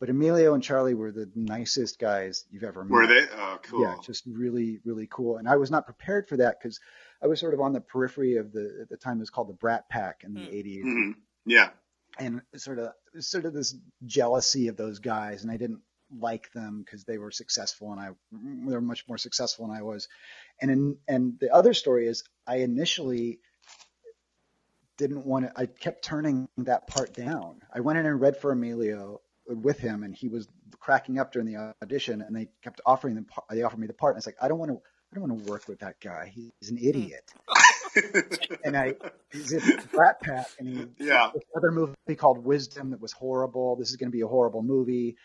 But 0.00 0.10
Emilio 0.10 0.54
and 0.54 0.62
Charlie 0.62 0.94
were 0.94 1.10
the 1.10 1.28
nicest 1.34 1.98
guys 1.98 2.44
you've 2.50 2.62
ever 2.62 2.84
met. 2.84 2.92
Were 2.92 3.06
they? 3.08 3.26
Oh, 3.36 3.58
cool. 3.62 3.82
Yeah, 3.82 3.96
just 4.00 4.24
really, 4.26 4.78
really 4.84 5.08
cool. 5.10 5.38
And 5.38 5.48
I 5.48 5.56
was 5.56 5.70
not 5.72 5.86
prepared 5.86 6.28
for 6.28 6.36
that 6.36 6.56
because 6.60 6.78
I 7.20 7.26
was 7.26 7.40
sort 7.40 7.52
of 7.54 7.60
on 7.60 7.72
the 7.72 7.80
periphery 7.80 8.36
of 8.36 8.52
the 8.52 8.78
at 8.82 8.88
the 8.88 8.96
time 8.96 9.16
it 9.16 9.20
was 9.20 9.30
called 9.30 9.48
the 9.48 9.54
Brat 9.54 9.88
Pack 9.88 10.22
in 10.24 10.34
the 10.34 10.40
Hmm. 10.44 10.54
80s, 10.54 10.84
Mhm. 10.84 11.14
Yeah. 11.46 11.70
and 12.18 12.42
sort 12.56 12.78
of 12.78 12.92
sort 13.18 13.44
of 13.44 13.52
this 13.54 13.74
jealousy 14.06 14.68
of 14.68 14.76
those 14.76 15.00
guys, 15.00 15.42
and 15.42 15.50
I 15.50 15.56
didn't 15.56 15.82
like 16.16 16.50
them 16.52 16.82
because 16.84 17.04
they 17.04 17.18
were 17.18 17.30
successful 17.32 17.92
and 17.92 18.00
I 18.00 18.10
they 18.32 18.72
were 18.74 18.80
much 18.80 19.06
more 19.08 19.18
successful 19.18 19.66
than 19.66 19.76
I 19.76 19.82
was. 19.82 20.08
And 20.62 20.70
in, 20.70 20.98
and 21.08 21.38
the 21.40 21.52
other 21.52 21.74
story 21.74 22.06
is 22.06 22.22
I 22.46 22.56
initially 22.58 23.40
didn't 24.98 25.24
want 25.24 25.46
to. 25.46 25.52
I 25.56 25.64
kept 25.66 26.04
turning 26.04 26.48
that 26.58 26.86
part 26.86 27.14
down. 27.14 27.62
I 27.72 27.80
went 27.80 27.98
in 27.98 28.04
and 28.04 28.20
read 28.20 28.36
for 28.36 28.52
Emilio 28.52 29.22
with 29.46 29.78
him, 29.78 30.02
and 30.02 30.14
he 30.14 30.28
was 30.28 30.46
cracking 30.78 31.18
up 31.18 31.32
during 31.32 31.46
the 31.50 31.74
audition, 31.82 32.20
and 32.20 32.36
they 32.36 32.48
kept 32.62 32.82
offering 32.84 33.14
them. 33.14 33.26
They 33.48 33.62
offered 33.62 33.78
me 33.78 33.86
the 33.86 33.94
part, 33.94 34.14
and 34.14 34.16
I 34.16 34.18
was 34.18 34.26
like, 34.26 34.36
I 34.42 34.48
don't 34.48 34.58
want 34.58 34.72
to. 34.72 34.80
I 35.10 35.14
don't 35.18 35.26
want 35.30 35.46
to 35.46 35.50
work 35.50 35.66
with 35.68 35.78
that 35.78 36.00
guy. 36.00 36.30
He's 36.34 36.70
an 36.70 36.76
idiot. 36.76 37.32
and 38.64 38.76
I 38.76 38.94
he's 39.32 39.52
in 39.52 39.62
Brat 39.94 40.20
Pack, 40.20 40.48
and 40.58 40.68
he 40.68 41.06
Yeah. 41.06 41.30
this 41.32 41.42
other 41.56 41.70
movie 41.72 41.94
called 42.16 42.44
Wisdom 42.44 42.90
that 42.90 43.00
was 43.00 43.12
horrible. 43.12 43.76
This 43.76 43.88
is 43.88 43.96
going 43.96 44.10
to 44.10 44.14
be 44.16 44.20
a 44.20 44.26
horrible 44.26 44.62
movie, 44.62 45.16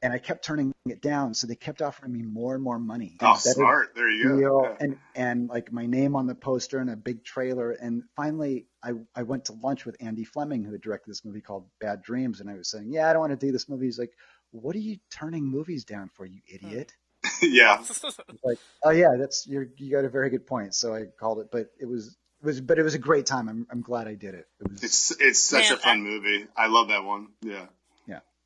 and 0.00 0.12
I 0.12 0.18
kept 0.18 0.44
turning 0.44 0.72
it 0.86 1.02
down. 1.02 1.34
So 1.34 1.46
they 1.46 1.54
kept 1.54 1.82
offering 1.82 2.12
me 2.12 2.22
more 2.22 2.54
and 2.54 2.62
more 2.62 2.78
money. 2.78 3.16
oh, 3.20 3.36
smart. 3.36 3.94
There 3.94 4.08
you 4.08 4.38
deal, 4.38 4.40
go. 4.40 4.62
Yeah. 4.64 4.76
and 4.80 4.96
and 5.14 5.48
like 5.48 5.72
my 5.72 5.86
name 5.86 6.16
on 6.16 6.26
the 6.26 6.34
poster 6.34 6.78
and 6.78 6.90
a 6.90 6.96
big 6.96 7.24
trailer. 7.24 7.72
And 7.72 8.04
finally, 8.16 8.66
I 8.82 8.92
I 9.14 9.24
went 9.24 9.46
to 9.46 9.52
lunch 9.54 9.84
with 9.84 9.96
Andy 10.00 10.24
Fleming, 10.24 10.64
who 10.64 10.72
had 10.72 10.80
directed 10.80 11.10
this 11.10 11.24
movie 11.24 11.40
called 11.40 11.66
Bad 11.80 12.02
Dreams, 12.02 12.40
and 12.40 12.48
I 12.48 12.54
was 12.54 12.70
saying, 12.70 12.92
yeah, 12.92 13.08
I 13.08 13.12
don't 13.12 13.20
want 13.20 13.38
to 13.38 13.46
do 13.46 13.52
this 13.52 13.68
movie. 13.68 13.86
He's 13.86 13.98
like, 13.98 14.12
what 14.50 14.74
are 14.76 14.80
you 14.80 14.98
turning 15.10 15.44
movies 15.44 15.84
down 15.84 16.10
for, 16.14 16.24
you 16.24 16.40
hmm. 16.48 16.66
idiot? 16.66 16.92
yeah. 17.42 17.82
like, 18.44 18.58
oh 18.84 18.90
yeah, 18.90 19.16
that's 19.18 19.46
you're 19.46 19.66
you 19.76 19.90
got 19.90 20.04
a 20.04 20.08
very 20.08 20.30
good 20.30 20.46
point. 20.46 20.74
So 20.74 20.94
I 20.94 21.04
called 21.18 21.40
it, 21.40 21.48
but 21.50 21.66
it 21.80 21.86
was 21.86 22.16
it 22.40 22.46
was 22.46 22.60
but 22.60 22.78
it 22.78 22.82
was 22.82 22.94
a 22.94 22.98
great 22.98 23.26
time. 23.26 23.48
I'm 23.48 23.66
I'm 23.70 23.80
glad 23.80 24.06
I 24.06 24.14
did 24.14 24.34
it. 24.34 24.46
It 24.60 24.70
was 24.70 24.84
It's 24.84 25.20
it's 25.20 25.42
such 25.42 25.70
Man, 25.70 25.72
a 25.72 25.76
fun 25.76 25.98
I- 25.98 26.00
movie. 26.00 26.46
I 26.56 26.68
love 26.68 26.88
that 26.88 27.04
one. 27.04 27.28
Yeah. 27.42 27.66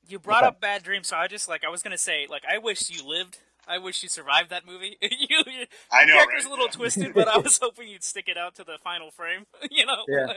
You 0.08 0.18
brought 0.18 0.42
Okay. 0.42 0.48
up 0.48 0.60
Bad 0.60 0.82
Dreams, 0.82 1.08
so 1.08 1.16
I 1.16 1.28
just 1.28 1.48
like 1.48 1.64
I 1.64 1.68
was 1.70 1.82
gonna 1.82 1.98
say 1.98 2.26
like 2.28 2.42
I 2.50 2.58
wish 2.58 2.90
you 2.90 3.06
lived. 3.06 3.38
I 3.68 3.78
wish 3.78 4.02
you 4.02 4.08
survived 4.08 4.50
that 4.50 4.66
movie. 4.66 4.96
you, 5.02 5.08
I 5.92 6.04
know, 6.04 6.06
the 6.06 6.12
character's 6.14 6.44
right? 6.44 6.46
a 6.46 6.50
little 6.50 6.64
Yeah. 6.66 6.70
twisted, 6.72 7.14
but 7.14 7.28
I 7.28 7.38
was 7.38 7.58
hoping 7.62 7.86
you'd 7.88 8.02
stick 8.02 8.24
it 8.26 8.36
out 8.36 8.56
to 8.56 8.64
the 8.64 8.76
final 8.82 9.10
frame. 9.12 9.46
You 9.70 9.86
know. 9.86 10.04
Yeah. 10.08 10.32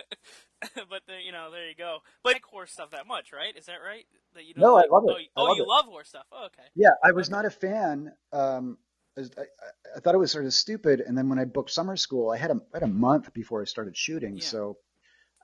but 0.90 1.02
the, 1.08 1.16
you 1.26 1.32
know, 1.32 1.50
there 1.52 1.68
you 1.68 1.76
go. 1.76 2.00
But 2.24 2.34
like 2.34 2.44
horror 2.46 2.68
stuff 2.68 2.92
that 2.92 3.08
much, 3.08 3.34
right? 3.34 3.58
Is 3.58 3.66
that 3.66 3.78
right? 3.84 4.06
That 4.36 4.46
you 4.46 4.54
don't 4.54 4.62
No, 4.62 4.78
I 4.78 4.84
love 4.92 5.04
it. 5.08 5.12
Oh, 5.14 5.18
you, 5.18 5.28
oh, 5.36 5.44
love 5.46 5.58
you 5.58 5.64
it. 5.64 5.68
love 5.68 5.86
horror 5.86 6.04
stuff. 6.04 6.26
Oh, 6.32 6.46
okay. 6.46 6.68
yeah. 6.76 6.90
I 7.04 7.14
was 7.14 7.32
not 7.32 7.46
a 7.46 7.50
fan. 7.50 8.12
Um, 8.32 8.78
I, 9.18 9.22
I- 9.22 9.96
I 9.98 10.00
thought 10.02 10.14
it 10.14 10.18
was 10.20 10.32
sort 10.32 10.46
of 10.46 10.54
stupid, 10.54 11.00
and 11.00 11.18
then 11.18 11.30
when 11.30 11.40
I 11.40 11.46
booked 11.46 11.72
summer 11.72 11.96
school, 11.96 12.30
I 12.30 12.38
had 12.38 12.52
a 12.52 12.56
I 12.74 12.78
had 12.80 12.84
a 12.84 12.88
month 12.88 13.34
before 13.34 13.62
I 13.62 13.66
started 13.66 13.96
shooting, 13.98 14.36
Yeah. 14.38 14.44
so 14.46 14.78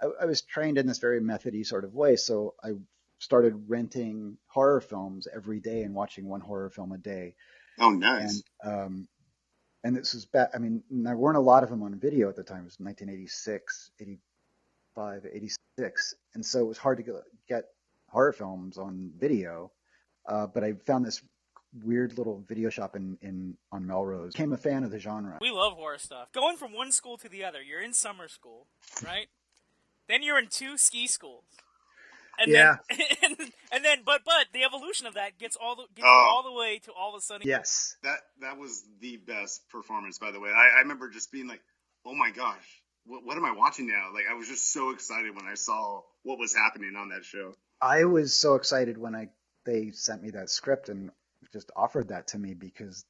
I, 0.01 0.07
I 0.23 0.25
was 0.25 0.41
trained 0.41 0.77
in 0.77 0.85
this 0.87 0.97
very 0.99 1.19
methody 1.21 1.63
sort 1.63 1.83
of 1.85 1.93
way. 1.95 2.15
So 2.17 2.53
I 2.63 2.71
started 3.21 3.69
renting 3.69 4.35
horror 4.47 4.81
films 4.81 5.27
every 5.33 5.59
day 5.59 5.83
and 5.83 5.93
watching 5.93 6.27
one 6.27 6.41
horror 6.41 6.71
film 6.71 6.91
a 6.91 6.97
day. 6.97 7.35
Oh, 7.79 7.91
and 7.91 7.99
nice. 7.99 8.43
um, 8.65 9.07
and 9.83 9.95
this 9.95 10.15
was 10.15 10.25
back. 10.25 10.49
I 10.55 10.57
mean, 10.57 10.83
there 10.89 11.15
weren't 11.15 11.37
a 11.37 11.41
lot 11.41 11.63
of 11.63 11.69
them 11.69 11.83
on 11.83 11.97
video 11.99 12.29
at 12.29 12.35
the 12.35 12.43
time. 12.43 12.61
It 12.61 12.65
was 12.65 12.79
1986, 12.79 13.91
85, 13.99 15.27
86, 15.31 16.15
and 16.33 16.45
so 16.45 16.59
it 16.61 16.67
was 16.67 16.79
hard 16.79 16.97
to 16.97 17.03
get, 17.03 17.15
get 17.47 17.65
horror 18.07 18.33
films 18.33 18.79
on 18.79 19.11
video. 19.17 19.71
Uh, 20.25 20.47
but 20.47 20.63
I 20.63 20.73
found 20.73 21.05
this 21.05 21.21
weird 21.83 22.17
little 22.17 22.43
video 22.47 22.69
shop 22.69 22.95
in, 22.95 23.19
in 23.21 23.55
on 23.71 23.85
Melrose. 23.85 24.33
Became 24.33 24.53
a 24.53 24.57
fan 24.57 24.83
of 24.83 24.89
the 24.89 24.99
genre. 24.99 25.37
We 25.41 25.51
love 25.51 25.73
horror 25.73 25.99
stuff. 25.99 26.31
Going 26.33 26.57
from 26.57 26.73
one 26.73 26.91
school 26.91 27.17
to 27.17 27.29
the 27.29 27.43
other. 27.43 27.61
You're 27.61 27.81
in 27.81 27.93
summer 27.93 28.27
school, 28.27 28.65
right? 29.03 29.27
Then 30.07 30.23
you're 30.23 30.39
in 30.39 30.47
two 30.47 30.77
ski 30.77 31.05
schools. 31.07 31.45
And 32.39 32.51
Yeah. 32.51 32.77
then 32.89 32.99
and, 33.23 33.37
and 33.71 33.85
then 33.85 33.99
but 34.05 34.21
but 34.25 34.47
the 34.53 34.63
evolution 34.63 35.05
of 35.07 35.13
that 35.15 35.37
gets 35.37 35.55
all 35.55 35.75
the 35.75 35.83
gets 35.95 36.05
Oh. 36.07 36.29
all 36.31 36.43
the 36.43 36.51
way 36.57 36.79
to 36.85 36.91
all 36.91 37.13
of 37.15 37.19
a 37.19 37.21
sudden. 37.21 37.47
Yes. 37.47 37.95
That 38.03 38.19
that 38.41 38.57
was 38.57 38.83
the 38.99 39.17
best 39.17 39.67
performance, 39.69 40.17
by 40.19 40.31
the 40.31 40.39
way. 40.39 40.49
I, 40.49 40.77
I 40.77 40.79
remember 40.81 41.09
just 41.09 41.31
being 41.31 41.47
like, 41.47 41.61
"Oh 42.05 42.13
my 42.15 42.31
gosh, 42.31 42.81
what, 43.05 43.23
what 43.25 43.37
am 43.37 43.45
I 43.45 43.51
watching 43.53 43.87
now?" 43.87 44.11
Like 44.13 44.25
I 44.29 44.33
was 44.35 44.47
just 44.47 44.71
so 44.71 44.91
excited 44.91 45.35
when 45.35 45.45
I 45.47 45.55
saw 45.55 46.01
what 46.23 46.39
was 46.39 46.53
happening 46.55 46.95
on 46.95 47.09
that 47.09 47.23
show. 47.25 47.53
I 47.81 48.05
was 48.05 48.33
so 48.33 48.55
excited 48.55 48.97
when 48.97 49.15
I 49.15 49.29
they 49.65 49.91
sent 49.91 50.23
me 50.23 50.31
that 50.31 50.49
script 50.49 50.89
and 50.89 51.11
just 51.53 51.71
offered 51.75 52.09
that 52.09 52.27
to 52.27 52.37
me 52.37 52.53
because 52.53 53.05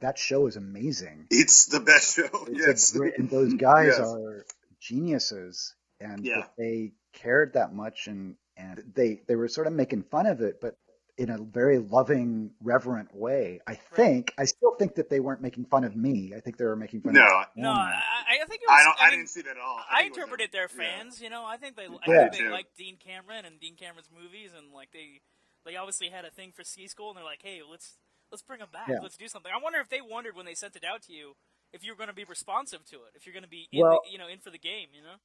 that 0.00 0.18
show 0.18 0.46
is 0.48 0.56
amazing. 0.56 1.26
It's 1.30 1.66
the 1.66 1.78
best 1.80 2.16
show. 2.16 2.28
It's 2.48 2.66
yes, 2.66 2.92
great, 2.92 3.18
and 3.18 3.30
those 3.30 3.54
guys 3.54 3.86
Yes. 3.98 4.00
are 4.00 4.44
geniuses, 4.80 5.74
and 6.00 6.24
Yeah. 6.24 6.40
that 6.40 6.52
they 6.58 6.92
cared 7.12 7.52
that 7.54 7.72
much, 7.74 8.06
and 8.08 8.36
and 8.56 8.82
they 8.94 9.20
they 9.26 9.36
were 9.36 9.48
sort 9.48 9.66
of 9.66 9.72
making 9.72 10.02
fun 10.04 10.26
of 10.26 10.40
it, 10.40 10.60
but 10.60 10.76
in 11.18 11.30
a 11.30 11.38
very 11.38 11.78
loving, 11.78 12.50
reverent 12.62 13.14
way. 13.14 13.60
I 13.66 13.74
think 13.74 14.34
I 14.36 14.44
still 14.44 14.74
think 14.78 14.96
that 14.96 15.08
they 15.08 15.18
weren't 15.18 15.40
making 15.40 15.64
fun 15.64 15.84
of 15.84 15.96
me. 15.96 16.34
I 16.36 16.40
think 16.40 16.58
they 16.58 16.64
were 16.66 16.76
making 16.76 17.00
fun 17.00 17.14
No, 17.14 17.22
of 17.22 17.46
No, 17.56 17.72
Cameron. 17.72 17.88
I, 18.28 18.42
I 18.42 18.44
think 18.46 18.60
it 18.62 18.68
was. 18.68 18.80
I 18.80 18.84
don't. 18.84 18.96
I, 19.00 19.10
mean, 19.10 19.18
didn't 19.20 19.30
see 19.30 19.42
that 19.42 19.56
at 19.56 19.62
all. 19.62 19.78
I 19.90 20.02
think 20.02 20.08
it 20.08 20.10
was 20.10 20.16
interpreted 20.18 20.48
a- 20.50 20.52
their 20.52 20.68
yeah. 20.70 20.98
fans. 20.98 21.22
You 21.22 21.30
know, 21.30 21.44
I 21.44 21.56
think 21.56 21.76
they, 21.76 21.84
I 21.86 21.96
Yeah. 22.06 22.20
think 22.28 22.32
they 22.32 22.38
Too. 22.40 22.50
liked 22.50 22.76
Dean 22.76 22.96
Cameron 22.96 23.44
and 23.46 23.58
Dean 23.58 23.76
Cameron's 23.76 24.10
movies, 24.12 24.50
and 24.56 24.72
like 24.74 24.90
they, 24.92 25.20
they 25.64 25.76
obviously 25.76 26.10
had 26.10 26.24
a 26.26 26.30
thing 26.30 26.52
for 26.54 26.64
ski 26.64 26.86
school, 26.86 27.08
and 27.08 27.16
they're 27.16 27.24
like, 27.24 27.40
hey, 27.42 27.60
let's 27.68 27.96
let's 28.30 28.42
bring 28.42 28.60
them 28.60 28.68
back. 28.72 28.88
Yeah. 28.88 28.98
Let's 29.02 29.16
do 29.16 29.28
something. 29.28 29.50
I 29.54 29.62
wonder 29.62 29.80
if 29.80 29.88
they 29.88 30.00
wondered 30.02 30.36
when 30.36 30.44
they 30.44 30.54
sent 30.54 30.76
it 30.76 30.84
out 30.84 31.00
to 31.08 31.12
you 31.14 31.32
if 31.72 31.82
you're 31.82 31.96
going 31.96 32.08
to 32.08 32.14
be 32.14 32.24
responsive 32.24 32.84
to 32.86 32.96
it, 32.96 33.12
if 33.14 33.24
you're 33.26 33.32
going 33.32 33.42
to 33.42 33.48
be 33.48 33.68
in 33.72 33.80
Well- 33.80 34.00
the, 34.04 34.12
you 34.12 34.18
know 34.18 34.28
in 34.28 34.38
for 34.40 34.50
the 34.50 34.58
game. 34.58 34.88
You 34.92 35.00
know. 35.02 35.16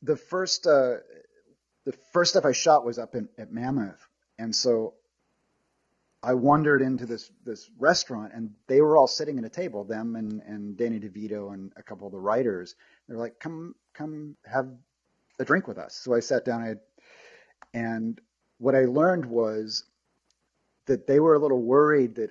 the 0.00 0.16
first 0.16 0.66
uh, 0.66 0.96
the 1.86 1.94
first 2.12 2.32
stuff 2.32 2.46
I 2.46 2.52
shot 2.52 2.84
was 2.86 2.98
up 2.98 3.16
in 3.16 3.30
at 3.38 3.52
Mammoth, 3.52 4.06
and 4.38 4.54
so 4.54 4.94
I 6.22 6.34
wandered 6.34 6.82
into 6.82 7.06
this 7.06 7.30
this 7.44 7.70
restaurant, 7.78 8.32
and 8.34 8.50
they 8.66 8.82
were 8.82 8.96
all 8.98 9.06
sitting 9.06 9.38
at 9.38 9.44
a 9.44 9.50
table, 9.50 9.84
them 9.84 10.16
and 10.16 10.42
and 10.42 10.76
Danny 10.76 11.00
DeVito 11.00 11.54
and 11.54 11.72
a 11.76 11.82
couple 11.84 12.06
of 12.06 12.12
the 12.12 12.20
writers. 12.20 12.74
They're 13.08 13.18
like, 13.18 13.40
"Come, 13.40 13.76
come, 13.94 14.36
have 14.44 14.68
a 15.38 15.44
drink 15.44 15.68
with 15.68 15.78
us." 15.78 15.94
So 15.96 16.14
I 16.14 16.20
sat 16.20 16.44
down, 16.44 16.62
I 16.62 16.74
and 17.72 18.20
what 18.58 18.74
I 18.74 18.86
learned 18.86 19.26
was 19.26 19.84
that 20.86 21.06
they 21.06 21.20
were 21.20 21.34
a 21.34 21.38
little 21.38 21.62
worried 21.62 22.16
that 22.16 22.30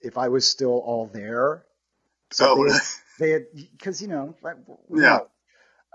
if 0.00 0.18
I 0.18 0.28
was 0.28 0.46
still 0.46 0.78
all 0.78 1.06
there, 1.06 1.64
so 2.32 2.54
Oh, 2.58 2.78
they 3.18 3.30
had, 3.30 3.46
because 3.54 4.00
you 4.00 4.08
know, 4.08 4.34
like, 4.42 4.56
Yeah. 4.94 5.20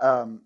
Um, 0.02 0.42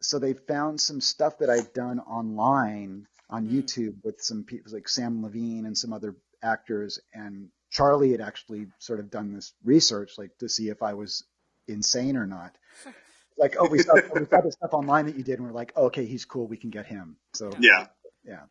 so 0.00 0.18
they 0.18 0.32
found 0.34 0.80
some 0.80 1.00
stuff 1.00 1.38
that 1.38 1.50
I'd 1.50 1.72
done 1.72 2.00
online 2.00 3.06
on 3.28 3.46
Mm. 3.48 3.52
YouTube 3.52 3.94
with 4.04 4.20
some 4.20 4.44
people 4.44 4.72
like 4.72 4.88
Sam 4.88 5.22
Levine 5.22 5.66
and 5.66 5.76
some 5.76 5.92
other 5.92 6.16
actors, 6.42 6.98
and 7.14 7.50
Charlie 7.70 8.12
had 8.12 8.20
actually 8.20 8.66
sort 8.78 8.98
of 9.00 9.10
done 9.10 9.32
this 9.32 9.52
research, 9.64 10.18
like 10.18 10.36
to 10.38 10.48
see 10.48 10.68
if 10.68 10.82
I 10.82 10.94
was 10.94 11.24
insane 11.68 12.16
or 12.16 12.26
not. 12.26 12.56
Like, 13.38 13.56
oh, 13.58 13.68
we 13.70 13.78
saw, 13.78 13.94
we 13.94 14.26
saw 14.26 14.42
the 14.42 14.52
stuff 14.52 14.74
online 14.74 15.06
that 15.06 15.16
you 15.16 15.22
did, 15.24 15.38
and 15.38 15.46
we're 15.48 15.54
like, 15.54 15.74
okay, 15.74 16.04
he's 16.04 16.26
cool, 16.26 16.46
we 16.46 16.58
can 16.58 16.68
get 16.68 16.84
him. 16.84 17.16
So 17.32 17.50
Yeah. 17.58 17.86
yeah, 18.22 18.42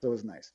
so 0.00 0.08
it 0.08 0.10
was 0.10 0.24
nice. 0.24 0.50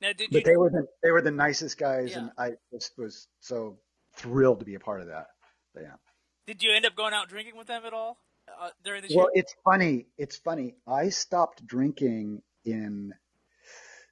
Now, 0.00 0.12
did 0.14 0.30
you? 0.32 0.38
But 0.40 0.44
they 0.44 0.56
were 0.56 0.70
the 0.70 0.86
they 1.02 1.10
were 1.10 1.20
the 1.20 1.32
nicest 1.32 1.76
guys, 1.76 2.12
Yeah. 2.12 2.18
and 2.20 2.30
I 2.38 2.52
just 2.72 2.96
was 2.96 3.26
so 3.40 3.76
thrilled 4.14 4.60
to 4.60 4.64
be 4.64 4.76
a 4.76 4.80
part 4.80 5.02
of 5.02 5.08
that. 5.08 5.26
But 5.74 5.82
yeah. 5.82 5.96
Did 6.46 6.62
you 6.62 6.72
end 6.72 6.86
up 6.86 6.94
going 6.96 7.12
out 7.12 7.28
drinking 7.28 7.58
with 7.58 7.66
them 7.66 7.84
at 7.84 7.92
all 7.92 8.16
uh, 8.60 8.70
during 8.84 9.02
the 9.02 9.08
Well, 9.08 9.26
shoot? 9.26 9.34
it's 9.34 9.54
funny. 9.64 10.06
It's 10.18 10.36
funny. 10.36 10.74
I 10.86 11.08
stopped 11.10 11.66
drinking 11.66 12.42
in 12.64 13.14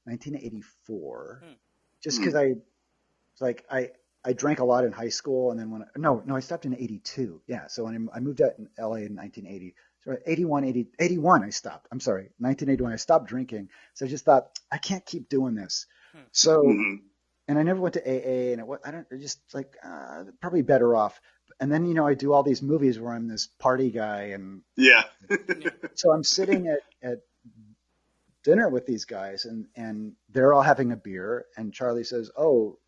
1984 0.05 1.43
Hmm. 1.45 1.53
just 2.03 2.19
because 2.21 2.35
I 2.35 2.55
like 3.41 3.65
I 3.71 3.91
I 4.25 4.33
drank 4.33 4.59
a 4.61 4.65
lot 4.65 4.85
in 4.85 4.93
high 4.93 5.09
school, 5.11 5.51
and 5.51 5.61
then 5.61 5.71
when 5.71 5.83
I, 5.83 5.87
no 5.97 6.23
no 6.27 6.37
I 6.37 6.41
stopped 6.41 6.67
in 6.67 6.75
82. 6.75 7.43
Yeah, 7.47 7.67
so 7.69 7.85
when 7.85 8.09
I, 8.13 8.17
I 8.17 8.21
moved 8.21 8.43
out 8.43 8.53
in 8.59 8.69
LA 8.79 8.97
in 9.07 9.15
1980. 9.17 9.75
So 10.05 10.17
81, 10.25 10.65
80, 10.65 10.89
81 11.01 11.43
I 11.45 11.51
stopped. 11.51 11.89
I'm 11.91 12.01
sorry, 12.01 12.31
1981 12.39 12.93
I 12.93 12.97
stopped 12.97 13.27
drinking. 13.29 13.71
So 13.95 14.07
I 14.07 14.09
just 14.09 14.25
thought 14.25 14.59
I 14.71 14.79
can't 14.79 15.05
keep 15.05 15.29
doing 15.29 15.55
this. 15.55 15.87
Hmm. 16.13 16.21
So 16.33 16.63
Mhm. 16.63 17.03
and 17.49 17.59
I 17.59 17.63
never 17.63 17.81
went 17.81 17.95
to 17.95 18.03
AA, 18.09 18.53
and 18.53 18.61
it, 18.61 18.67
wa- 18.67 18.79
I 18.85 18.91
don't 18.93 19.07
I 19.13 19.17
just 19.17 19.41
like 19.55 19.77
uh, 19.85 20.25
probably 20.41 20.63
better 20.63 20.95
off. 20.97 21.21
And 21.61 21.73
then 21.73 21.87
you 21.87 21.95
know 21.95 22.07
I 22.07 22.15
do 22.15 22.33
all 22.33 22.43
these 22.43 22.63
movies 22.63 22.99
where 23.01 23.13
I'm 23.13 23.29
this 23.29 23.47
party 23.59 23.91
guy, 23.91 24.33
and 24.35 24.63
Yeah. 24.77 25.05
so 25.95 26.13
I'm 26.13 26.23
sitting 26.25 26.69
at, 26.69 26.81
at 27.03 27.19
dinner 28.45 28.69
with 28.69 28.87
these 28.87 29.05
guys, 29.05 29.45
and 29.45 29.67
and 29.75 30.13
they're 30.29 30.53
all 30.53 30.63
having 30.63 30.93
a 30.93 30.97
beer, 30.97 31.47
and 31.57 31.73
Charlie 31.73 32.05
says, 32.05 32.31
"Oh, 32.37 32.79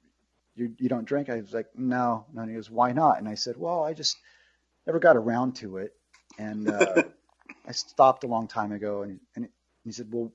you 0.55 0.75
you 0.79 0.89
don't 0.89 1.07
drink?" 1.07 1.31
I 1.31 1.41
was 1.41 1.55
like, 1.55 1.69
"No, 1.75 2.27
no." 2.33 2.43
And 2.43 2.51
he 2.51 2.57
goes, 2.57 2.71
"Why 2.71 2.93
not?" 2.93 3.19
And 3.19 3.29
I 3.29 3.35
said, 3.35 3.57
"Well, 3.57 3.85
I 3.85 3.95
just 3.95 4.17
never 4.87 4.99
got 4.99 5.17
around 5.17 5.57
to 5.57 5.79
it, 5.79 5.93
and 6.39 6.69
uh, 6.69 7.05
I 7.67 7.73
stopped 7.73 8.25
a 8.25 8.29
long 8.29 8.49
time 8.49 8.73
ago." 8.73 9.03
And 9.03 9.19
and 9.35 9.49
he 9.85 9.93
said, 9.93 10.09
"Well, 10.13 10.33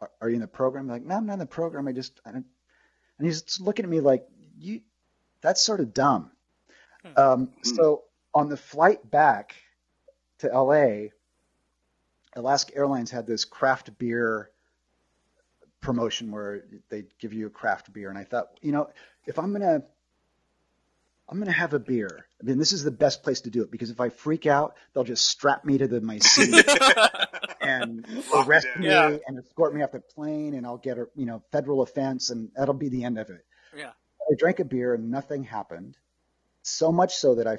are, 0.00 0.10
are 0.22 0.28
you 0.28 0.36
in 0.36 0.40
the 0.40 0.48
program?" 0.48 0.84
I'm 0.86 0.90
like, 0.90 1.04
"No, 1.04 1.16
I'm 1.16 1.26
not 1.26 1.34
in 1.34 1.38
the 1.40 1.46
program. 1.46 1.88
I 1.88 1.92
just 1.92 2.20
I 2.24 2.32
don't." 2.32 2.46
And 3.18 3.26
he's 3.26 3.60
looking 3.60 3.84
at 3.84 3.90
me 3.90 4.00
like, 4.00 4.26
"You, 4.58 4.80
that's 5.42 5.62
sort 5.62 5.80
of 5.80 5.92
dumb." 5.92 6.30
Um, 7.16 7.50
so 7.62 8.02
on 8.34 8.48
the 8.48 8.56
flight 8.56 9.10
back 9.10 9.54
to 10.38 10.48
LA, 10.48 11.08
Alaska 12.36 12.76
Airlines 12.76 13.10
had 13.10 13.26
this 13.26 13.44
craft 13.44 13.96
beer 13.98 14.50
promotion 15.80 16.30
where 16.30 16.64
they 16.90 17.04
give 17.18 17.32
you 17.32 17.46
a 17.46 17.50
craft 17.50 17.92
beer, 17.92 18.10
and 18.10 18.18
I 18.18 18.24
thought, 18.24 18.48
you 18.60 18.70
know, 18.72 18.90
if 19.26 19.38
I'm 19.38 19.52
gonna, 19.52 19.82
I'm 21.28 21.38
gonna 21.38 21.52
have 21.52 21.72
a 21.74 21.78
beer. 21.78 22.26
I 22.40 22.44
mean, 22.44 22.58
this 22.58 22.72
is 22.72 22.84
the 22.84 22.90
best 22.90 23.22
place 23.22 23.42
to 23.42 23.50
do 23.50 23.62
it 23.62 23.70
because 23.70 23.90
if 23.90 24.00
I 24.00 24.08
freak 24.10 24.46
out, 24.46 24.76
they'll 24.92 25.04
just 25.04 25.26
strap 25.26 25.64
me 25.64 25.78
to 25.78 25.88
the 25.88 26.00
my 26.00 26.18
seat 26.18 26.64
and 27.60 28.06
arrest 28.34 28.66
me 28.78 28.88
Yeah. 28.88 29.16
and 29.26 29.38
escort 29.38 29.74
me 29.74 29.82
off 29.82 29.92
the 29.92 30.00
plane, 30.00 30.54
and 30.54 30.66
I'll 30.66 30.78
get 30.78 30.98
a 30.98 31.06
you 31.14 31.26
know 31.26 31.42
federal 31.50 31.82
offense, 31.82 32.30
and 32.30 32.50
that'll 32.56 32.74
be 32.74 32.88
the 32.90 33.04
end 33.04 33.18
of 33.18 33.30
it. 33.30 33.44
yeah. 33.76 33.90
I 34.30 34.34
drank 34.38 34.60
a 34.60 34.64
beer 34.64 34.94
and 34.94 35.10
nothing 35.10 35.42
happened. 35.42 35.96
So 36.70 36.92
much 36.92 37.14
so 37.16 37.34
that 37.36 37.46
I, 37.46 37.58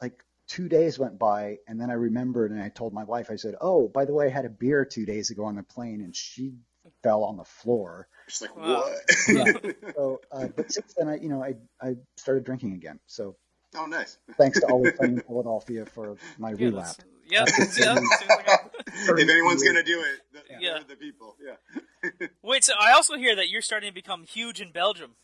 like, 0.00 0.22
two 0.48 0.68
days 0.68 0.98
went 0.98 1.18
by 1.18 1.58
and 1.68 1.80
then 1.80 1.90
I 1.90 1.94
remembered 1.94 2.50
and 2.50 2.60
I 2.62 2.68
told 2.68 2.92
my 2.92 3.04
wife, 3.04 3.30
I 3.30 3.36
said, 3.36 3.54
Oh, 3.60 3.88
by 3.88 4.04
the 4.04 4.12
way, 4.12 4.26
I 4.26 4.30
had 4.30 4.44
a 4.44 4.50
beer 4.50 4.84
two 4.84 5.06
days 5.06 5.30
ago 5.30 5.44
on 5.44 5.56
the 5.56 5.62
plane 5.62 6.00
and 6.02 6.14
she 6.14 6.54
fell 7.02 7.24
on 7.24 7.36
the 7.36 7.44
floor. 7.44 8.08
She's 8.28 8.42
like 8.42 8.56
Wow. 8.56 8.84
what? 9.32 9.74
So, 9.94 10.20
uh, 10.32 10.46
but 10.56 10.72
since 10.72 10.94
then, 10.96 11.08
I, 11.08 11.16
you 11.18 11.28
know, 11.28 11.42
I, 11.42 11.54
I 11.80 11.96
started 12.16 12.44
drinking 12.44 12.72
again. 12.74 12.98
So 13.06 13.36
oh, 13.76 13.86
nice. 13.86 14.18
thanks 14.38 14.58
to 14.60 14.66
Always 14.66 14.96
Sunny 14.96 15.14
in 15.14 15.20
Philadelphia 15.20 15.84
for 15.94 16.16
my 16.38 16.50
Yeah, 16.50 16.66
relapse. 16.68 16.96
that's- 16.96 17.06
yeah, 17.28 17.44
yeah, 17.46 17.94
seems 18.18 18.30
like 18.30 18.48
a- 18.48 18.70
if 19.20 19.28
anyone's 19.28 19.62
gonna 19.62 19.82
do 19.84 20.00
it, 20.00 20.20
the, 20.32 20.40
Yeah. 20.60 20.78
the 20.88 20.96
people. 20.96 21.36
Yeah. 21.44 22.28
Wait, 22.42 22.64
so 22.64 22.72
I 22.78 22.92
also 22.92 23.16
hear 23.16 23.36
that 23.36 23.50
you're 23.50 23.62
starting 23.62 23.90
to 23.90 23.94
become 23.94 24.24
huge 24.24 24.60
in 24.60 24.72
Belgium. 24.72 25.14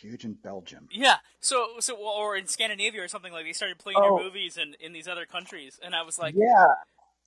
Huge 0.00 0.24
in 0.24 0.34
Belgium. 0.34 0.88
Yeah. 0.92 1.16
So, 1.40 1.66
so 1.80 1.96
or 1.96 2.36
in 2.36 2.46
Scandinavia 2.46 3.02
or 3.02 3.08
something 3.08 3.32
like 3.32 3.44
they 3.44 3.52
started 3.52 3.78
playing 3.78 3.98
Oh. 4.00 4.16
your 4.18 4.24
movies 4.24 4.56
in 4.56 4.74
in 4.80 4.92
these 4.92 5.08
other 5.08 5.26
countries, 5.26 5.78
and 5.82 5.94
I 5.94 6.02
was 6.02 6.18
like, 6.18 6.34
yeah, 6.36 6.66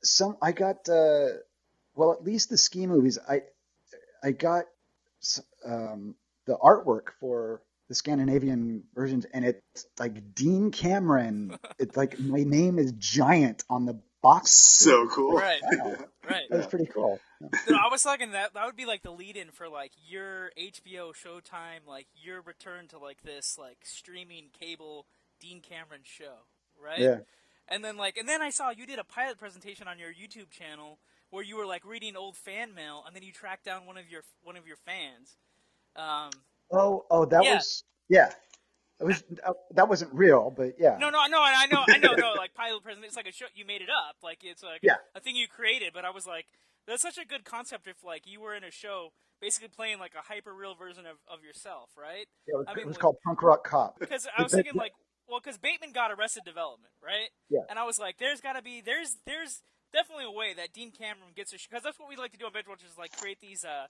some 0.03 0.37
I 0.41 0.51
got. 0.51 0.87
Uh, 0.87 1.27
well, 1.95 2.13
at 2.13 2.23
least 2.23 2.49
the 2.49 2.57
ski 2.57 2.87
movies. 2.87 3.19
I 3.27 3.41
I 4.23 4.31
got 4.31 4.65
um, 5.65 6.15
the 6.45 6.57
artwork 6.57 7.09
for 7.19 7.61
the 7.89 7.95
Scandinavian 7.95 8.83
versions, 8.95 9.25
and 9.33 9.43
it's 9.45 9.85
like 9.99 10.33
Dean 10.33 10.71
Cameron. 10.71 11.57
it's 11.79 11.97
like 11.97 12.19
my 12.19 12.43
name 12.43 12.79
is 12.79 12.93
giant 12.93 13.63
on 13.69 13.85
the 13.85 13.99
box. 14.21 14.51
So 14.51 15.07
cool. 15.09 15.33
right, 15.33 15.59
Wow. 15.63 15.95
Right. 16.31 16.49
That 16.49 16.57
was 16.57 16.67
pretty 16.67 16.85
cool. 16.85 17.19
No, 17.41 17.75
I 17.75 17.89
was 17.89 18.03
thinking 18.03 18.31
that 18.31 18.53
that 18.53 18.65
would 18.65 18.75
be 18.75 18.85
like 18.85 19.03
the 19.03 19.11
lead-in 19.11 19.49
for 19.51 19.67
like 19.67 19.91
your 20.07 20.51
HBO 20.59 21.13
Showtime, 21.13 21.87
like 21.87 22.07
your 22.15 22.41
return 22.41 22.87
to 22.89 22.97
like 22.97 23.23
this 23.23 23.57
like 23.59 23.79
streaming 23.83 24.45
cable 24.59 25.05
Dean 25.39 25.61
Cameron 25.61 26.01
show, 26.03 26.45
right? 26.81 26.99
Yeah. 26.99 27.17
And 27.67 27.83
then 27.83 27.97
like, 27.97 28.17
and 28.17 28.27
then 28.27 28.41
I 28.41 28.49
saw 28.49 28.69
you 28.69 28.85
did 28.85 28.99
a 28.99 29.03
pilot 29.03 29.37
presentation 29.37 29.87
on 29.87 29.97
your 29.99 30.09
YouTube 30.09 30.49
channel 30.49 30.99
where 31.29 31.43
you 31.43 31.55
were 31.57 31.65
like 31.65 31.85
reading 31.85 32.15
old 32.15 32.35
fan 32.35 32.73
mail, 32.73 33.03
and 33.05 33.15
then 33.15 33.23
you 33.23 33.31
tracked 33.31 33.65
down 33.65 33.85
one 33.85 33.97
of 33.97 34.09
your 34.09 34.21
one 34.43 34.57
of 34.57 34.67
your 34.67 34.77
fans. 34.77 35.37
Um, 35.95 36.31
Oh, 36.71 37.05
oh, 37.11 37.25
that 37.25 37.43
Yeah. 37.43 37.55
was 37.55 37.83
yeah. 38.09 38.31
It 39.01 39.05
was 39.05 39.23
uh, 39.45 39.53
that 39.71 39.89
wasn't 39.89 40.13
real, 40.13 40.53
but 40.55 40.75
yeah. 40.79 40.97
no, 40.99 41.09
no, 41.09 41.25
no, 41.27 41.41
I 41.41 41.65
know, 41.65 41.83
I 41.89 41.97
know, 41.97 42.13
no, 42.13 42.33
like 42.33 42.53
pilot 42.53 42.83
presentation. 42.83 43.07
It's 43.07 43.15
like 43.15 43.27
a 43.27 43.31
show 43.31 43.45
you 43.55 43.65
made 43.65 43.81
it 43.81 43.89
up, 43.89 44.17
like 44.23 44.39
it's 44.43 44.61
like 44.63 44.79
Yeah. 44.83 44.95
a 45.15 45.19
thing 45.19 45.35
you 45.35 45.47
created. 45.47 45.91
But 45.93 46.05
I 46.05 46.11
was 46.11 46.25
like, 46.27 46.45
that's 46.87 47.01
such 47.01 47.17
a 47.17 47.25
good 47.25 47.43
concept 47.43 47.87
if 47.87 48.03
like 48.03 48.23
you 48.27 48.39
were 48.39 48.53
in 48.55 48.63
a 48.63 48.71
show 48.71 49.09
basically 49.41 49.69
playing 49.69 49.97
like 49.97 50.13
a 50.13 50.21
hyper 50.21 50.53
real 50.53 50.75
version 50.75 51.05
of, 51.07 51.17
of 51.27 51.43
yourself, 51.43 51.89
right? 51.97 52.27
It 52.45 52.53
was, 52.55 52.65
I 52.69 52.75
mean, 52.75 52.83
it 52.83 52.87
was 52.87 52.95
like- 52.95 53.01
called 53.01 53.17
Punk 53.25 53.41
Rock 53.41 53.63
Cop. 53.67 53.99
Because 53.99 54.27
I 54.37 54.43
was 54.43 54.53
thinking 54.53 54.75
like, 54.75 54.91
well, 55.27 55.39
because 55.43 55.57
Bateman 55.57 55.93
got 55.93 56.11
Arrested 56.11 56.43
Development, 56.45 56.93
right? 57.03 57.29
Yeah. 57.49 57.61
And 57.69 57.79
I 57.79 57.85
was 57.85 57.97
like, 57.97 58.17
there's 58.19 58.39
got 58.41 58.53
to 58.53 58.61
be 58.61 58.81
there's 58.81 59.17
there's 59.25 59.63
definitely 59.91 60.25
a 60.25 60.31
way 60.31 60.53
that 60.53 60.73
Dean 60.73 60.91
Cameron 60.91 61.31
gets 61.35 61.51
a 61.53 61.57
because 61.57 61.81
that's 61.83 61.97
what 61.99 62.07
we 62.07 62.15
like 62.17 62.31
to 62.33 62.37
do 62.37 62.45
on 62.45 62.53
Binge 62.53 62.67
is 62.85 62.97
like 62.97 63.17
create 63.17 63.39
these 63.41 63.65
uh 63.65 63.87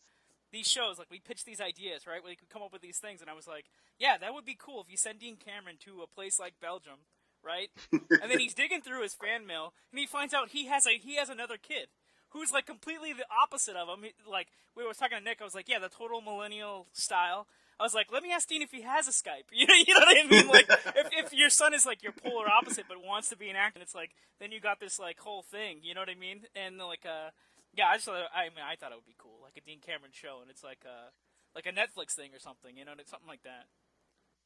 these 0.51 0.67
shows 0.67 0.97
like 0.99 1.09
we 1.09 1.19
pitch 1.19 1.45
these 1.45 1.61
ideas 1.61 2.05
right 2.07 2.21
you 2.27 2.35
could 2.35 2.49
come 2.49 2.61
up 2.61 2.73
with 2.73 2.81
these 2.81 2.97
things 2.97 3.21
and 3.21 3.29
I 3.29 3.33
was 3.33 3.47
like 3.47 3.65
yeah 3.99 4.17
that 4.19 4.33
would 4.33 4.45
be 4.45 4.57
cool 4.59 4.81
if 4.81 4.89
you 4.91 4.97
send 4.97 5.19
Dean 5.19 5.35
Cameron 5.37 5.77
to 5.85 6.01
a 6.01 6.07
place 6.07 6.39
like 6.39 6.53
Belgium 6.61 6.99
right 7.43 7.69
and 7.91 8.29
then 8.29 8.39
he's 8.39 8.53
digging 8.53 8.81
through 8.81 9.01
his 9.01 9.13
fan 9.13 9.47
mail 9.47 9.73
and 9.91 9.99
he 9.99 10.05
finds 10.05 10.33
out 10.33 10.49
he 10.49 10.67
has 10.67 10.85
a 10.85 10.97
he 10.97 11.15
has 11.15 11.29
another 11.29 11.57
kid 11.57 11.87
who's 12.29 12.51
like 12.51 12.65
completely 12.65 13.13
the 13.13 13.25
opposite 13.43 13.75
of 13.75 13.87
him 13.87 14.03
He- 14.03 14.29
like 14.29 14.47
we 14.75 14.85
were 14.85 14.93
talking 14.93 15.17
to 15.17 15.23
Nick 15.23 15.41
I 15.41 15.43
was 15.43 15.55
like 15.55 15.67
yeah 15.69 15.79
the 15.79 15.89
total 15.89 16.21
millennial 16.21 16.87
style 16.93 17.47
I 17.79 17.83
was 17.83 17.95
like, 17.95 18.11
let 18.13 18.21
me 18.21 18.31
ask 18.31 18.47
Dean 18.47 18.61
if 18.61 18.69
he 18.69 18.83
has 18.83 19.07
a 19.07 19.11
Skype. 19.11 19.49
You 19.51 19.65
know, 19.65 19.73
you 19.73 19.93
know 19.95 20.01
what 20.01 20.15
I 20.15 20.29
mean? 20.29 20.47
Like, 20.47 20.69
if, 20.95 21.25
if 21.25 21.33
your 21.33 21.49
son 21.49 21.73
is 21.73 21.83
like 21.83 22.03
your 22.03 22.11
polar 22.11 22.45
opposite 22.47 22.85
but 22.87 23.03
wants 23.03 23.29
to 23.29 23.35
be 23.35 23.49
an 23.49 23.55
actor, 23.55 23.79
it's 23.81 23.95
like 23.95 24.11
then 24.39 24.51
you 24.51 24.59
got 24.59 24.79
this 24.79 24.99
like 24.99 25.17
whole 25.17 25.41
thing. 25.41 25.79
You 25.81 25.95
know 25.95 26.01
what 26.01 26.09
I 26.09 26.13
mean? 26.13 26.41
And 26.55 26.77
like, 26.77 27.07
uh, 27.07 27.31
yeah, 27.75 27.87
I 27.87 27.95
just 27.95 28.05
thought, 28.05 28.15
I 28.35 28.49
mean, 28.49 28.63
I 28.65 28.75
thought 28.75 28.91
it 28.91 28.95
would 28.95 29.05
be 29.05 29.15
cool, 29.17 29.39
like 29.43 29.53
a 29.57 29.61
Dean 29.61 29.79
Cameron 29.79 30.11
show, 30.13 30.39
and 30.41 30.49
it's 30.49 30.63
like 30.63 30.79
uh 30.85 31.09
like 31.55 31.65
a 31.65 31.71
Netflix 31.71 32.13
thing 32.13 32.31
or 32.33 32.39
something. 32.39 32.75
You 32.77 32.85
know, 32.85 32.93
something 33.05 33.27
like 33.27 33.43
that. 33.43 33.65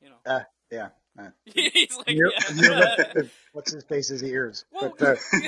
You 0.02 0.10
know, 0.10 0.18
Uh, 0.26 0.42
yeah. 0.72 0.90
Uh, 1.18 1.30
he's 1.46 1.96
like, 1.98 2.08
Near- 2.08 2.32
yeah. 2.32 2.56
near 2.56 2.70
the- 2.70 3.30
what's 3.54 3.72
his 3.74 3.84
face's 3.86 4.22
ears? 4.24 4.66
well, 4.72 4.94
but, 5.00 5.08
uh, 5.08 5.16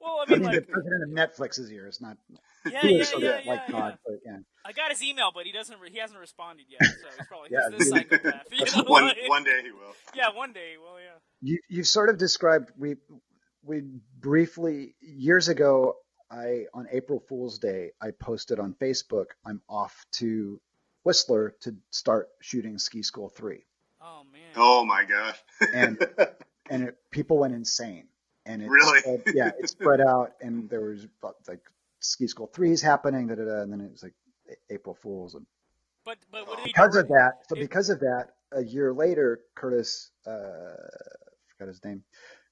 well, 0.00 0.18
I 0.18 0.24
I 0.26 0.30
mean, 0.30 0.42
mean, 0.42 0.52
the 0.56 0.62
president 0.62 1.02
of 1.04 1.10
Netflix's 1.10 1.70
ears, 1.72 2.00
not 2.00 2.16
yeah, 2.66 2.80
yeah, 2.84 3.00
is 3.00 3.08
sort 3.08 3.22
yeah, 3.22 3.40
yeah, 3.44 3.50
like 3.50 3.60
yeah. 3.68 3.72
God, 3.72 3.98
but 4.04 4.16
yeah. 4.26 4.38
I 4.66 4.72
got 4.72 4.90
his 4.90 5.02
email, 5.02 5.30
but 5.34 5.46
he 5.46 5.52
doesn't. 5.52 5.78
Re- 5.80 5.90
he 5.90 5.98
hasn't 5.98 6.18
responded 6.20 6.66
yet, 6.68 6.82
so 6.82 7.08
he's 7.16 7.26
probably 7.28 7.48
Yeah, 7.52 7.70
he's 7.76 7.90
the 7.90 7.96
psychopath. 7.96 8.46
You 8.52 8.64
know, 8.82 8.88
one 8.88 9.04
like- 9.04 9.16
one 9.28 9.44
day 9.44 9.60
he 9.62 9.70
will. 9.70 9.94
yeah, 10.14 10.30
one 10.34 10.52
day. 10.52 10.74
Well, 10.82 10.96
yeah. 10.98 11.18
You 11.40 11.58
you 11.68 11.84
sort 11.84 12.10
of 12.10 12.18
described 12.18 12.70
we 12.76 12.96
we 13.62 13.82
briefly 14.18 14.94
years 15.00 15.48
ago. 15.48 15.94
I 16.30 16.66
on 16.74 16.86
April 16.92 17.20
Fool's 17.28 17.58
Day 17.58 17.90
I 18.00 18.10
posted 18.12 18.58
on 18.60 18.74
Facebook 18.74 19.26
I'm 19.44 19.60
off 19.68 20.04
to 20.12 20.60
Whistler 21.04 21.54
to 21.62 21.74
start 21.90 22.28
shooting 22.40 22.78
Ski 22.78 23.02
School 23.02 23.28
three, 23.28 23.64
Oh 24.00 24.22
man. 24.32 24.40
Oh 24.56 24.84
my 24.84 25.04
god. 25.04 25.34
and 25.74 25.98
and 26.70 26.84
it, 26.84 26.96
people 27.10 27.38
went 27.38 27.54
insane. 27.54 28.06
And 28.46 28.62
it 28.62 28.70
Really? 28.70 29.00
spread, 29.00 29.22
yeah, 29.34 29.50
it 29.58 29.68
spread 29.68 30.00
out, 30.00 30.32
and 30.40 30.68
there 30.70 30.80
was 30.80 31.06
like 31.48 31.60
Ski 32.00 32.26
School 32.26 32.46
three 32.46 32.70
is 32.72 32.80
happening, 32.82 33.26
da, 33.28 33.34
da, 33.34 33.44
da, 33.44 33.60
and 33.62 33.72
then 33.72 33.80
it 33.80 33.90
was 33.90 34.02
like 34.02 34.14
April 34.70 34.94
Fools, 34.94 35.34
and 35.34 35.46
But 36.04 36.18
but 36.30 36.46
what 36.48 36.64
because 36.64 36.96
of 36.96 37.08
that, 37.08 37.32
so 37.48 37.56
It- 37.56 37.60
because 37.60 37.90
of 37.90 38.00
that, 38.00 38.28
a 38.52 38.62
year 38.62 38.92
later, 38.92 39.40
Curtis, 39.54 40.10
uh, 40.26 40.30
I 40.30 41.52
forgot 41.52 41.68
his 41.68 41.84
name, 41.84 42.02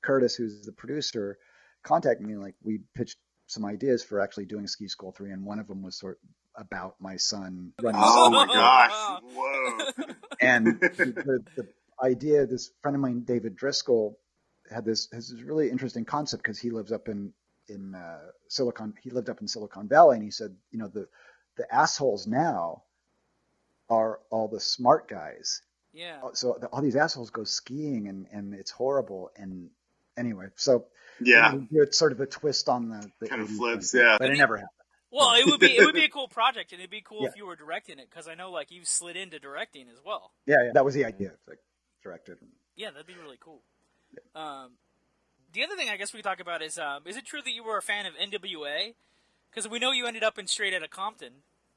Curtis, 0.02 0.34
who's 0.36 0.64
the 0.64 0.72
producer, 0.72 1.38
contacted 1.82 2.26
me 2.26 2.36
like 2.36 2.54
we 2.62 2.80
pitched 2.94 3.18
some 3.48 3.64
ideas 3.64 4.04
for 4.04 4.20
actually 4.20 4.44
doing 4.44 4.66
Ski 4.66 4.86
School 4.86 5.10
three, 5.10 5.32
and 5.32 5.44
one 5.44 5.58
of 5.58 5.66
them 5.66 5.82
was 5.82 5.96
sort 5.96 6.18
of 6.22 6.62
about 6.62 6.96
my 7.00 7.16
son 7.16 7.72
running. 7.82 8.00
oh 8.02 8.30
my 8.30 8.46
gosh. 8.46 9.22
Whoa. 9.34 10.14
and 10.40 10.66
the, 10.80 10.88
the, 11.06 11.44
the 11.56 11.68
idea, 12.02 12.46
this 12.46 12.70
friend 12.82 12.94
of 12.94 13.00
mine, 13.00 13.20
David 13.20 13.56
Driscoll, 13.56 14.18
had 14.70 14.84
this 14.84 15.08
has 15.12 15.30
this 15.30 15.40
really 15.40 15.70
interesting 15.70 16.04
concept 16.04 16.42
because 16.42 16.58
he 16.58 16.70
lives 16.70 16.92
up 16.92 17.08
in 17.08 17.32
in 17.68 17.94
uh, 17.94 18.18
Silicon. 18.48 18.94
He 19.02 19.10
lived 19.10 19.30
up 19.30 19.40
in 19.40 19.48
Silicon 19.48 19.88
Valley, 19.88 20.16
and 20.16 20.24
he 20.24 20.30
said, 20.30 20.54
you 20.70 20.78
know, 20.78 20.88
the 20.88 21.08
the 21.56 21.72
assholes 21.74 22.26
now 22.26 22.82
are 23.88 24.20
all 24.30 24.48
the 24.48 24.60
smart 24.60 25.08
guys. 25.08 25.62
Yeah. 25.94 26.20
So 26.34 26.58
the, 26.60 26.66
all 26.66 26.82
these 26.82 26.96
assholes 26.96 27.30
go 27.30 27.44
skiing, 27.44 28.08
and 28.08 28.26
and 28.30 28.54
it's 28.54 28.70
horrible. 28.70 29.30
And 29.36 29.70
anyway, 30.18 30.46
so 30.56 30.84
Yeah. 31.20 31.54
we 31.54 31.60
do 31.66 31.82
it 31.82 31.94
sort 31.94 32.12
of 32.12 32.20
a 32.20 32.26
twist 32.26 32.68
on 32.68 32.88
the, 32.88 33.10
the 33.20 33.28
Kind 33.28 33.42
of 33.42 33.48
flips, 33.48 33.92
thing, 33.92 34.02
yeah. 34.02 34.16
but 34.18 34.30
it 34.30 34.36
never 34.38 34.56
happened. 34.56 34.70
Well, 35.10 35.32
it 35.34 35.46
would 35.46 35.58
be 35.60 35.74
it 35.76 35.84
would 35.86 35.94
be 35.94 36.04
a 36.04 36.08
cool 36.10 36.28
project, 36.28 36.72
and 36.72 36.80
it'd 36.80 36.90
be 36.90 37.00
cool 37.00 37.22
Yeah. 37.22 37.28
if 37.28 37.36
you 37.36 37.46
were 37.46 37.56
directing 37.56 37.98
it, 37.98 38.08
because 38.10 38.28
I 38.28 38.34
know 38.34 38.50
like 38.50 38.70
you 38.70 38.84
slid 38.84 39.16
into 39.16 39.38
directing 39.38 39.88
as 39.88 39.98
well. 40.04 40.32
Yeah, 40.46 40.56
yeah, 40.64 40.70
that 40.74 40.84
was 40.84 40.94
the 40.94 41.04
idea. 41.06 41.32
Like 41.48 41.58
directed. 42.02 42.36
Yeah, 42.76 42.90
that'd 42.90 43.06
be 43.06 43.14
really 43.14 43.38
cool. 43.40 43.62
Um, 44.34 44.72
the 45.52 45.64
other 45.64 45.76
thing 45.76 45.88
I 45.88 45.96
guess 45.96 46.12
we 46.12 46.18
could 46.18 46.24
talk 46.28 46.40
about 46.40 46.62
is 46.62 46.78
um, 46.78 47.02
is 47.06 47.16
it 47.16 47.24
true 47.24 47.40
that 47.42 47.50
you 47.52 47.64
were 47.64 47.78
a 47.78 47.82
fan 47.82 48.04
of 48.06 48.14
NWA? 48.14 48.94
Because 49.50 49.66
we 49.68 49.78
know 49.78 49.92
you 49.92 50.06
ended 50.06 50.22
up 50.22 50.38
in 50.38 50.46
Straight 50.46 50.74
Outta 50.74 50.88
Compton. 50.88 51.32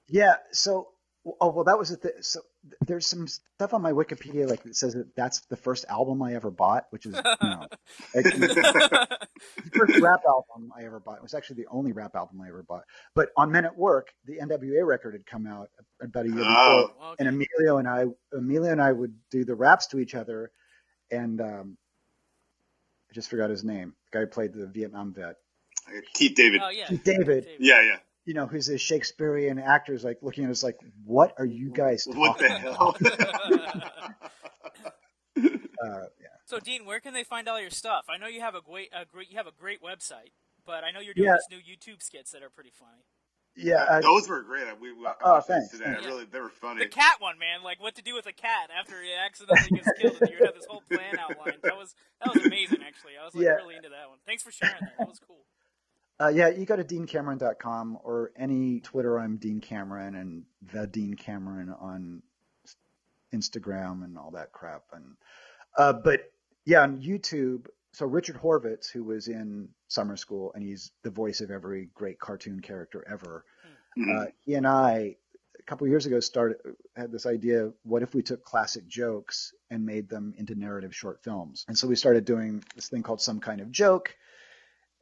Yeah. 0.09 0.35
So, 0.51 0.89
oh 1.26 1.51
well, 1.51 1.63
that 1.65 1.78
was 1.78 1.89
the. 1.97 2.13
So 2.22 2.41
there's 2.86 3.05
some 3.07 3.28
stuff 3.28 3.74
on 3.74 3.82
my 3.82 3.91
Wikipedia 3.91 4.49
like 4.49 4.63
that 4.63 4.76
says 4.76 4.93
that 4.93 5.15
that's 5.15 5.41
the 5.49 5.55
first 5.55 5.86
album 5.89 6.22
I 6.22 6.34
ever 6.36 6.49
bought, 6.51 6.86
which 6.89 7.05
is 7.05 7.15
you 7.15 7.22
know, 7.49 7.67
like, 8.15 8.24
the 8.26 9.17
first 9.74 9.99
rap 9.99 10.22
album 10.28 10.72
I 10.78 10.84
ever 10.86 10.99
bought. 10.99 11.17
It 11.17 11.24
was 11.24 11.34
actually 11.34 11.57
the 11.63 11.67
only 11.72 11.91
rap 11.91 12.15
album 12.15 12.41
I 12.41 12.47
ever 12.47 12.63
bought. 12.63 12.84
But 13.15 13.30
on 13.38 13.51
Men 13.51 13.65
at 13.65 13.78
Work, 13.78 14.09
the 14.26 14.38
NWA 14.38 14.86
record 14.86 15.13
had 15.13 15.26
come 15.26 15.45
out 15.47 15.69
about 16.01 16.26
a 16.26 16.30
year 16.30 16.43
Oh. 16.45 16.88
before, 16.88 17.07
Okay. 17.13 17.15
and 17.19 17.28
Emilio 17.30 17.78
and 17.78 17.88
I, 17.88 18.05
Emilio 18.34 18.72
and 18.72 18.82
I 18.82 18.91
would 18.91 19.13
do 19.30 19.43
the 19.45 19.55
raps 19.55 19.88
to 19.88 19.99
each 19.99 20.15
other, 20.15 20.51
and 21.11 21.39
um, 21.41 21.78
I 23.09 23.13
just 23.13 23.30
forgot 23.30 23.49
his 23.49 23.63
name. 23.63 23.93
The 24.11 24.17
guy 24.17 24.22
who 24.22 24.28
played 24.28 24.53
the 24.53 24.67
Vietnam 24.67 25.13
vet, 25.13 25.36
Keith 26.13 26.36
David. 26.36 26.61
Oh 26.63 26.69
yeah, 26.69 26.88
Keith 26.88 27.03
David. 27.03 27.47
Yeah, 27.59 27.82
yeah. 27.82 27.97
You 28.26 28.34
know, 28.34 28.45
who's 28.47 28.69
a 28.69 28.78
Shakespearean 28.78 29.57
actor 29.59 29.93
is 29.93 30.03
like 30.03 30.17
looking 30.22 30.43
at 30.45 30.49
us 30.51 30.63
like, 30.63 30.78
what 31.05 31.34
are 31.38 31.45
you 31.45 31.72
guys 31.72 32.05
talking 32.05 32.19
What 32.19 32.38
the 32.38 32.49
hell? 32.49 32.95
Uh, 35.84 36.05
yeah. 36.22 36.28
so 36.45 36.59
Dean, 36.59 36.86
where 36.86 36.99
can 36.99 37.11
they 37.13 37.24
find 37.24 37.47
all 37.47 37.59
your 37.59 37.72
stuff? 37.72 38.05
I 38.07 38.17
know 38.19 38.28
you 38.28 38.41
have 38.41 38.53
a 38.53 38.61
great, 38.61 38.89
a 38.93 39.03
great, 39.05 39.32
you 39.32 39.38
have 39.38 39.47
a 39.47 39.51
great 39.51 39.82
website, 39.82 40.30
but 40.63 40.84
I 40.84 40.91
know 40.91 40.99
you're 40.99 41.15
doing 41.15 41.28
Yeah. 41.30 41.38
these 41.49 41.57
new 41.57 41.63
YouTube 41.65 42.03
skits 42.03 42.30
that 42.34 42.43
are 42.43 42.51
pretty 42.51 42.69
funny. 42.69 43.01
Yeah. 43.55 43.88
I- 43.89 44.01
Those 44.01 44.30
were 44.30 44.43
great. 44.43 44.65
We, 44.80 44.93
we 44.93 45.07
Oh, 45.24 45.41
thanks. 45.41 45.69
today. 45.69 45.86
I 45.86 46.05
Really, 46.05 46.26
they 46.26 46.39
were 46.39 46.49
funny. 46.49 46.84
The 46.84 46.89
cat 46.89 47.15
one, 47.19 47.39
man, 47.39 47.63
like 47.63 47.82
what 47.82 47.95
to 47.95 48.03
do 48.03 48.13
with 48.13 48.28
a 48.28 48.32
cat 48.34 48.69
after 48.80 49.01
he 49.01 49.09
accidentally 49.11 49.69
gets 49.80 49.89
killed. 49.99 50.22
and 50.22 50.30
You 50.30 50.45
had 50.45 50.53
this 50.55 50.65
whole 50.69 50.84
plan 50.91 51.17
outlined. 51.17 51.57
That 51.63 51.78
was 51.78 51.95
that 52.24 52.32
was 52.36 52.45
amazing, 52.45 52.84
actually. 52.86 53.13
I 53.19 53.26
was 53.26 53.34
like 53.34 53.43
Yeah. 53.45 53.53
really 53.57 53.76
into 53.76 53.89
that 53.89 54.09
one. 54.09 54.19
Thanks 54.28 54.43
for 54.43 54.51
sharing 54.51 54.76
that. 54.82 54.93
That 54.99 55.07
was 55.07 55.19
cool. 55.26 55.45
Uh, 56.22 56.28
yeah, 56.28 56.49
you 56.49 56.65
go 56.65 56.76
to 56.76 56.84
deancameron.com 56.84 57.97
or 58.03 58.32
any 58.38 58.80
Twitter. 58.80 59.19
I'm 59.19 59.38
Dean 59.38 59.59
Cameron 59.59 60.13
and 60.13 60.43
the 60.72 60.86
Dean 60.86 61.15
Cameron 61.15 61.74
on 61.80 62.22
Instagram 63.34 64.03
and 64.03 64.19
all 64.19 64.32
that 64.32 64.51
crap. 64.51 64.84
And 64.93 65.15
uh, 65.76 65.93
but 65.93 66.32
yeah, 66.63 66.82
on 66.84 67.01
YouTube. 67.01 67.65
So 67.93 68.05
Richard 68.05 68.36
Horvitz, 68.36 68.91
who 68.91 69.03
was 69.03 69.28
in 69.28 69.69
Summer 69.88 70.15
School, 70.15 70.51
and 70.53 70.63
he's 70.63 70.91
the 71.01 71.09
voice 71.09 71.41
of 71.41 71.49
every 71.49 71.89
great 71.95 72.19
cartoon 72.19 72.59
character 72.59 73.03
ever. 73.09 73.43
Mhm. 73.97 74.15
Uh, 74.15 74.32
he 74.41 74.53
and 74.53 74.67
I, 74.67 75.15
a 75.59 75.63
couple 75.63 75.88
years 75.88 76.05
ago, 76.05 76.19
started 76.19 76.57
had 76.95 77.11
this 77.11 77.26
idea: 77.26 77.72
what 77.84 78.03
if 78.03 78.13
we 78.13 78.22
took 78.22 78.43
classic 78.45 78.88
jokes 78.88 79.53
and 79.72 79.86
made 79.88 80.07
them 80.07 80.36
into 80.38 80.53
narrative 80.53 80.95
short 80.95 81.24
films? 81.24 81.65
And 81.67 81.76
so 81.76 81.88
we 81.88 81.95
started 81.95 82.26
doing 82.26 82.63
this 82.76 82.89
thing 82.89 83.01
called 83.01 83.22
Some 83.22 83.39
Kind 83.39 83.59
of 83.59 83.72
Joke, 83.72 84.15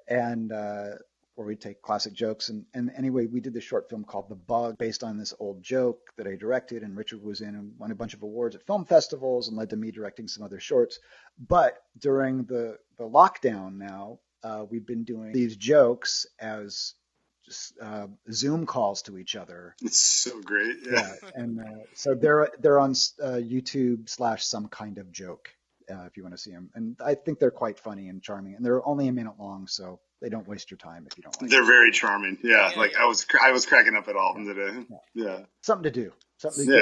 and 0.08 0.52
uh, 0.52 0.96
where 1.40 1.48
we 1.48 1.56
take 1.56 1.82
classic 1.82 2.12
jokes 2.12 2.50
and, 2.50 2.66
and 2.74 2.92
anyway 2.98 3.26
we 3.26 3.40
did 3.40 3.54
this 3.54 3.64
short 3.64 3.90
film 3.90 4.04
called 4.04 4.28
the 4.28 4.36
bug 4.36 4.78
based 4.78 5.06
on 5.06 5.18
this 5.18 5.34
old 5.40 5.64
joke 5.64 6.00
that 6.18 6.28
i 6.28 6.36
directed 6.36 6.84
and 6.84 6.98
richard 6.98 7.24
was 7.24 7.40
in 7.40 7.56
and 7.56 7.72
won 7.78 7.92
a 7.92 7.96
bunch 7.96 8.14
of 8.14 8.22
awards 8.24 8.58
at 8.58 8.66
film 8.68 8.84
festivals 8.84 9.48
and 9.48 9.56
led 9.56 9.70
to 9.70 9.78
me 9.78 9.90
directing 9.90 10.28
some 10.28 10.44
other 10.44 10.60
shorts 10.60 11.00
but 11.40 11.78
during 11.98 12.44
the 12.44 12.78
the 12.98 13.06
lockdown 13.06 13.78
now 13.78 14.20
uh, 14.44 14.66
we've 14.70 14.86
been 14.86 15.06
doing 15.06 15.32
these 15.32 15.56
jokes 15.56 16.26
as 16.42 16.94
just 17.46 17.74
uh, 17.82 18.08
zoom 18.30 18.66
calls 18.66 19.02
to 19.04 19.18
each 19.18 19.38
other 19.38 19.76
It's 19.82 19.98
so 19.98 20.42
great. 20.42 20.76
yeah 20.86 21.14
Yeah. 21.24 21.30
and 21.36 21.60
uh, 21.62 21.84
so 21.94 22.16
they're 22.16 22.50
they're 22.60 22.80
on 22.80 22.92
uh, 23.24 23.40
youtube 23.40 24.10
slash 24.10 24.44
some 24.46 24.68
kind 24.68 24.98
of 24.98 25.10
joke 25.14 25.48
uh, 25.90 26.04
if 26.06 26.18
you 26.18 26.24
want 26.24 26.36
to 26.36 26.42
see 26.42 26.52
them 26.52 26.70
and 26.76 26.98
i 27.04 27.16
think 27.16 27.40
they're 27.40 27.50
quite 27.50 27.80
funny 27.80 28.10
and 28.10 28.22
charming 28.22 28.56
and 28.56 28.66
they're 28.66 28.86
only 28.86 29.08
a 29.08 29.14
minute 29.14 29.36
long 29.40 29.66
so 29.68 30.02
they 30.22 30.30
don't 30.30 30.48
waste 30.48 30.70
your 30.72 30.78
time 30.78 31.08
if 31.10 31.18
you 31.18 31.24
don't 31.24 31.42
like 31.42 31.50
They're 31.52 31.66
very 31.66 31.92
charming. 31.92 32.38
Yeah, 32.44 32.72
Yeah, 32.74 32.80
like 32.80 32.94
yeah. 32.94 33.04
I 33.04 33.06
was, 33.06 33.26
I 33.42 33.52
was 33.52 33.66
cracking 33.66 33.96
up 33.96 34.08
at 34.08 34.16
all 34.16 34.32
of 34.32 34.36
them 34.38 34.54
today. 34.54 34.86
Yeah, 35.14 35.40
something 35.62 35.84
to 35.84 35.92
do. 35.92 36.12
Something 36.38 36.68
to 36.68 36.74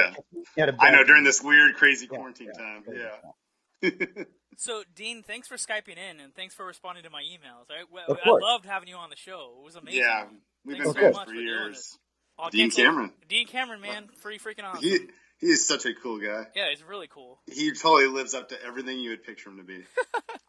Yeah. 0.56 0.66
get, 0.66 0.74
I 0.80 0.90
know 0.90 1.04
during 1.04 1.24
this 1.24 1.42
weird, 1.42 1.74
crazy 1.76 2.06
Yeah, 2.10 2.16
quarantine 2.16 2.50
yeah, 2.54 2.62
time. 2.62 2.84
yeah. 2.92 3.90
Yeah. 3.90 4.24
So, 4.60 4.82
Dean, 4.96 5.22
thanks 5.22 5.46
for 5.46 5.54
skyping 5.56 5.98
in 5.98 6.18
and 6.18 6.34
thanks 6.34 6.52
for 6.52 6.66
responding 6.66 7.04
to 7.04 7.10
my 7.10 7.22
emails. 7.22 7.66
I, 7.70 7.84
well, 7.92 8.06
Of 8.08 8.18
I 8.24 8.30
loved 8.30 8.66
having 8.66 8.88
you 8.88 8.96
on 8.96 9.08
the 9.08 9.14
show. 9.14 9.54
It 9.60 9.64
was 9.64 9.76
amazing. 9.76 10.00
yeah, 10.00 10.24
we've 10.64 10.76
been 10.76 10.82
Thanks 10.86 10.98
very 10.98 11.04
friends 11.12 11.16
much 11.16 11.28
for 11.28 11.34
for 11.34 11.40
years. 11.40 11.76
this. 11.76 11.98
Oh, 12.40 12.48
Dean 12.50 12.70
can't 12.70 12.74
Cameron. 12.88 13.12
Dean 13.28 13.46
Cameron, 13.46 13.80
man, 13.80 14.08
free 14.20 14.40
freaking 14.40 14.64
awesome. 14.64 14.82
He 14.82 14.98
he 15.38 15.46
is 15.46 15.64
such 15.68 15.86
a 15.86 15.94
cool 15.94 16.18
guy. 16.18 16.46
yeah, 16.56 16.70
he's 16.70 16.82
really 16.82 17.06
cool. 17.06 17.38
He 17.46 17.70
totally 17.70 18.08
lives 18.08 18.34
up 18.34 18.48
to 18.48 18.56
everything 18.66 18.98
you 18.98 19.10
would 19.10 19.22
picture 19.22 19.48
him 19.50 19.58
to 19.58 19.62
be. 19.62 19.78